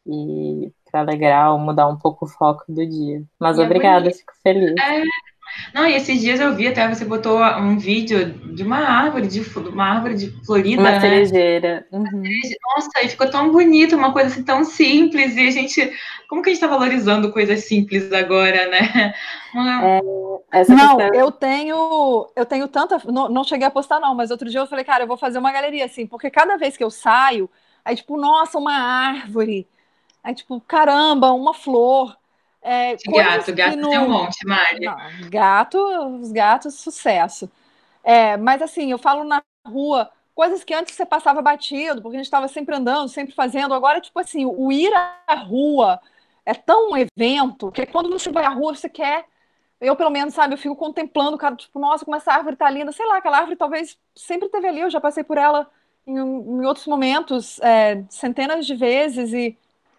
e 0.07 0.73
para 0.91 1.01
alegrar 1.01 1.53
ou 1.53 1.59
mudar 1.59 1.89
um 1.89 1.97
pouco 1.97 2.25
o 2.25 2.29
foco 2.29 2.65
do 2.69 2.87
dia. 2.87 3.23
Mas 3.39 3.59
e 3.59 3.63
é 3.63 3.65
obrigada, 3.65 4.09
é 4.09 4.13
fico 4.13 4.33
feliz. 4.43 4.75
É... 4.81 5.03
Não, 5.73 5.87
e 5.87 5.95
esses 5.95 6.21
dias 6.21 6.41
eu 6.41 6.55
vi 6.55 6.69
até 6.69 6.89
você 6.89 7.05
botou 7.05 7.41
um 7.41 7.79
vídeo 7.79 8.33
de 8.55 8.63
uma 8.63 8.79
árvore, 8.79 9.27
de 9.27 9.41
uma 9.41 9.85
árvore 9.85 10.15
de 10.15 10.31
florida, 10.45 10.81
uma 10.81 10.91
né? 10.91 11.01
cerejeira. 11.01 11.87
Uhum. 11.93 12.23
Nossa, 12.75 13.03
e 13.03 13.09
ficou 13.09 13.31
tão 13.31 13.51
bonito, 13.51 13.97
uma 13.97 14.13
coisa 14.13 14.29
assim 14.29 14.43
tão 14.43 14.65
simples, 14.65 15.37
e 15.37 15.47
a 15.47 15.51
gente, 15.51 15.93
como 16.29 16.43
que 16.43 16.51
a 16.51 16.53
gente 16.53 16.63
está 16.63 16.67
valorizando 16.67 17.33
coisas 17.33 17.65
simples 17.65 18.13
agora, 18.13 18.69
né? 18.69 19.15
É, 20.53 20.65
não, 20.69 20.97
questão... 20.97 21.15
eu 21.15 21.31
tenho, 21.33 22.31
eu 22.37 22.45
tenho 22.45 22.69
tanta, 22.69 23.01
não, 23.07 23.29
não 23.29 23.45
cheguei 23.45 23.67
a 23.67 23.71
postar 23.71 24.01
não, 24.01 24.15
mas 24.15 24.31
outro 24.31 24.51
dia 24.51 24.61
eu 24.61 24.67
falei, 24.67 24.85
cara, 24.85 25.05
eu 25.05 25.09
vou 25.09 25.17
fazer 25.17 25.39
uma 25.39 25.53
galeria 25.53 25.85
assim, 25.85 26.07
porque 26.07 26.31
cada 26.31 26.57
vez 26.57 26.77
que 26.77 26.85
eu 26.85 26.91
saio, 26.91 27.49
aí 27.85 27.97
tipo, 27.97 28.17
nossa, 28.17 28.59
uma 28.59 28.77
árvore, 28.77 29.67
Aí, 30.27 30.35
tipo, 30.35 30.61
caramba, 30.63 31.31
uma 31.31 31.55
flor. 31.55 32.19
É, 32.61 32.97
gato, 32.97 33.55
gato 33.55 33.77
no... 33.77 33.91
tem 33.91 33.99
um 34.01 34.09
monte, 34.09 34.45
Mari. 34.45 34.85
Não, 34.85 34.97
gato, 35.31 35.79
os 36.21 36.33
gatos, 36.33 36.75
sucesso. 36.75 37.49
É, 38.03 38.37
mas 38.37 38.61
assim, 38.61 38.91
eu 38.91 38.99
falo 38.99 39.23
na 39.23 39.41
rua, 39.65 40.11
coisas 40.35 40.65
que 40.65 40.75
antes 40.75 40.97
você 40.97 41.07
passava 41.07 41.41
batido, 41.41 42.03
porque 42.03 42.17
a 42.17 42.19
gente 42.19 42.27
estava 42.27 42.49
sempre 42.49 42.75
andando, 42.75 43.09
sempre 43.09 43.37
fazendo. 43.37 43.73
Agora, 43.73 44.01
tipo 44.01 44.19
assim, 44.19 44.45
o 44.45 44.73
ir 44.73 44.93
à 44.93 45.35
rua 45.37 46.01
é 46.45 46.55
tão 46.55 46.91
um 46.91 46.97
evento 46.97 47.71
que 47.71 47.87
quando 47.87 48.11
você 48.11 48.33
vai 48.33 48.45
à 48.45 48.49
rua, 48.49 48.75
você 48.75 48.89
quer. 48.89 49.27
Eu, 49.81 49.95
pelo 49.95 50.11
menos, 50.11 50.35
sabe, 50.35 50.55
eu 50.55 50.59
fico 50.59 50.75
contemplando 50.75 51.37
o 51.37 51.39
cara, 51.39 51.55
tipo, 51.55 51.79
nossa, 51.79 52.05
como 52.05 52.17
essa 52.17 52.33
árvore 52.33 52.57
tá 52.57 52.69
linda. 52.69 52.91
Sei 52.91 53.07
lá, 53.07 53.19
aquela 53.19 53.39
árvore 53.39 53.55
talvez 53.55 53.97
sempre 54.13 54.49
teve 54.49 54.67
ali, 54.67 54.81
eu 54.81 54.91
já 54.91 55.01
passei 55.01 55.23
por 55.23 55.39
ela 55.39 55.71
em, 56.05 56.19
em 56.19 56.67
outros 56.67 56.89
momentos, 56.89 57.61
é, 57.61 58.03
centenas 58.11 58.67
de 58.67 58.75
vezes, 58.75 59.33
e 59.33 59.57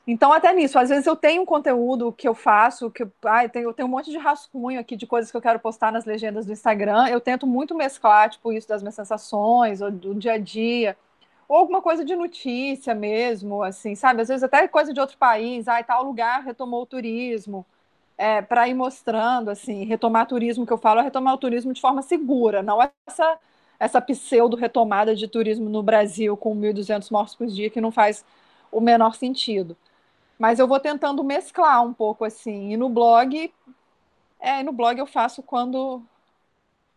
então, 0.08 0.32
até 0.32 0.54
nisso, 0.54 0.80
às 0.80 0.88
vezes 0.90 1.06
eu 1.06 1.18
tenho 1.18 1.42
um 1.42 1.46
conteúdo 1.46 2.14
que 2.14 2.28
eu 2.28 2.34
faço, 2.34 2.90
que 2.90 3.06
ah, 3.26 3.44
eu, 3.44 3.50
tenho, 3.50 3.70
eu 3.70 3.74
tenho 3.74 3.88
um 3.90 3.92
monte 3.92 4.10
de 4.10 4.18
rascunho 4.18 4.80
aqui 4.80 4.96
de 4.96 5.06
coisas 5.06 5.30
que 5.30 5.36
eu 5.36 5.42
quero 5.42 5.60
postar 5.60 5.92
nas 5.92 6.06
legendas 6.06 6.46
do 6.46 6.54
Instagram. 6.54 7.08
Eu 7.10 7.20
tento 7.20 7.46
muito 7.46 7.76
mesclar, 7.76 8.30
tipo, 8.30 8.54
isso 8.54 8.68
das 8.70 8.82
minhas 8.82 8.96
sensações, 8.96 9.82
ou 9.82 9.92
do 9.92 10.16
dia 10.16 10.34
a 10.34 10.38
dia, 10.38 10.98
ou 11.48 11.58
alguma 11.58 11.82
coisa 11.82 12.06
de 12.06 12.16
notícia 12.16 12.96
mesmo, 12.96 13.62
assim, 13.64 13.96
sabe? 13.96 14.22
Às 14.22 14.30
vezes 14.30 14.44
até 14.44 14.68
coisa 14.68 14.94
de 14.94 15.00
outro 15.00 15.18
país, 15.18 15.68
ah, 15.68 15.84
tal 15.84 16.04
lugar 16.04 16.42
retomou 16.44 16.84
o 16.84 16.86
turismo, 16.86 17.66
é, 18.18 18.42
para 18.42 18.68
ir 18.68 18.74
mostrando, 18.74 19.50
assim, 19.50 19.86
retomar 19.86 20.26
turismo 20.28 20.66
que 20.66 20.74
eu 20.74 20.78
falo 20.78 21.00
é 21.02 21.04
retomar 21.04 21.34
o 21.36 21.38
turismo 21.38 21.74
de 21.74 21.82
forma 21.82 22.02
segura, 22.02 22.64
não 22.64 22.80
essa, 23.08 23.40
essa 23.80 24.02
pseudo-retomada 24.02 25.16
de 25.16 25.28
turismo 25.28 25.70
no 25.70 25.84
Brasil 25.84 26.36
com 26.38 26.56
1.200 26.56 27.12
mortos 27.12 27.36
por 27.36 27.48
dia 27.48 27.70
que 27.70 27.82
não 27.82 27.92
faz 27.92 28.26
o 28.72 28.82
menor 28.82 29.16
sentido. 29.16 29.78
Mas 30.38 30.60
eu 30.60 30.68
vou 30.68 30.80
tentando 30.80 31.24
mesclar 31.24 31.84
um 31.84 31.94
pouco 31.94 32.24
assim. 32.24 32.72
E 32.72 32.78
no 32.78 32.90
blog, 32.90 33.52
é, 34.40 34.62
no 34.64 34.72
blog 34.72 34.98
eu 35.00 35.08
faço 35.08 35.42
quando, 35.42 36.02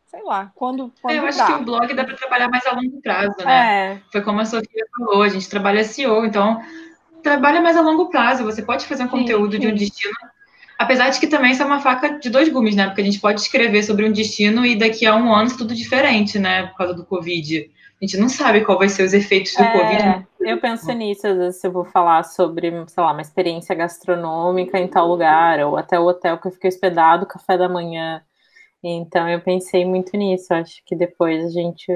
sei 0.07 0.23
lá, 0.23 0.53
quando. 0.55 0.93
quando 1.01 1.15
é, 1.15 1.19
eu 1.19 1.27
acho 1.27 1.39
dá. 1.39 1.47
que 1.47 1.53
o 1.53 1.65
blog 1.65 1.95
dá 1.95 2.05
para 2.05 2.17
trabalhar 2.17 2.49
mais 2.49 2.67
a 2.67 2.73
longo 2.73 3.01
prazo, 3.01 3.37
né? 3.45 3.95
É. 3.95 4.03
Foi 4.13 4.21
como 4.23 4.41
a 4.41 4.45
Sofia 4.45 4.85
falou, 4.97 5.23
a 5.23 5.29
gente 5.29 5.49
trabalha 5.49 5.85
SEO, 5.85 6.25
então 6.25 6.63
trabalha 7.23 7.61
mais 7.61 7.77
a 7.77 7.81
longo 7.81 8.11
prazo. 8.11 8.45
Você 8.45 8.63
pode 8.63 8.87
fazer 8.87 9.05
um 9.05 9.11
sim, 9.11 9.19
conteúdo 9.19 9.53
sim. 9.53 9.61
de 9.61 9.69
um 9.69 9.75
destino. 9.75 10.15
Apesar 10.81 11.11
de 11.11 11.21
que 11.21 11.27
também 11.27 11.53
isso 11.53 11.63
é 11.63 11.67
uma 11.67 11.79
faca 11.79 12.19
de 12.19 12.31
dois 12.31 12.49
gumes, 12.49 12.75
né? 12.75 12.87
Porque 12.87 13.03
a 13.03 13.05
gente 13.05 13.21
pode 13.21 13.39
escrever 13.39 13.83
sobre 13.83 14.09
um 14.09 14.11
destino 14.11 14.65
e 14.65 14.75
daqui 14.75 15.05
a 15.05 15.15
um 15.15 15.31
ano 15.31 15.55
tudo 15.55 15.75
diferente, 15.75 16.39
né? 16.39 16.69
Por 16.69 16.77
causa 16.79 16.95
do 16.95 17.05
Covid. 17.05 17.71
A 18.01 18.07
gente 18.07 18.17
não 18.17 18.31
sabe 18.31 18.65
qual 18.65 18.79
vai 18.79 18.89
ser 18.89 19.03
os 19.03 19.13
efeitos 19.13 19.53
do 19.53 19.63
é, 19.63 19.73
Covid. 19.73 20.27
Eu 20.41 20.59
penso 20.59 20.91
nisso, 20.93 21.27
às 21.27 21.37
vezes 21.37 21.63
eu 21.63 21.71
vou 21.71 21.85
falar 21.85 22.23
sobre, 22.23 22.71
sei 22.87 23.05
lá, 23.05 23.13
uma 23.13 23.21
experiência 23.21 23.75
gastronômica 23.75 24.79
em 24.79 24.89
tal 24.89 25.07
lugar, 25.07 25.61
ou 25.61 25.77
até 25.77 26.01
o 26.01 26.07
hotel 26.07 26.39
que 26.39 26.49
eu 26.49 26.53
fiquei 26.53 26.69
hospedado, 26.69 27.27
café 27.27 27.59
da 27.59 27.69
manhã. 27.69 28.23
Então 28.83 29.29
eu 29.29 29.39
pensei 29.43 29.85
muito 29.85 30.17
nisso. 30.17 30.55
Acho 30.55 30.83
que 30.87 30.97
depois 30.97 31.45
a 31.45 31.51
gente 31.51 31.93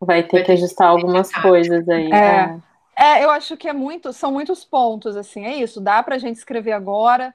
vai 0.00 0.22
ter 0.22 0.38
vai 0.38 0.44
que 0.44 0.52
ajustar 0.52 0.88
que 0.88 0.98
algumas 1.02 1.30
coisas 1.30 1.86
aí. 1.86 2.10
É. 2.10 2.58
é. 2.96 3.24
eu 3.24 3.28
acho 3.28 3.58
que 3.58 3.68
é 3.68 3.74
muito, 3.74 4.10
são 4.10 4.32
muitos 4.32 4.64
pontos, 4.64 5.18
assim, 5.18 5.44
é 5.44 5.54
isso. 5.56 5.82
Dá 5.82 6.02
para 6.02 6.14
a 6.14 6.18
gente 6.18 6.36
escrever 6.36 6.72
agora, 6.72 7.34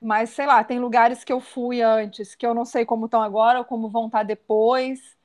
mas 0.00 0.30
sei 0.30 0.46
lá, 0.46 0.64
tem 0.64 0.78
lugares 0.78 1.24
que 1.24 1.32
eu 1.32 1.40
fui 1.40 1.82
antes 1.82 2.34
que 2.34 2.46
eu 2.46 2.54
não 2.54 2.64
sei 2.64 2.84
como 2.86 3.06
estão 3.06 3.22
agora 3.22 3.58
ou 3.60 3.64
como 3.64 3.88
vão 3.88 4.06
estar 4.06 4.22
depois. 4.22 5.16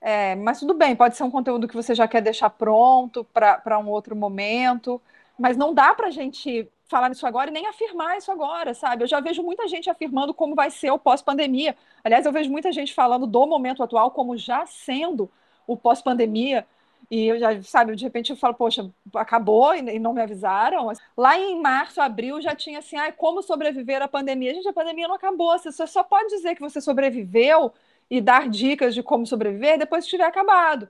É, 0.00 0.34
mas 0.36 0.60
tudo 0.60 0.74
bem, 0.74 0.94
pode 0.96 1.16
ser 1.16 1.24
um 1.24 1.30
conteúdo 1.30 1.68
que 1.68 1.74
você 1.74 1.94
já 1.94 2.06
quer 2.08 2.22
deixar 2.22 2.50
pronto 2.50 3.24
para 3.24 3.78
um 3.78 3.88
outro 3.88 4.14
momento, 4.16 5.00
mas 5.38 5.56
não 5.56 5.74
dá 5.74 5.94
para 5.94 6.06
a 6.08 6.10
gente 6.10 6.68
falar 6.88 7.10
isso 7.10 7.26
agora 7.26 7.50
e 7.50 7.52
nem 7.52 7.66
afirmar 7.66 8.16
isso 8.16 8.30
agora, 8.32 8.74
sabe? 8.74 9.04
Eu 9.04 9.08
já 9.08 9.20
vejo 9.20 9.42
muita 9.42 9.68
gente 9.68 9.90
afirmando 9.90 10.32
como 10.32 10.54
vai 10.54 10.70
ser 10.70 10.90
o 10.90 10.98
pós-pandemia. 10.98 11.76
Aliás, 12.02 12.24
eu 12.24 12.32
vejo 12.32 12.50
muita 12.50 12.72
gente 12.72 12.94
falando 12.94 13.26
do 13.26 13.46
momento 13.46 13.82
atual 13.82 14.10
como 14.10 14.36
já 14.36 14.64
sendo 14.66 15.30
o 15.66 15.76
pós-pandemia. 15.76 16.66
E 17.10 17.26
eu 17.26 17.38
já, 17.38 17.62
sabe, 17.62 17.96
de 17.96 18.04
repente 18.04 18.30
eu 18.30 18.36
falo, 18.36 18.54
poxa, 18.54 18.90
acabou 19.14 19.74
e 19.74 19.98
não 19.98 20.12
me 20.12 20.20
avisaram. 20.20 20.92
Lá 21.16 21.38
em 21.38 21.60
março, 21.60 22.00
abril, 22.00 22.40
já 22.40 22.54
tinha 22.54 22.80
assim, 22.80 22.96
ah, 22.96 23.10
como 23.10 23.42
sobreviver 23.42 24.02
à 24.02 24.08
pandemia. 24.08 24.52
Gente, 24.52 24.68
a 24.68 24.72
pandemia 24.74 25.08
não 25.08 25.14
acabou. 25.14 25.58
Você 25.58 25.86
só 25.86 26.02
pode 26.02 26.28
dizer 26.28 26.54
que 26.54 26.60
você 26.60 26.80
sobreviveu 26.80 27.72
e 28.10 28.20
dar 28.20 28.48
dicas 28.48 28.94
de 28.94 29.02
como 29.02 29.26
sobreviver 29.26 29.78
depois 29.78 30.04
que 30.04 30.10
tiver 30.10 30.24
acabado, 30.24 30.88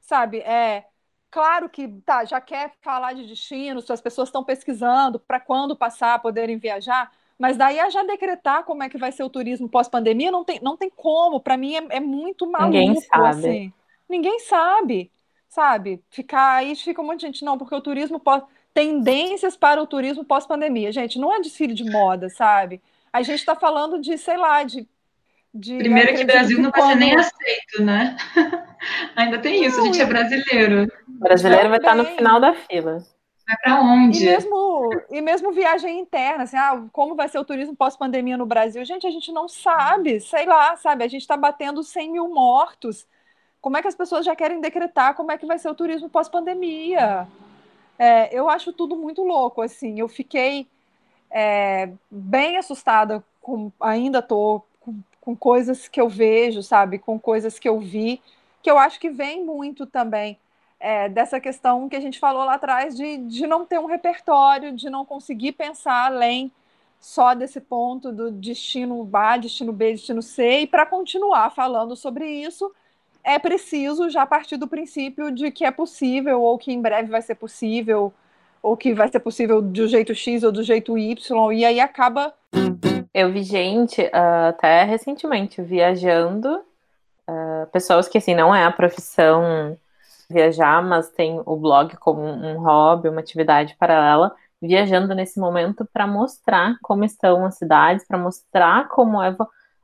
sabe? 0.00 0.38
É 0.40 0.84
claro 1.30 1.68
que 1.68 1.86
tá, 2.04 2.24
já 2.24 2.40
quer 2.40 2.72
falar 2.80 3.12
de 3.12 3.26
destino, 3.26 3.80
se 3.80 3.92
as 3.92 4.00
pessoas 4.00 4.28
estão 4.28 4.42
pesquisando 4.42 5.18
para 5.20 5.38
quando 5.38 5.76
passar 5.76 6.20
poderem 6.20 6.58
viajar, 6.58 7.12
mas 7.38 7.56
daí 7.56 7.78
a 7.80 7.88
já 7.88 8.02
decretar 8.02 8.64
como 8.64 8.82
é 8.82 8.88
que 8.88 8.98
vai 8.98 9.10
ser 9.12 9.22
o 9.22 9.30
turismo 9.30 9.68
pós-pandemia 9.68 10.30
não 10.30 10.44
tem, 10.44 10.60
não 10.60 10.76
tem 10.76 10.90
como. 10.90 11.40
Para 11.40 11.56
mim 11.56 11.74
é, 11.74 11.86
é, 11.90 12.00
muito 12.00 12.46
maluco. 12.50 12.76
Ninguém 12.76 13.00
sabe. 13.00 13.28
Assim. 13.28 13.72
Ninguém 14.08 14.38
sabe, 14.40 15.10
sabe? 15.50 16.02
Ficar 16.08 16.54
aí 16.54 16.74
fica 16.74 17.02
um 17.02 17.04
monte 17.04 17.20
de 17.20 17.26
gente 17.26 17.44
não, 17.44 17.58
porque 17.58 17.74
o 17.74 17.80
turismo 17.82 18.18
pós 18.18 18.42
tendências 18.72 19.56
para 19.56 19.82
o 19.82 19.86
turismo 19.86 20.24
pós-pandemia, 20.24 20.92
gente, 20.92 21.18
não 21.18 21.34
é 21.34 21.40
desfile 21.40 21.74
de 21.74 21.84
moda, 21.84 22.30
sabe? 22.30 22.80
A 23.12 23.20
gente 23.20 23.40
está 23.40 23.56
falando 23.56 24.00
de, 24.00 24.16
sei 24.16 24.36
lá, 24.36 24.62
de 24.62 24.88
de, 25.52 25.78
Primeiro 25.78 26.14
que 26.14 26.24
Brasil 26.24 26.58
que 26.58 26.62
não 26.62 26.70
vai 26.70 26.82
ser 26.82 26.94
nem 26.94 27.16
aceito, 27.16 27.82
né? 27.82 28.16
Ainda 29.16 29.36
tem 29.40 29.64
isso, 29.64 29.78
não, 29.78 29.82
a 29.82 29.86
gente 29.86 30.00
é 30.00 30.06
brasileiro. 30.06 30.84
O 31.08 31.18
brasileiro 31.18 31.68
vai 31.68 31.78
estar 31.78 31.96
no 31.96 32.04
final 32.04 32.40
da 32.40 32.54
fila. 32.54 33.04
Vai 33.48 33.56
para 33.60 33.80
onde? 33.80 34.22
E 34.22 34.26
mesmo, 34.26 34.90
e 35.10 35.20
mesmo 35.20 35.52
viagem 35.52 35.98
interna, 35.98 36.44
assim, 36.44 36.56
ah, 36.56 36.84
como 36.92 37.16
vai 37.16 37.28
ser 37.28 37.40
o 37.40 37.44
turismo 37.44 37.74
pós-pandemia 37.74 38.36
no 38.36 38.46
Brasil? 38.46 38.84
Gente, 38.84 39.08
a 39.08 39.10
gente 39.10 39.32
não 39.32 39.48
sabe, 39.48 40.20
sei 40.20 40.46
lá, 40.46 40.76
sabe? 40.76 41.02
A 41.02 41.08
gente 41.08 41.22
está 41.22 41.36
batendo 41.36 41.82
100 41.82 42.12
mil 42.12 42.28
mortos. 42.28 43.04
Como 43.60 43.76
é 43.76 43.82
que 43.82 43.88
as 43.88 43.94
pessoas 43.94 44.24
já 44.24 44.34
querem 44.34 44.60
decretar 44.60 45.14
como 45.14 45.30
é 45.32 45.38
que 45.38 45.46
vai 45.46 45.58
ser 45.58 45.68
o 45.68 45.74
turismo 45.74 46.08
pós-pandemia? 46.08 47.28
É, 47.98 48.34
eu 48.36 48.48
acho 48.48 48.72
tudo 48.72 48.96
muito 48.96 49.22
louco, 49.22 49.60
assim. 49.60 49.98
Eu 50.00 50.08
fiquei 50.08 50.66
é, 51.30 51.90
bem 52.10 52.56
assustada, 52.56 53.22
com, 53.40 53.70
ainda 53.80 54.20
estou 54.20 54.66
com 55.20 55.36
coisas 55.36 55.86
que 55.86 56.00
eu 56.00 56.08
vejo, 56.08 56.62
sabe, 56.62 56.98
com 56.98 57.18
coisas 57.18 57.58
que 57.58 57.68
eu 57.68 57.78
vi, 57.78 58.22
que 58.62 58.70
eu 58.70 58.78
acho 58.78 58.98
que 58.98 59.10
vem 59.10 59.44
muito 59.44 59.86
também 59.86 60.38
é, 60.80 61.08
dessa 61.08 61.38
questão 61.38 61.88
que 61.88 61.96
a 61.96 62.00
gente 62.00 62.18
falou 62.18 62.44
lá 62.44 62.54
atrás 62.54 62.96
de, 62.96 63.18
de 63.18 63.46
não 63.46 63.66
ter 63.66 63.78
um 63.78 63.84
repertório, 63.84 64.72
de 64.72 64.88
não 64.88 65.04
conseguir 65.04 65.52
pensar 65.52 66.06
além 66.06 66.50
só 66.98 67.34
desse 67.34 67.60
ponto 67.60 68.10
do 68.10 68.30
destino 68.30 69.08
A, 69.12 69.36
destino 69.36 69.72
B, 69.72 69.92
destino 69.92 70.22
C, 70.22 70.60
e 70.60 70.66
para 70.66 70.86
continuar 70.86 71.50
falando 71.50 71.94
sobre 71.94 72.26
isso, 72.26 72.72
é 73.22 73.38
preciso 73.38 74.08
já 74.10 74.26
partir 74.26 74.56
do 74.56 74.68
princípio 74.68 75.30
de 75.30 75.50
que 75.50 75.64
é 75.64 75.70
possível, 75.70 76.42
ou 76.42 76.58
que 76.58 76.72
em 76.72 76.80
breve 76.80 77.10
vai 77.10 77.22
ser 77.22 77.34
possível, 77.34 78.12
ou 78.62 78.76
que 78.76 78.92
vai 78.92 79.08
ser 79.08 79.20
possível 79.20 79.60
do 79.62 79.88
jeito 79.88 80.14
X 80.14 80.42
ou 80.42 80.52
do 80.52 80.62
jeito 80.62 80.98
Y, 80.98 81.52
e 81.52 81.64
aí 81.64 81.80
acaba 81.80 82.34
eu 83.12 83.32
vi 83.32 83.42
gente, 83.42 84.00
uh, 84.02 84.48
até 84.48 84.84
recentemente, 84.84 85.60
viajando, 85.60 86.62
uh, 87.28 87.66
pessoas 87.72 88.08
que, 88.08 88.18
assim, 88.18 88.34
não 88.34 88.54
é 88.54 88.64
a 88.64 88.70
profissão 88.70 89.76
viajar, 90.28 90.80
mas 90.82 91.08
tem 91.10 91.40
o 91.44 91.56
blog 91.56 91.96
como 91.96 92.22
um 92.22 92.60
hobby, 92.60 93.08
uma 93.08 93.20
atividade 93.20 93.76
paralela, 93.76 94.32
viajando 94.62 95.12
nesse 95.14 95.40
momento 95.40 95.88
para 95.92 96.06
mostrar 96.06 96.76
como 96.82 97.04
estão 97.04 97.44
as 97.44 97.56
cidades, 97.56 98.06
para 98.06 98.16
mostrar 98.16 98.88
como 98.88 99.20
é, 99.20 99.36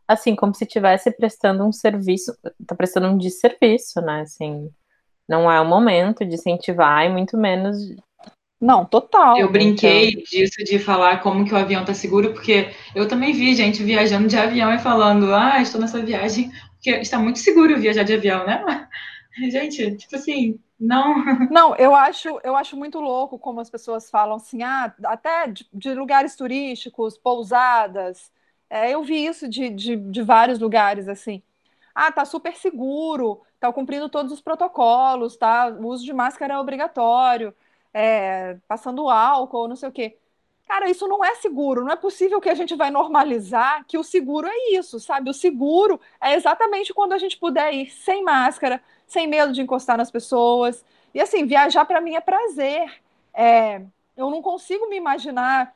assim, 0.07 0.35
como 0.37 0.55
se 0.55 0.65
estivesse 0.65 1.11
prestando 1.11 1.65
um 1.65 1.73
serviço, 1.73 2.37
está 2.61 2.75
prestando 2.75 3.09
um 3.09 3.19
desserviço, 3.19 4.01
né, 4.01 4.23
assim, 4.23 4.71
não 5.29 5.51
é 5.51 5.61
o 5.61 5.67
momento 5.67 6.25
de 6.25 6.35
incentivar 6.35 7.05
e 7.05 7.09
muito 7.09 7.37
menos 7.37 7.77
não, 8.61 8.87
total. 8.87 9.37
Eu 9.37 9.51
brinquei 9.53 10.09
então... 10.09 10.23
disso 10.23 10.65
de 10.65 10.79
falar 10.79 11.21
como 11.21 11.45
que 11.45 11.53
o 11.53 11.57
avião 11.57 11.85
tá 11.85 11.93
seguro, 11.93 12.33
porque 12.33 12.71
eu 12.95 13.07
também 13.07 13.33
vi 13.33 13.55
gente 13.55 13.83
viajando 13.83 14.29
de 14.29 14.37
avião 14.37 14.73
e 14.73 14.79
falando, 14.79 15.35
ah, 15.35 15.61
estou 15.61 15.81
nessa 15.81 16.01
viagem, 16.01 16.51
porque 16.73 16.91
está 16.91 17.19
muito 17.19 17.39
seguro 17.39 17.79
viajar 17.79 18.03
de 18.03 18.15
avião, 18.15 18.47
né? 18.47 18.89
Gente, 19.51 19.95
tipo 19.97 20.17
assim, 20.17 20.59
não. 20.81 21.15
Não, 21.51 21.77
eu 21.77 21.95
acho, 21.95 22.41
eu 22.43 22.57
acho 22.57 22.75
muito 22.75 22.99
louco 23.01 23.39
como 23.39 23.61
as 23.61 23.69
pessoas 23.69 24.09
falam 24.09 24.37
assim, 24.37 24.63
ah, 24.63 24.95
até 25.05 25.47
de, 25.47 25.67
de 25.75 25.93
lugares 25.93 26.35
turísticos, 26.35 27.19
pousadas. 27.19 28.31
É, 28.69 28.91
eu 28.93 29.03
vi 29.05 29.25
isso 29.27 29.49
de, 29.49 29.71
de, 29.71 29.97
de 29.97 30.23
vários 30.23 30.59
lugares, 30.59 31.09
assim. 31.09 31.43
Ah, 31.95 32.13
tá 32.13 32.25
super 32.25 32.55
seguro, 32.57 33.43
tá 33.61 33.73
cumprindo 33.73 34.09
todos 34.09 34.33
os 34.33 34.41
protocolos, 34.41 35.37
tá? 35.37 35.69
O 35.69 35.87
uso 35.89 36.05
de 36.05 36.13
máscara 36.13 36.55
é 36.55 36.59
obrigatório 36.59 37.55
é, 37.95 38.57
passando 38.69 39.09
álcool, 39.09 39.69
não 39.69 39.77
sei 39.77 39.89
o 39.89 39.93
quê. 39.93 40.19
Cara, 40.69 40.91
isso 40.91 41.07
não 41.09 41.25
é 41.25 41.35
seguro. 41.37 41.85
Não 41.85 41.93
é 41.93 41.97
possível 41.97 42.41
que 42.41 42.49
a 42.51 42.55
gente 42.55 42.75
vai 42.75 42.91
normalizar 42.91 43.85
que 43.87 43.97
o 43.99 44.03
seguro 44.05 44.49
é 44.49 44.73
isso, 44.77 44.99
sabe? 45.01 45.31
O 45.31 45.35
seguro 45.35 46.01
é 46.21 46.35
exatamente 46.35 46.93
quando 46.93 47.13
a 47.13 47.19
gente 47.19 47.39
puder 47.39 47.73
ir 47.73 47.91
sem 47.91 48.23
máscara, 48.25 48.83
sem 49.07 49.27
medo 49.29 49.53
de 49.53 49.63
encostar 49.63 49.97
nas 49.97 50.11
pessoas. 50.11 50.85
E 51.15 51.21
assim, 51.21 51.47
viajar 51.47 51.85
para 51.85 52.01
mim 52.01 52.15
é 52.17 52.21
prazer. 52.21 53.01
É, 53.33 53.81
eu 54.17 54.31
não 54.31 54.43
consigo 54.43 54.89
me 54.89 54.97
imaginar 54.97 55.75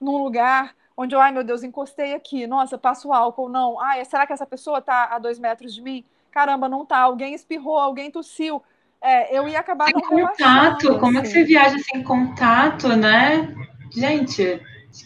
num 0.00 0.22
lugar 0.22 0.74
onde 0.96 1.14
eu, 1.14 1.20
ai 1.20 1.32
meu 1.32 1.44
Deus, 1.44 1.62
encostei 1.62 2.14
aqui, 2.14 2.46
nossa, 2.46 2.78
passo 2.78 3.12
álcool, 3.12 3.48
não. 3.48 3.80
Ai, 3.80 4.04
será 4.04 4.26
que 4.26 4.32
essa 4.32 4.46
pessoa 4.46 4.78
está 4.78 5.04
a 5.06 5.18
dois 5.18 5.38
metros 5.38 5.74
de 5.74 5.82
mim? 5.82 6.04
Caramba, 6.30 6.68
não 6.68 6.84
tá. 6.84 6.98
Alguém 6.98 7.34
espirrou, 7.34 7.78
alguém 7.78 8.10
tossiu 8.10 8.62
é, 9.02 9.36
eu 9.36 9.48
ia 9.48 9.58
acabar 9.58 9.86
sem 9.86 10.00
contato, 10.00 10.98
como 11.00 11.18
é 11.18 11.22
que 11.22 11.26
assim. 11.26 11.40
você 11.40 11.44
viaja 11.44 11.76
sem 11.80 12.04
contato, 12.04 12.88
né? 12.96 13.52
Gente. 13.90 14.62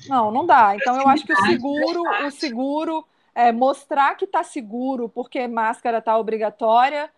Não, 0.07 0.31
não 0.31 0.45
dá. 0.45 0.77
Então 0.77 1.01
eu 1.01 1.09
acho 1.09 1.25
que 1.25 1.33
o 1.33 1.47
seguro, 1.47 2.03
o 2.27 2.31
seguro, 2.31 3.07
é, 3.35 3.51
mostrar 3.51 4.15
que 4.15 4.27
está 4.27 4.43
seguro, 4.43 5.09
porque 5.09 5.49
máscara 5.49 5.99
está 5.99 6.19
obrigatória. 6.19 7.09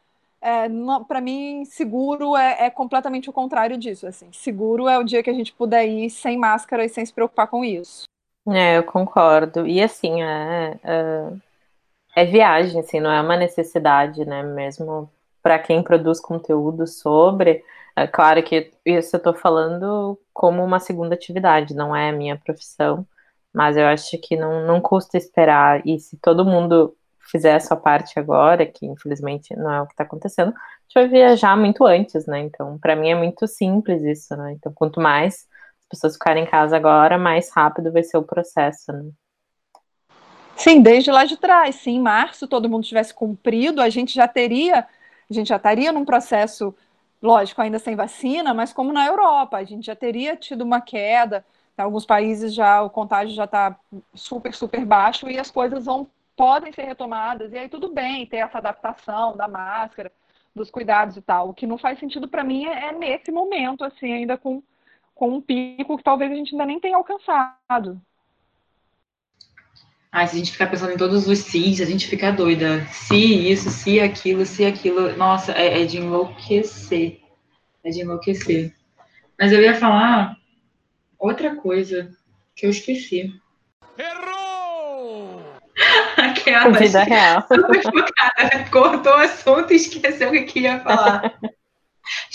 É, 0.40 0.68
para 1.08 1.20
mim, 1.20 1.64
seguro 1.64 2.36
é, 2.36 2.66
é, 2.66 2.70
completamente 2.70 3.28
o 3.28 3.32
contrário 3.32 3.76
disso. 3.76 4.06
Assim, 4.06 4.28
seguro 4.30 4.88
é 4.88 4.96
o 4.96 5.02
dia 5.02 5.20
que 5.20 5.30
a 5.30 5.34
gente 5.34 5.52
puder 5.52 5.84
ir 5.84 6.08
sem 6.10 6.38
máscara 6.38 6.84
e 6.84 6.88
sem 6.88 7.04
se 7.04 7.12
preocupar 7.12 7.48
com 7.48 7.64
isso. 7.64 8.04
É, 8.51 8.78
eu 8.78 8.84
concordo. 8.84 9.66
E 9.66 9.82
assim, 9.82 10.22
é, 10.22 10.78
é, 10.82 11.32
é 12.16 12.24
viagem, 12.24 12.80
assim, 12.80 13.01
não 13.01 13.11
é 13.11 13.20
uma 13.20 13.36
necessidade, 13.36 14.24
né? 14.24 14.42
Mesmo 14.42 15.11
para 15.42 15.59
quem 15.59 15.82
produz 15.82 16.20
conteúdo 16.20 16.86
sobre. 16.86 17.64
É 17.96 18.07
claro 18.07 18.42
que 18.42 18.72
isso 18.84 19.16
eu 19.16 19.18
estou 19.18 19.34
falando 19.34 20.18
como 20.32 20.62
uma 20.64 20.78
segunda 20.80 21.14
atividade, 21.14 21.74
não 21.74 21.94
é 21.94 22.11
a 22.11 22.12
minha 22.12 22.36
profissão, 22.36 23.07
mas 23.53 23.76
eu 23.76 23.86
acho 23.86 24.18
que 24.18 24.36
não, 24.36 24.66
não 24.66 24.80
custa 24.80 25.16
esperar. 25.18 25.86
E 25.86 25.99
se 25.99 26.16
todo 26.18 26.44
mundo 26.44 26.96
fizer 27.30 27.55
a 27.57 27.61
sua 27.61 27.76
parte 27.76 28.18
agora, 28.18 28.66
que 28.66 28.86
infelizmente 28.86 29.55
não 29.57 29.72
é 29.72 29.82
o 29.82 29.86
que 29.86 29.92
está 29.92 30.05
acontecendo, 30.05 30.51
a 30.51 30.53
gente 30.53 30.94
vai 30.94 31.09
viajar 31.09 31.57
muito 31.57 31.84
antes, 31.84 32.26
né? 32.26 32.40
Então, 32.40 32.78
para 32.78 32.96
mim 32.96 33.11
é 33.11 33.14
muito 33.14 33.46
simples 33.46 34.03
isso, 34.03 34.36
né? 34.36 34.53
Então, 34.53 34.72
quanto 34.72 35.01
mais 35.01 35.47
pessoas 35.89 36.14
ficarem 36.14 36.45
em 36.45 36.47
casa 36.47 36.76
agora, 36.76 37.18
mais 37.18 37.51
rápido 37.53 37.93
vai 37.93 38.03
ser 38.03 38.16
o 38.18 38.22
processo, 38.22 38.93
né? 38.93 39.11
Sim, 40.57 40.82
desde 40.82 41.11
lá 41.11 41.24
de 41.24 41.36
trás. 41.36 41.76
Se 41.76 41.91
em 41.91 42.01
março 42.01 42.49
todo 42.49 42.68
mundo 42.68 42.84
tivesse 42.84 43.14
cumprido, 43.14 43.80
a 43.80 43.89
gente 43.89 44.14
já 44.14 44.26
teria 44.26 44.86
a 45.30 45.34
gente 45.34 45.49
já 45.49 45.57
estaria 45.57 45.93
num 45.93 46.05
processo, 46.05 46.74
lógico, 47.20 47.61
ainda 47.61 47.78
sem 47.78 47.95
vacina, 47.95 48.55
mas 48.55 48.72
como 48.72 48.93
na 48.93 49.07
Europa, 49.07 49.59
a 49.59 49.64
gente 49.64 49.86
já 49.86 49.95
teria 49.95 50.36
tido 50.36 50.62
uma 50.62 50.80
queda. 50.80 51.45
Em 51.78 51.82
alguns 51.82 52.07
países 52.07 52.55
já 52.55 52.82
o 52.82 52.91
contágio 52.91 53.34
já 53.34 53.45
está 53.45 53.78
super, 54.14 54.55
super 54.55 54.84
baixo 54.84 55.28
e 55.28 55.39
as 55.39 55.51
coisas 55.51 55.84
vão 55.84 56.09
podem 56.34 56.72
ser 56.72 56.82
retomadas. 56.82 57.53
E 57.53 57.59
aí 57.59 57.68
tudo 57.68 57.93
bem 57.93 58.24
ter 58.24 58.39
essa 58.39 58.59
adaptação 58.59 59.36
da 59.36 59.49
máscara, 59.49 60.11
dos 60.55 60.70
cuidados 60.70 61.16
e 61.16 61.20
tal. 61.20 61.51
O 61.51 61.55
que 61.55 61.66
não 61.66 61.76
faz 61.76 61.99
sentido 61.99 62.28
para 62.28 62.45
mim 62.45 62.64
é, 62.64 62.89
é, 62.89 62.93
nesse 62.93 63.30
momento, 63.30 63.84
assim, 63.84 64.12
ainda 64.12 64.39
com, 64.39 64.62
com 65.18 65.34
um 65.34 65.40
pico 65.40 65.98
que 65.98 66.04
talvez 66.04 66.30
a 66.30 66.34
gente 66.36 66.54
ainda 66.54 66.64
nem 66.64 66.78
tenha 66.78 66.96
alcançado. 66.96 68.00
Ah, 70.12 70.24
se 70.24 70.36
a 70.36 70.38
gente 70.38 70.52
ficar 70.52 70.68
pensando 70.68 70.92
em 70.92 70.96
todos 70.96 71.26
os 71.26 71.40
sis, 71.40 71.80
a 71.80 71.84
gente 71.84 72.06
fica 72.06 72.30
doida. 72.30 72.86
Se 72.86 73.16
isso, 73.50 73.68
se 73.68 73.98
aquilo, 73.98 74.46
se 74.46 74.64
aquilo. 74.64 75.16
Nossa, 75.16 75.52
é, 75.52 75.82
é 75.82 75.84
de 75.84 75.98
enlouquecer. 75.98 77.20
É 77.82 77.90
de 77.90 78.02
enlouquecer. 78.02 78.72
Mas 79.36 79.52
eu 79.52 79.60
ia 79.60 79.74
falar 79.74 80.36
outra 81.18 81.56
coisa 81.56 82.16
que 82.54 82.64
eu 82.64 82.70
esqueci. 82.70 83.34
Errou! 83.98 85.42
Aquela 86.16 86.70
vida 86.78 87.02
real. 87.04 87.44
Cortou 88.70 89.12
o 89.14 89.16
assunto 89.16 89.72
e 89.72 89.76
esqueceu 89.76 90.30
o 90.30 90.46
que 90.46 90.60
ia 90.60 90.78
falar. 90.78 91.36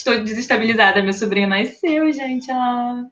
Estou 0.04 0.22
desestabilizada. 0.22 1.02
Meu 1.02 1.14
sobrinho 1.14 1.48
nasceu, 1.48 2.12
gente. 2.12 2.52
Ah, 2.52 3.06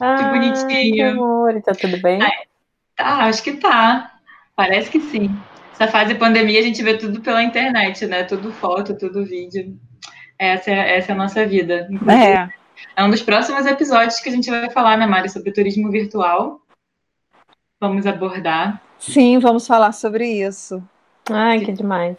que 0.00 0.24
bonitinho. 0.24 0.94
Que 0.94 1.00
amor, 1.00 1.62
tá 1.62 1.72
tudo 1.72 2.02
bem? 2.02 2.18
tá, 2.96 3.26
acho 3.26 3.44
que 3.44 3.52
tá. 3.52 4.18
Parece 4.56 4.90
que 4.90 4.98
sim. 4.98 5.30
Essa 5.72 5.86
fase 5.86 6.16
pandemia 6.16 6.58
a 6.58 6.62
gente 6.64 6.82
vê 6.82 6.98
tudo 6.98 7.20
pela 7.20 7.44
internet, 7.44 8.04
né? 8.06 8.24
Tudo 8.24 8.50
foto, 8.50 8.98
tudo 8.98 9.24
vídeo. 9.24 9.78
Essa 10.36 10.72
é, 10.72 10.96
essa 10.96 11.12
é 11.12 11.14
a 11.14 11.18
nossa 11.18 11.46
vida. 11.46 11.88
É. 12.10 12.52
É 12.96 13.04
um 13.04 13.10
dos 13.10 13.22
próximos 13.22 13.64
episódios 13.64 14.18
que 14.18 14.28
a 14.28 14.32
gente 14.32 14.50
vai 14.50 14.68
falar, 14.68 14.96
né, 14.96 15.06
Mari, 15.06 15.28
sobre 15.28 15.52
turismo 15.52 15.92
virtual. 15.92 16.60
Vamos 17.80 18.04
abordar. 18.04 18.82
Sim, 18.98 19.38
vamos 19.38 19.64
falar 19.64 19.92
sobre 19.92 20.26
isso. 20.26 20.82
Ai, 21.30 21.60
que 21.60 21.70
demais. 21.70 22.18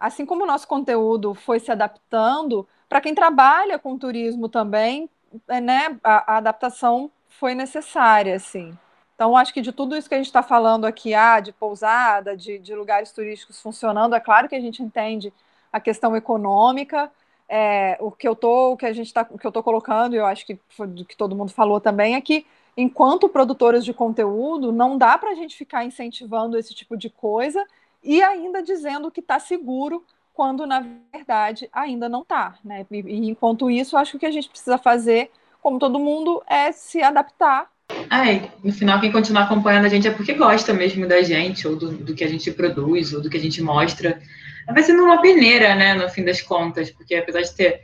Assim 0.00 0.24
como 0.24 0.44
o 0.44 0.46
nosso 0.46 0.66
conteúdo 0.66 1.34
foi 1.34 1.60
se 1.60 1.70
adaptando, 1.70 2.66
para 2.92 3.00
quem 3.00 3.14
trabalha 3.14 3.78
com 3.78 3.96
turismo 3.96 4.50
também, 4.50 5.08
é, 5.48 5.62
né, 5.62 5.98
a, 6.04 6.34
a 6.34 6.36
adaptação 6.36 7.10
foi 7.26 7.54
necessária, 7.54 8.36
assim. 8.36 8.76
Então, 9.14 9.34
acho 9.34 9.54
que 9.54 9.62
de 9.62 9.72
tudo 9.72 9.96
isso 9.96 10.10
que 10.10 10.14
a 10.14 10.18
gente 10.18 10.26
está 10.26 10.42
falando 10.42 10.84
aqui, 10.84 11.14
ah, 11.14 11.40
de 11.40 11.54
pousada, 11.54 12.36
de, 12.36 12.58
de, 12.58 12.74
lugares 12.74 13.10
turísticos 13.10 13.62
funcionando, 13.62 14.14
é 14.14 14.20
claro 14.20 14.46
que 14.46 14.54
a 14.54 14.60
gente 14.60 14.82
entende 14.82 15.32
a 15.72 15.80
questão 15.80 16.14
econômica, 16.14 17.10
é, 17.48 17.96
o 17.98 18.10
que 18.10 18.28
eu 18.28 18.36
tô, 18.36 18.72
o 18.72 18.76
que 18.76 18.84
a 18.84 18.92
gente 18.92 19.10
tá, 19.10 19.26
o 19.30 19.38
que 19.38 19.46
eu 19.46 19.52
tô 19.52 19.62
colocando, 19.62 20.14
e 20.14 20.18
eu 20.18 20.26
acho 20.26 20.44
que 20.44 20.60
foi 20.68 20.86
do 20.86 21.02
que 21.02 21.16
todo 21.16 21.34
mundo 21.34 21.50
falou 21.50 21.80
também, 21.80 22.14
é 22.14 22.20
que 22.20 22.44
enquanto 22.76 23.26
produtores 23.26 23.86
de 23.86 23.94
conteúdo, 23.94 24.70
não 24.70 24.98
dá 24.98 25.16
para 25.16 25.30
a 25.30 25.34
gente 25.34 25.56
ficar 25.56 25.82
incentivando 25.82 26.58
esse 26.58 26.74
tipo 26.74 26.94
de 26.94 27.08
coisa 27.08 27.66
e 28.02 28.22
ainda 28.22 28.62
dizendo 28.62 29.10
que 29.10 29.20
está 29.20 29.38
seguro 29.38 30.04
quando 30.32 30.66
na 30.66 30.84
verdade 31.12 31.68
ainda 31.72 32.08
não 32.08 32.22
está, 32.22 32.58
né? 32.64 32.86
E, 32.90 33.00
e 33.00 33.30
enquanto 33.30 33.70
isso, 33.70 33.96
acho 33.96 34.12
que 34.12 34.16
o 34.16 34.20
que 34.20 34.26
a 34.26 34.30
gente 34.30 34.48
precisa 34.48 34.78
fazer, 34.78 35.30
como 35.60 35.78
todo 35.78 35.98
mundo, 35.98 36.42
é 36.46 36.72
se 36.72 37.02
adaptar 37.02 37.70
Ai, 38.08 38.50
no 38.62 38.72
final, 38.72 39.00
quem 39.00 39.12
continuar 39.12 39.44
acompanhando 39.44 39.86
a 39.86 39.88
gente 39.88 40.06
é 40.06 40.10
porque 40.10 40.34
gosta 40.34 40.72
mesmo 40.72 41.06
da 41.06 41.22
gente, 41.22 41.66
ou 41.66 41.76
do, 41.76 41.90
do, 41.92 42.14
que 42.14 42.24
a 42.24 42.28
gente 42.28 42.50
produz, 42.50 43.12
ou 43.12 43.20
do 43.20 43.28
que 43.28 43.36
a 43.36 43.40
gente 43.40 43.62
mostra. 43.62 44.20
Vai 44.66 44.82
sendo 44.82 45.02
uma 45.02 45.20
peneira, 45.20 45.74
né, 45.74 45.94
no 45.94 46.08
fim 46.08 46.24
das 46.24 46.40
contas, 46.40 46.90
porque 46.90 47.14
apesar 47.14 47.42
de 47.42 47.54
ter, 47.54 47.80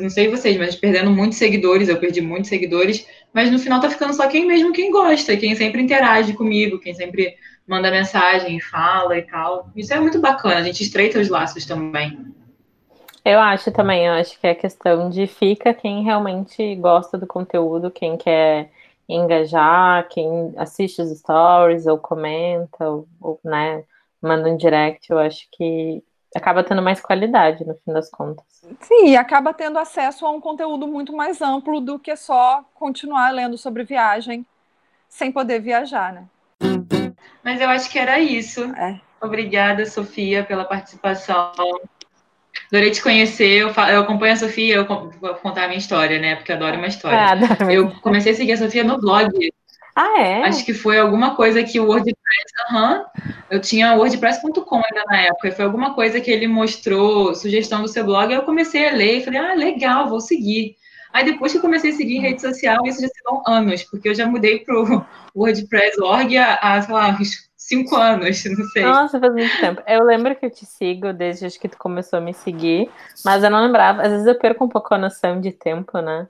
não 0.00 0.10
sei 0.10 0.28
vocês, 0.28 0.56
mas 0.56 0.76
perdendo 0.76 1.10
muitos 1.10 1.38
seguidores, 1.38 1.88
eu 1.88 1.98
perdi 1.98 2.20
muitos 2.20 2.48
seguidores, 2.48 3.06
mas 3.32 3.50
no 3.50 3.58
final 3.58 3.80
tá 3.80 3.90
ficando 3.90 4.14
só 4.14 4.28
quem 4.28 4.46
mesmo 4.46 4.72
quem 4.72 4.90
gosta, 4.90 5.36
quem 5.36 5.54
sempre 5.54 5.82
interage 5.82 6.32
comigo, 6.34 6.78
quem 6.78 6.94
sempre 6.94 7.34
manda 7.70 7.90
mensagem, 7.90 8.60
fala 8.60 9.16
e 9.16 9.22
tal. 9.22 9.70
Isso 9.76 9.94
é 9.94 10.00
muito 10.00 10.20
bacana, 10.20 10.56
a 10.56 10.62
gente 10.62 10.82
estreita 10.82 11.20
os 11.20 11.28
laços 11.28 11.64
também. 11.64 12.18
Eu 13.24 13.38
acho 13.38 13.70
também, 13.70 14.06
eu 14.06 14.14
acho 14.14 14.38
que 14.40 14.46
é 14.46 14.54
questão 14.54 15.08
de 15.08 15.26
fica 15.26 15.72
quem 15.72 16.02
realmente 16.02 16.74
gosta 16.76 17.16
do 17.16 17.26
conteúdo, 17.26 17.90
quem 17.90 18.16
quer 18.16 18.70
engajar 19.08 20.08
quem 20.08 20.52
assiste 20.56 21.02
os 21.02 21.18
stories 21.18 21.86
ou 21.86 21.98
comenta 21.98 22.88
ou, 22.88 23.08
ou 23.20 23.40
né, 23.44 23.84
manda 24.22 24.48
um 24.48 24.56
direct, 24.56 25.10
eu 25.10 25.18
acho 25.18 25.48
que 25.52 26.02
acaba 26.34 26.62
tendo 26.62 26.80
mais 26.80 27.00
qualidade 27.00 27.64
no 27.64 27.74
fim 27.74 27.92
das 27.92 28.08
contas. 28.08 28.44
Sim, 28.80 29.08
e 29.08 29.16
acaba 29.16 29.52
tendo 29.52 29.78
acesso 29.78 30.24
a 30.24 30.30
um 30.30 30.40
conteúdo 30.40 30.86
muito 30.86 31.12
mais 31.12 31.42
amplo 31.42 31.80
do 31.80 31.98
que 31.98 32.14
só 32.14 32.64
continuar 32.74 33.30
lendo 33.32 33.58
sobre 33.58 33.82
viagem 33.82 34.46
sem 35.08 35.32
poder 35.32 35.60
viajar, 35.60 36.12
né? 36.12 36.99
Mas 37.44 37.60
eu 37.60 37.68
acho 37.68 37.90
que 37.90 37.98
era 37.98 38.18
isso. 38.20 38.62
É. 38.74 39.00
Obrigada, 39.20 39.84
Sofia, 39.86 40.44
pela 40.44 40.64
participação. 40.64 41.52
Adorei 42.72 42.90
te 42.90 43.02
conhecer. 43.02 43.62
Eu, 43.62 43.68
eu 43.68 44.00
acompanho 44.00 44.32
a 44.32 44.36
Sofia, 44.36 44.76
eu 44.76 44.86
vou 44.86 45.34
contar 45.34 45.64
a 45.64 45.68
minha 45.68 45.78
história, 45.78 46.18
né? 46.18 46.36
Porque 46.36 46.52
adoro 46.52 46.76
uma 46.76 46.86
história. 46.86 47.18
Ah, 47.18 47.70
eu 47.70 47.90
comecei 48.00 48.32
a 48.32 48.34
seguir 48.34 48.52
a 48.52 48.56
Sofia 48.56 48.84
no 48.84 48.98
blog. 48.98 49.30
Ah, 49.94 50.20
é? 50.20 50.42
Acho 50.44 50.64
que 50.64 50.72
foi 50.72 50.98
alguma 50.98 51.34
coisa 51.34 51.62
que 51.62 51.80
o 51.80 51.86
WordPress, 51.86 52.14
aham. 52.70 53.04
eu 53.50 53.60
tinha 53.60 53.94
wordpress.com 53.94 54.76
ainda 54.76 55.04
na 55.06 55.20
época, 55.22 55.48
e 55.48 55.52
foi 55.52 55.64
alguma 55.64 55.94
coisa 55.94 56.20
que 56.20 56.30
ele 56.30 56.46
mostrou, 56.46 57.34
sugestão 57.34 57.82
do 57.82 57.88
seu 57.88 58.04
blog, 58.04 58.32
eu 58.32 58.42
comecei 58.42 58.88
a 58.88 58.92
ler 58.92 59.18
e 59.18 59.24
falei, 59.24 59.40
ah, 59.40 59.54
legal, 59.54 60.08
vou 60.08 60.20
seguir. 60.20 60.76
Aí 61.12 61.24
depois 61.24 61.52
que 61.52 61.58
eu 61.58 61.62
comecei 61.62 61.90
a 61.90 61.94
seguir 61.94 62.16
em 62.16 62.20
rede 62.20 62.40
social, 62.40 62.84
isso 62.86 63.00
já 63.00 63.08
se 63.08 63.22
dão 63.24 63.42
anos, 63.46 63.82
porque 63.84 64.08
eu 64.08 64.14
já 64.14 64.26
mudei 64.26 64.60
pro 64.60 64.84
WordPress.org 65.34 66.36
há, 66.38 66.54
há, 66.54 66.82
sei 66.82 66.94
lá, 66.94 67.10
uns 67.20 67.50
cinco 67.56 67.96
anos, 67.96 68.44
não 68.44 68.64
sei. 68.66 68.82
Nossa, 68.82 69.20
faz 69.20 69.32
muito 69.32 69.60
tempo. 69.60 69.82
Eu 69.86 70.04
lembro 70.04 70.34
que 70.36 70.46
eu 70.46 70.50
te 70.50 70.64
sigo 70.66 71.12
desde 71.12 71.46
acho 71.46 71.58
que 71.58 71.68
tu 71.68 71.78
começou 71.78 72.18
a 72.18 72.22
me 72.22 72.32
seguir, 72.32 72.90
mas 73.24 73.42
eu 73.42 73.50
não 73.50 73.62
lembrava. 73.62 74.02
Às 74.02 74.10
vezes 74.10 74.26
eu 74.26 74.38
perco 74.38 74.64
um 74.64 74.68
pouco 74.68 74.94
a 74.94 74.98
noção 74.98 75.40
de 75.40 75.52
tempo, 75.52 76.00
né? 76.00 76.28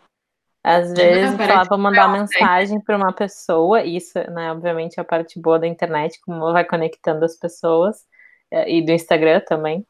Às 0.62 0.92
vezes, 0.92 1.36
sei 1.36 1.46
lá, 1.46 1.64
vou 1.64 1.78
mandar 1.78 2.06
uma 2.06 2.18
mensagem 2.18 2.78
para 2.80 2.96
uma 2.96 3.12
pessoa, 3.14 3.82
isso, 3.82 4.18
né, 4.30 4.52
obviamente, 4.52 4.98
é 4.98 5.00
a 5.00 5.04
parte 5.04 5.40
boa 5.40 5.58
da 5.58 5.66
internet, 5.66 6.20
como 6.20 6.52
vai 6.52 6.64
conectando 6.64 7.24
as 7.24 7.34
pessoas, 7.34 8.04
eh, 8.50 8.76
e 8.76 8.84
do 8.84 8.92
Instagram 8.92 9.40
também. 9.40 9.86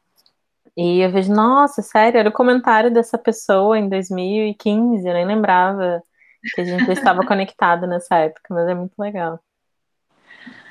E 0.75 1.01
eu 1.01 1.11
vejo, 1.11 1.33
nossa, 1.33 1.81
sério, 1.81 2.19
era 2.19 2.29
o 2.29 2.33
comentário 2.33 2.91
dessa 2.91 3.17
pessoa 3.17 3.77
em 3.77 3.89
2015, 3.89 5.05
eu 5.05 5.13
nem 5.13 5.25
lembrava 5.25 6.01
que 6.55 6.61
a 6.61 6.63
gente 6.63 6.89
estava 6.91 7.25
conectado 7.25 7.85
nessa 7.85 8.15
época, 8.15 8.53
mas 8.53 8.67
é 8.67 8.73
muito 8.73 8.97
legal. 8.97 9.39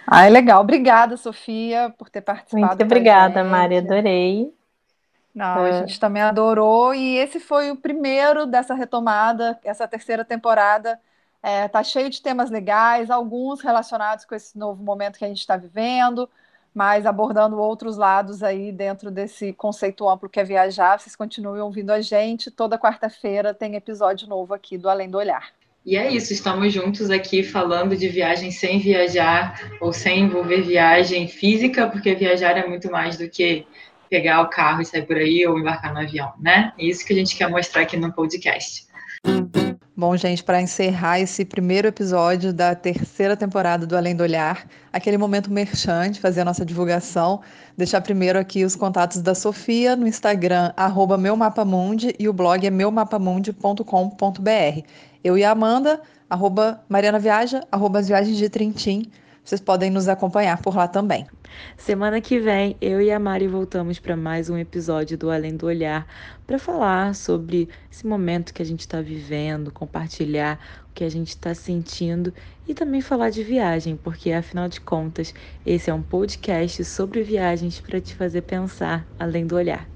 Ah, 0.06 0.26
é 0.26 0.30
legal. 0.30 0.60
Obrigada, 0.62 1.16
Sofia, 1.16 1.94
por 1.96 2.08
ter 2.08 2.20
participado. 2.22 2.66
Muito 2.66 2.82
obrigada, 2.82 3.44
Mari, 3.44 3.76
adorei. 3.76 4.52
Não, 5.32 5.66
é. 5.66 5.70
a 5.70 5.72
gente 5.80 6.00
também 6.00 6.22
adorou. 6.22 6.92
E 6.92 7.16
esse 7.16 7.38
foi 7.38 7.70
o 7.70 7.76
primeiro 7.76 8.46
dessa 8.46 8.74
retomada, 8.74 9.58
essa 9.62 9.86
terceira 9.86 10.24
temporada. 10.24 10.98
É, 11.42 11.68
tá 11.68 11.82
cheio 11.82 12.10
de 12.10 12.20
temas 12.20 12.50
legais, 12.50 13.10
alguns 13.10 13.60
relacionados 13.62 14.24
com 14.24 14.34
esse 14.34 14.58
novo 14.58 14.82
momento 14.82 15.18
que 15.18 15.24
a 15.24 15.28
gente 15.28 15.38
está 15.38 15.56
vivendo, 15.56 16.28
mas 16.74 17.06
abordando 17.06 17.58
outros 17.58 17.96
lados 17.96 18.42
aí 18.42 18.70
dentro 18.72 19.10
desse 19.10 19.52
conceito 19.52 20.08
amplo 20.08 20.28
que 20.28 20.40
é 20.40 20.44
viajar. 20.44 20.98
Vocês 20.98 21.16
continuem 21.16 21.60
ouvindo 21.60 21.90
a 21.90 22.00
gente. 22.00 22.50
Toda 22.50 22.78
quarta-feira 22.78 23.52
tem 23.52 23.74
episódio 23.74 24.28
novo 24.28 24.54
aqui 24.54 24.78
do 24.78 24.88
Além 24.88 25.10
do 25.10 25.18
Olhar. 25.18 25.48
E 25.84 25.96
é 25.96 26.10
isso, 26.10 26.32
estamos 26.32 26.72
juntos 26.74 27.10
aqui 27.10 27.42
falando 27.42 27.96
de 27.96 28.06
viagem 28.06 28.50
sem 28.50 28.78
viajar 28.78 29.72
ou 29.80 29.94
sem 29.94 30.24
envolver 30.24 30.60
viagem 30.60 31.26
física, 31.26 31.88
porque 31.88 32.14
viajar 32.14 32.58
é 32.58 32.66
muito 32.66 32.90
mais 32.90 33.16
do 33.16 33.28
que 33.30 33.66
pegar 34.10 34.42
o 34.42 34.50
carro 34.50 34.82
e 34.82 34.84
sair 34.84 35.06
por 35.06 35.16
aí 35.16 35.46
ou 35.46 35.58
embarcar 35.58 35.94
no 35.94 36.00
avião, 36.00 36.32
né? 36.38 36.72
É 36.78 36.84
isso 36.84 37.06
que 37.06 37.12
a 37.14 37.16
gente 37.16 37.34
quer 37.34 37.48
mostrar 37.48 37.82
aqui 37.82 37.96
no 37.96 38.12
podcast. 38.12 38.89
Bom, 40.00 40.16
gente, 40.16 40.42
para 40.42 40.62
encerrar 40.62 41.20
esse 41.20 41.44
primeiro 41.44 41.86
episódio 41.86 42.54
da 42.54 42.74
terceira 42.74 43.36
temporada 43.36 43.86
do 43.86 43.94
Além 43.94 44.16
do 44.16 44.22
Olhar, 44.22 44.66
aquele 44.90 45.18
momento 45.18 45.50
merchante, 45.50 46.18
fazer 46.18 46.40
a 46.40 46.44
nossa 46.46 46.64
divulgação, 46.64 47.42
deixar 47.76 48.00
primeiro 48.00 48.38
aqui 48.38 48.64
os 48.64 48.74
contatos 48.74 49.20
da 49.20 49.34
Sofia 49.34 49.94
no 49.94 50.06
Instagram, 50.06 50.72
arroba 50.74 51.18
meumapamundi, 51.18 52.14
e 52.18 52.30
o 52.30 52.32
blog 52.32 52.66
é 52.66 52.70
meumapamundi.com.br. 52.70 54.86
Eu 55.22 55.36
e 55.36 55.44
a 55.44 55.50
Amanda, 55.50 56.00
arroba 56.30 56.82
Mariana 56.88 57.18
Viaja, 57.18 57.62
arroba 57.70 58.00
viagens 58.00 58.38
de 58.38 58.48
Trintim. 58.48 59.10
Vocês 59.44 59.60
podem 59.60 59.90
nos 59.90 60.06
acompanhar 60.06 60.60
por 60.60 60.76
lá 60.76 60.86
também. 60.86 61.26
Semana 61.76 62.20
que 62.20 62.38
vem, 62.38 62.76
eu 62.80 63.00
e 63.00 63.10
a 63.10 63.18
Mari 63.18 63.48
voltamos 63.48 63.98
para 63.98 64.16
mais 64.16 64.50
um 64.50 64.56
episódio 64.56 65.16
do 65.16 65.30
Além 65.30 65.56
do 65.56 65.66
Olhar 65.66 66.06
para 66.46 66.58
falar 66.58 67.14
sobre 67.14 67.68
esse 67.90 68.06
momento 68.06 68.52
que 68.52 68.62
a 68.62 68.64
gente 68.66 68.80
está 68.80 69.00
vivendo, 69.00 69.72
compartilhar 69.72 70.60
o 70.90 70.92
que 70.92 71.04
a 71.04 71.08
gente 71.08 71.30
está 71.30 71.54
sentindo 71.54 72.32
e 72.68 72.74
também 72.74 73.00
falar 73.00 73.30
de 73.30 73.42
viagem, 73.42 73.96
porque 73.96 74.30
afinal 74.30 74.68
de 74.68 74.80
contas, 74.80 75.34
esse 75.64 75.90
é 75.90 75.94
um 75.94 76.02
podcast 76.02 76.84
sobre 76.84 77.22
viagens 77.22 77.80
para 77.80 78.00
te 78.00 78.14
fazer 78.14 78.42
pensar 78.42 79.08
além 79.18 79.46
do 79.46 79.56
olhar. 79.56 79.88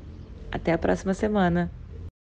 Até 0.51 0.72
a 0.72 0.78
próxima 0.78 1.14
semana! 1.14 1.84